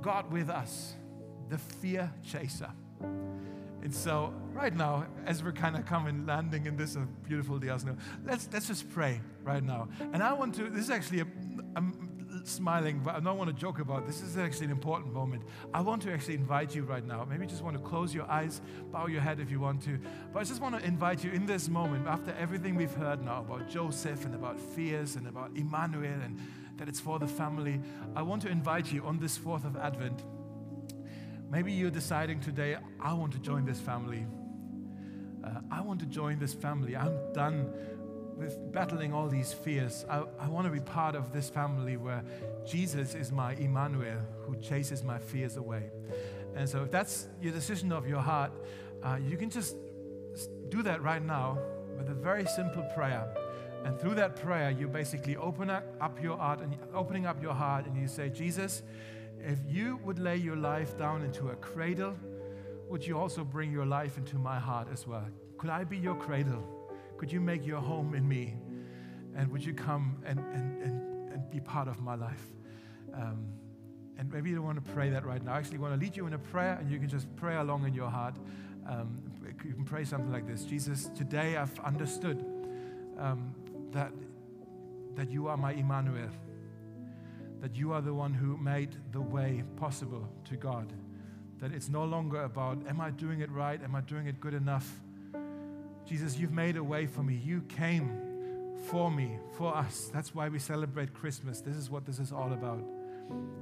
God 0.00 0.32
with 0.32 0.48
us, 0.48 0.94
the 1.48 1.58
fear 1.58 2.10
chaser. 2.22 2.70
And 3.84 3.94
so, 3.94 4.32
right 4.54 4.74
now, 4.74 5.06
as 5.26 5.44
we're 5.44 5.52
kind 5.52 5.76
of 5.76 5.84
coming, 5.84 6.24
landing 6.24 6.64
in 6.64 6.74
this 6.74 6.96
uh, 6.96 7.00
beautiful 7.28 7.58
day, 7.58 7.68
let's, 8.24 8.48
let's 8.50 8.66
just 8.66 8.90
pray 8.90 9.20
right 9.42 9.62
now. 9.62 9.88
And 10.14 10.22
I 10.22 10.32
want 10.32 10.54
to, 10.54 10.70
this 10.70 10.84
is 10.84 10.90
actually 10.90 11.20
a, 11.20 11.26
a 11.76 11.82
smiling, 12.44 13.00
but 13.04 13.14
I 13.14 13.20
don't 13.20 13.36
want 13.36 13.50
to 13.50 13.56
joke 13.56 13.80
about 13.80 14.06
this. 14.06 14.22
is 14.22 14.38
actually 14.38 14.66
an 14.66 14.72
important 14.72 15.12
moment. 15.12 15.42
I 15.74 15.82
want 15.82 16.00
to 16.02 16.12
actually 16.12 16.34
invite 16.34 16.74
you 16.74 16.82
right 16.82 17.04
now. 17.04 17.26
Maybe 17.28 17.46
just 17.46 17.62
want 17.62 17.76
to 17.76 17.82
close 17.82 18.14
your 18.14 18.24
eyes, 18.30 18.62
bow 18.90 19.06
your 19.06 19.20
head 19.20 19.38
if 19.38 19.50
you 19.50 19.60
want 19.60 19.82
to. 19.82 19.98
But 20.32 20.40
I 20.40 20.44
just 20.44 20.62
want 20.62 20.78
to 20.78 20.86
invite 20.86 21.22
you 21.22 21.30
in 21.32 21.44
this 21.44 21.68
moment, 21.68 22.06
after 22.06 22.34
everything 22.38 22.76
we've 22.76 22.94
heard 22.94 23.22
now 23.22 23.40
about 23.40 23.68
Joseph 23.68 24.24
and 24.24 24.34
about 24.34 24.58
fears 24.58 25.16
and 25.16 25.26
about 25.26 25.50
Emmanuel 25.54 26.20
and 26.22 26.40
that 26.78 26.88
it's 26.88 27.00
for 27.00 27.18
the 27.18 27.28
family, 27.28 27.82
I 28.16 28.22
want 28.22 28.40
to 28.42 28.48
invite 28.48 28.90
you 28.92 29.04
on 29.04 29.18
this 29.18 29.38
4th 29.38 29.66
of 29.66 29.76
Advent. 29.76 30.24
Maybe 31.50 31.72
you're 31.72 31.90
deciding 31.90 32.40
today, 32.40 32.76
I 33.00 33.12
want 33.14 33.32
to 33.32 33.38
join 33.38 33.64
this 33.64 33.80
family. 33.80 34.26
Uh, 35.44 35.60
I 35.70 35.80
want 35.82 36.00
to 36.00 36.06
join 36.06 36.38
this 36.38 36.54
family. 36.54 36.96
I'm 36.96 37.32
done 37.32 37.72
with 38.36 38.72
battling 38.72 39.12
all 39.12 39.28
these 39.28 39.52
fears, 39.52 40.04
I, 40.08 40.24
I 40.38 40.48
want 40.48 40.66
to 40.66 40.72
be 40.72 40.80
part 40.80 41.14
of 41.14 41.32
this 41.32 41.48
family 41.48 41.96
where 41.96 42.24
Jesus 42.66 43.14
is 43.14 43.30
my 43.30 43.54
Emmanuel 43.54 44.18
who 44.42 44.56
chases 44.56 45.02
my 45.02 45.18
fears 45.18 45.56
away. 45.56 45.90
And 46.56 46.68
so, 46.68 46.82
if 46.82 46.90
that's 46.90 47.28
your 47.40 47.52
decision 47.52 47.92
of 47.92 48.08
your 48.08 48.20
heart, 48.20 48.52
uh, 49.02 49.18
you 49.22 49.36
can 49.36 49.50
just 49.50 49.76
do 50.68 50.82
that 50.82 51.02
right 51.02 51.22
now 51.22 51.58
with 51.96 52.08
a 52.10 52.14
very 52.14 52.46
simple 52.46 52.82
prayer. 52.94 53.26
And 53.84 54.00
through 54.00 54.14
that 54.14 54.36
prayer, 54.36 54.70
you 54.70 54.88
basically 54.88 55.36
open 55.36 55.68
up 55.68 56.22
your 56.22 56.38
heart 56.38 56.60
and 56.60 56.76
opening 56.94 57.26
up 57.26 57.42
your 57.42 57.52
heart, 57.52 57.86
and 57.86 57.96
you 57.96 58.08
say, 58.08 58.30
Jesus, 58.30 58.82
if 59.46 59.58
you 59.68 59.98
would 60.04 60.18
lay 60.18 60.36
your 60.36 60.56
life 60.56 60.96
down 60.98 61.22
into 61.22 61.48
a 61.48 61.56
cradle, 61.56 62.16
would 62.88 63.06
you 63.06 63.18
also 63.18 63.44
bring 63.44 63.70
your 63.70 63.86
life 63.86 64.18
into 64.18 64.36
my 64.36 64.58
heart 64.58 64.88
as 64.92 65.06
well? 65.06 65.26
Could 65.58 65.70
I 65.70 65.84
be 65.84 65.98
your 65.98 66.14
cradle? 66.14 66.62
Could 67.18 67.32
you 67.32 67.40
make 67.40 67.66
your 67.66 67.80
home 67.80 68.14
in 68.14 68.26
me? 68.26 68.54
And 69.36 69.50
would 69.50 69.64
you 69.64 69.74
come 69.74 70.22
and, 70.24 70.38
and, 70.38 70.82
and, 70.82 71.32
and 71.32 71.50
be 71.50 71.60
part 71.60 71.88
of 71.88 72.00
my 72.00 72.14
life? 72.14 72.52
Um, 73.12 73.46
and 74.18 74.32
maybe 74.32 74.50
you 74.50 74.56
don't 74.56 74.64
want 74.64 74.84
to 74.84 74.92
pray 74.92 75.10
that 75.10 75.24
right 75.24 75.42
now. 75.44 75.54
I 75.54 75.58
actually 75.58 75.78
want 75.78 75.94
to 75.94 76.00
lead 76.00 76.16
you 76.16 76.26
in 76.26 76.34
a 76.34 76.38
prayer, 76.38 76.76
and 76.80 76.90
you 76.90 76.98
can 76.98 77.08
just 77.08 77.34
pray 77.36 77.56
along 77.56 77.86
in 77.86 77.94
your 77.94 78.08
heart. 78.08 78.36
Um, 78.88 79.22
you 79.64 79.72
can 79.72 79.84
pray 79.84 80.04
something 80.04 80.30
like 80.30 80.46
this 80.46 80.64
Jesus, 80.64 81.10
today 81.16 81.56
I've 81.56 81.78
understood 81.80 82.44
um, 83.18 83.54
that, 83.92 84.12
that 85.14 85.30
you 85.30 85.48
are 85.48 85.56
my 85.56 85.72
Emmanuel, 85.72 86.28
that 87.64 87.74
you 87.74 87.94
are 87.94 88.02
the 88.02 88.12
one 88.12 88.34
who 88.34 88.58
made 88.58 88.94
the 89.12 89.20
way 89.22 89.64
possible 89.78 90.28
to 90.44 90.54
God. 90.54 90.92
That 91.60 91.72
it's 91.72 91.88
no 91.88 92.04
longer 92.04 92.42
about, 92.42 92.76
am 92.86 93.00
I 93.00 93.08
doing 93.08 93.40
it 93.40 93.50
right? 93.50 93.82
Am 93.82 93.94
I 93.94 94.02
doing 94.02 94.26
it 94.26 94.38
good 94.38 94.52
enough? 94.52 95.00
Jesus, 96.06 96.36
you've 96.36 96.52
made 96.52 96.76
a 96.76 96.84
way 96.84 97.06
for 97.06 97.22
me. 97.22 97.40
You 97.42 97.62
came 97.62 98.74
for 98.90 99.10
me, 99.10 99.38
for 99.56 99.74
us. 99.74 100.10
That's 100.12 100.34
why 100.34 100.50
we 100.50 100.58
celebrate 100.58 101.14
Christmas. 101.14 101.62
This 101.62 101.76
is 101.76 101.88
what 101.88 102.04
this 102.04 102.18
is 102.18 102.32
all 102.32 102.52
about. 102.52 102.84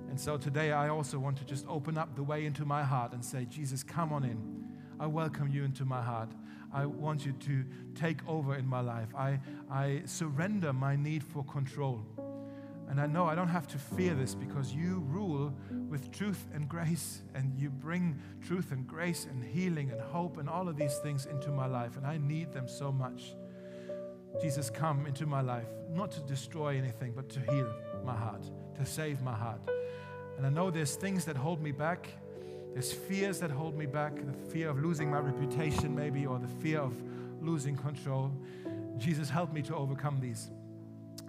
And 0.09 0.19
so 0.19 0.37
today 0.37 0.73
I 0.73 0.89
also 0.89 1.21
want 1.21 1.37
to 1.37 1.45
just 1.45 1.65
open 1.69 1.97
up 1.97 2.17
the 2.17 2.25
way 2.25 2.45
into 2.45 2.65
my 2.65 2.83
heart 2.83 3.13
and 3.13 3.25
say, 3.25 3.45
Jesus, 3.45 3.85
come 3.85 4.13
on 4.13 4.25
in. 4.25 4.65
I 4.99 5.07
welcome 5.07 5.47
you 5.47 5.63
into 5.63 5.85
my 5.85 6.03
heart. 6.03 6.33
I 6.73 6.87
want 6.87 7.25
you 7.25 7.35
to 7.35 7.65
take 7.95 8.19
over 8.27 8.57
in 8.57 8.67
my 8.67 8.81
life. 8.81 9.15
I, 9.17 9.39
I 9.71 10.03
surrender 10.07 10.73
my 10.73 10.97
need 10.97 11.23
for 11.23 11.45
control. 11.45 12.05
And 12.93 13.01
I 13.01 13.07
know 13.07 13.25
I 13.25 13.35
don't 13.35 13.49
have 13.49 13.67
to 13.69 13.79
fear 13.79 14.13
this 14.13 14.35
because 14.35 14.75
you 14.75 15.03
rule 15.09 15.51
with 15.89 16.13
truth 16.13 16.45
and 16.53 16.69
grace, 16.69 17.23
and 17.35 17.59
you 17.59 17.71
bring 17.71 18.21
truth 18.47 18.71
and 18.71 18.87
grace 18.87 19.25
and 19.25 19.43
healing 19.43 19.91
and 19.91 19.99
hope 19.99 20.37
and 20.37 20.47
all 20.47 20.69
of 20.69 20.77
these 20.77 20.99
things 20.99 21.25
into 21.25 21.49
my 21.49 21.65
life, 21.65 21.97
and 21.97 22.07
I 22.07 22.19
need 22.19 22.53
them 22.53 22.69
so 22.69 22.93
much. 22.93 23.35
Jesus, 24.43 24.69
come 24.69 25.07
into 25.07 25.25
my 25.25 25.41
life, 25.41 25.69
not 25.91 26.11
to 26.11 26.21
destroy 26.21 26.77
anything, 26.77 27.15
but 27.17 27.31
to 27.31 27.41
heal 27.41 27.75
my 28.05 28.15
heart, 28.15 28.45
to 28.77 28.85
save 28.85 29.23
my 29.23 29.35
heart. 29.35 29.63
And 30.37 30.47
I 30.47 30.51
know 30.51 30.71
there's 30.71 30.95
things 30.95 31.25
that 31.25 31.35
hold 31.35 31.63
me 31.63 31.73
back. 31.73 32.11
There's 32.75 32.93
fears 32.93 33.39
that 33.39 33.51
hold 33.51 33.75
me 33.75 33.87
back 33.87 34.17
the 34.17 34.51
fear 34.51 34.69
of 34.69 34.79
losing 34.85 35.11
my 35.11 35.21
reputation, 35.21 35.95
maybe, 35.95 36.27
or 36.27 36.39
the 36.39 36.63
fear 36.63 36.81
of 36.81 36.93
losing 37.41 37.75
control. 37.75 38.31
Jesus, 38.99 39.31
help 39.31 39.51
me 39.51 39.63
to 39.63 39.75
overcome 39.75 40.21
these. 40.21 40.51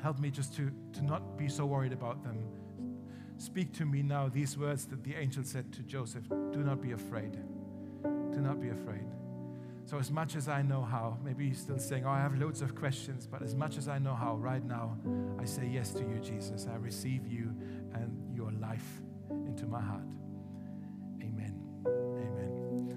Help 0.02 0.20
me 0.20 0.30
just 0.30 0.54
to, 0.56 0.72
to 0.94 1.02
not 1.04 1.38
be 1.38 1.48
so 1.48 1.66
worried 1.66 1.94
about 1.94 2.24
them. 2.24 2.38
Speak 3.38 3.74
to 3.74 3.86
me 3.86 4.02
now 4.04 4.30
these 4.30 4.58
words 4.58 4.86
that 4.86 5.04
the 5.04 5.16
angel 5.16 5.44
said 5.44 5.72
to 5.74 5.82
Joseph 5.84 6.28
Do 6.30 6.64
not 6.64 6.82
be 6.82 6.92
afraid. 6.92 7.38
Do 8.04 8.42
not 8.42 8.62
be 8.62 8.70
afraid. 8.70 9.06
So, 9.86 9.98
as 9.98 10.12
much 10.12 10.36
as 10.36 10.48
I 10.48 10.62
know 10.62 10.82
how, 10.82 11.18
maybe 11.24 11.46
you're 11.46 11.56
still 11.56 11.78
saying, 11.78 12.06
Oh, 12.06 12.10
I 12.10 12.20
have 12.20 12.40
loads 12.40 12.62
of 12.62 12.74
questions, 12.74 13.28
but 13.28 13.42
as 13.42 13.54
much 13.54 13.78
as 13.78 13.88
I 13.88 14.00
know 14.00 14.16
how, 14.16 14.36
right 14.36 14.64
now, 14.64 14.98
I 15.40 15.46
say 15.46 15.68
yes 15.68 15.92
to 15.92 16.00
you, 16.00 16.20
Jesus. 16.24 16.68
I 16.72 16.78
receive 16.78 17.28
you 17.28 17.54
and 17.94 18.34
your 18.34 18.52
life 18.52 19.02
into 19.30 19.66
my 19.66 19.82
heart. 19.82 20.08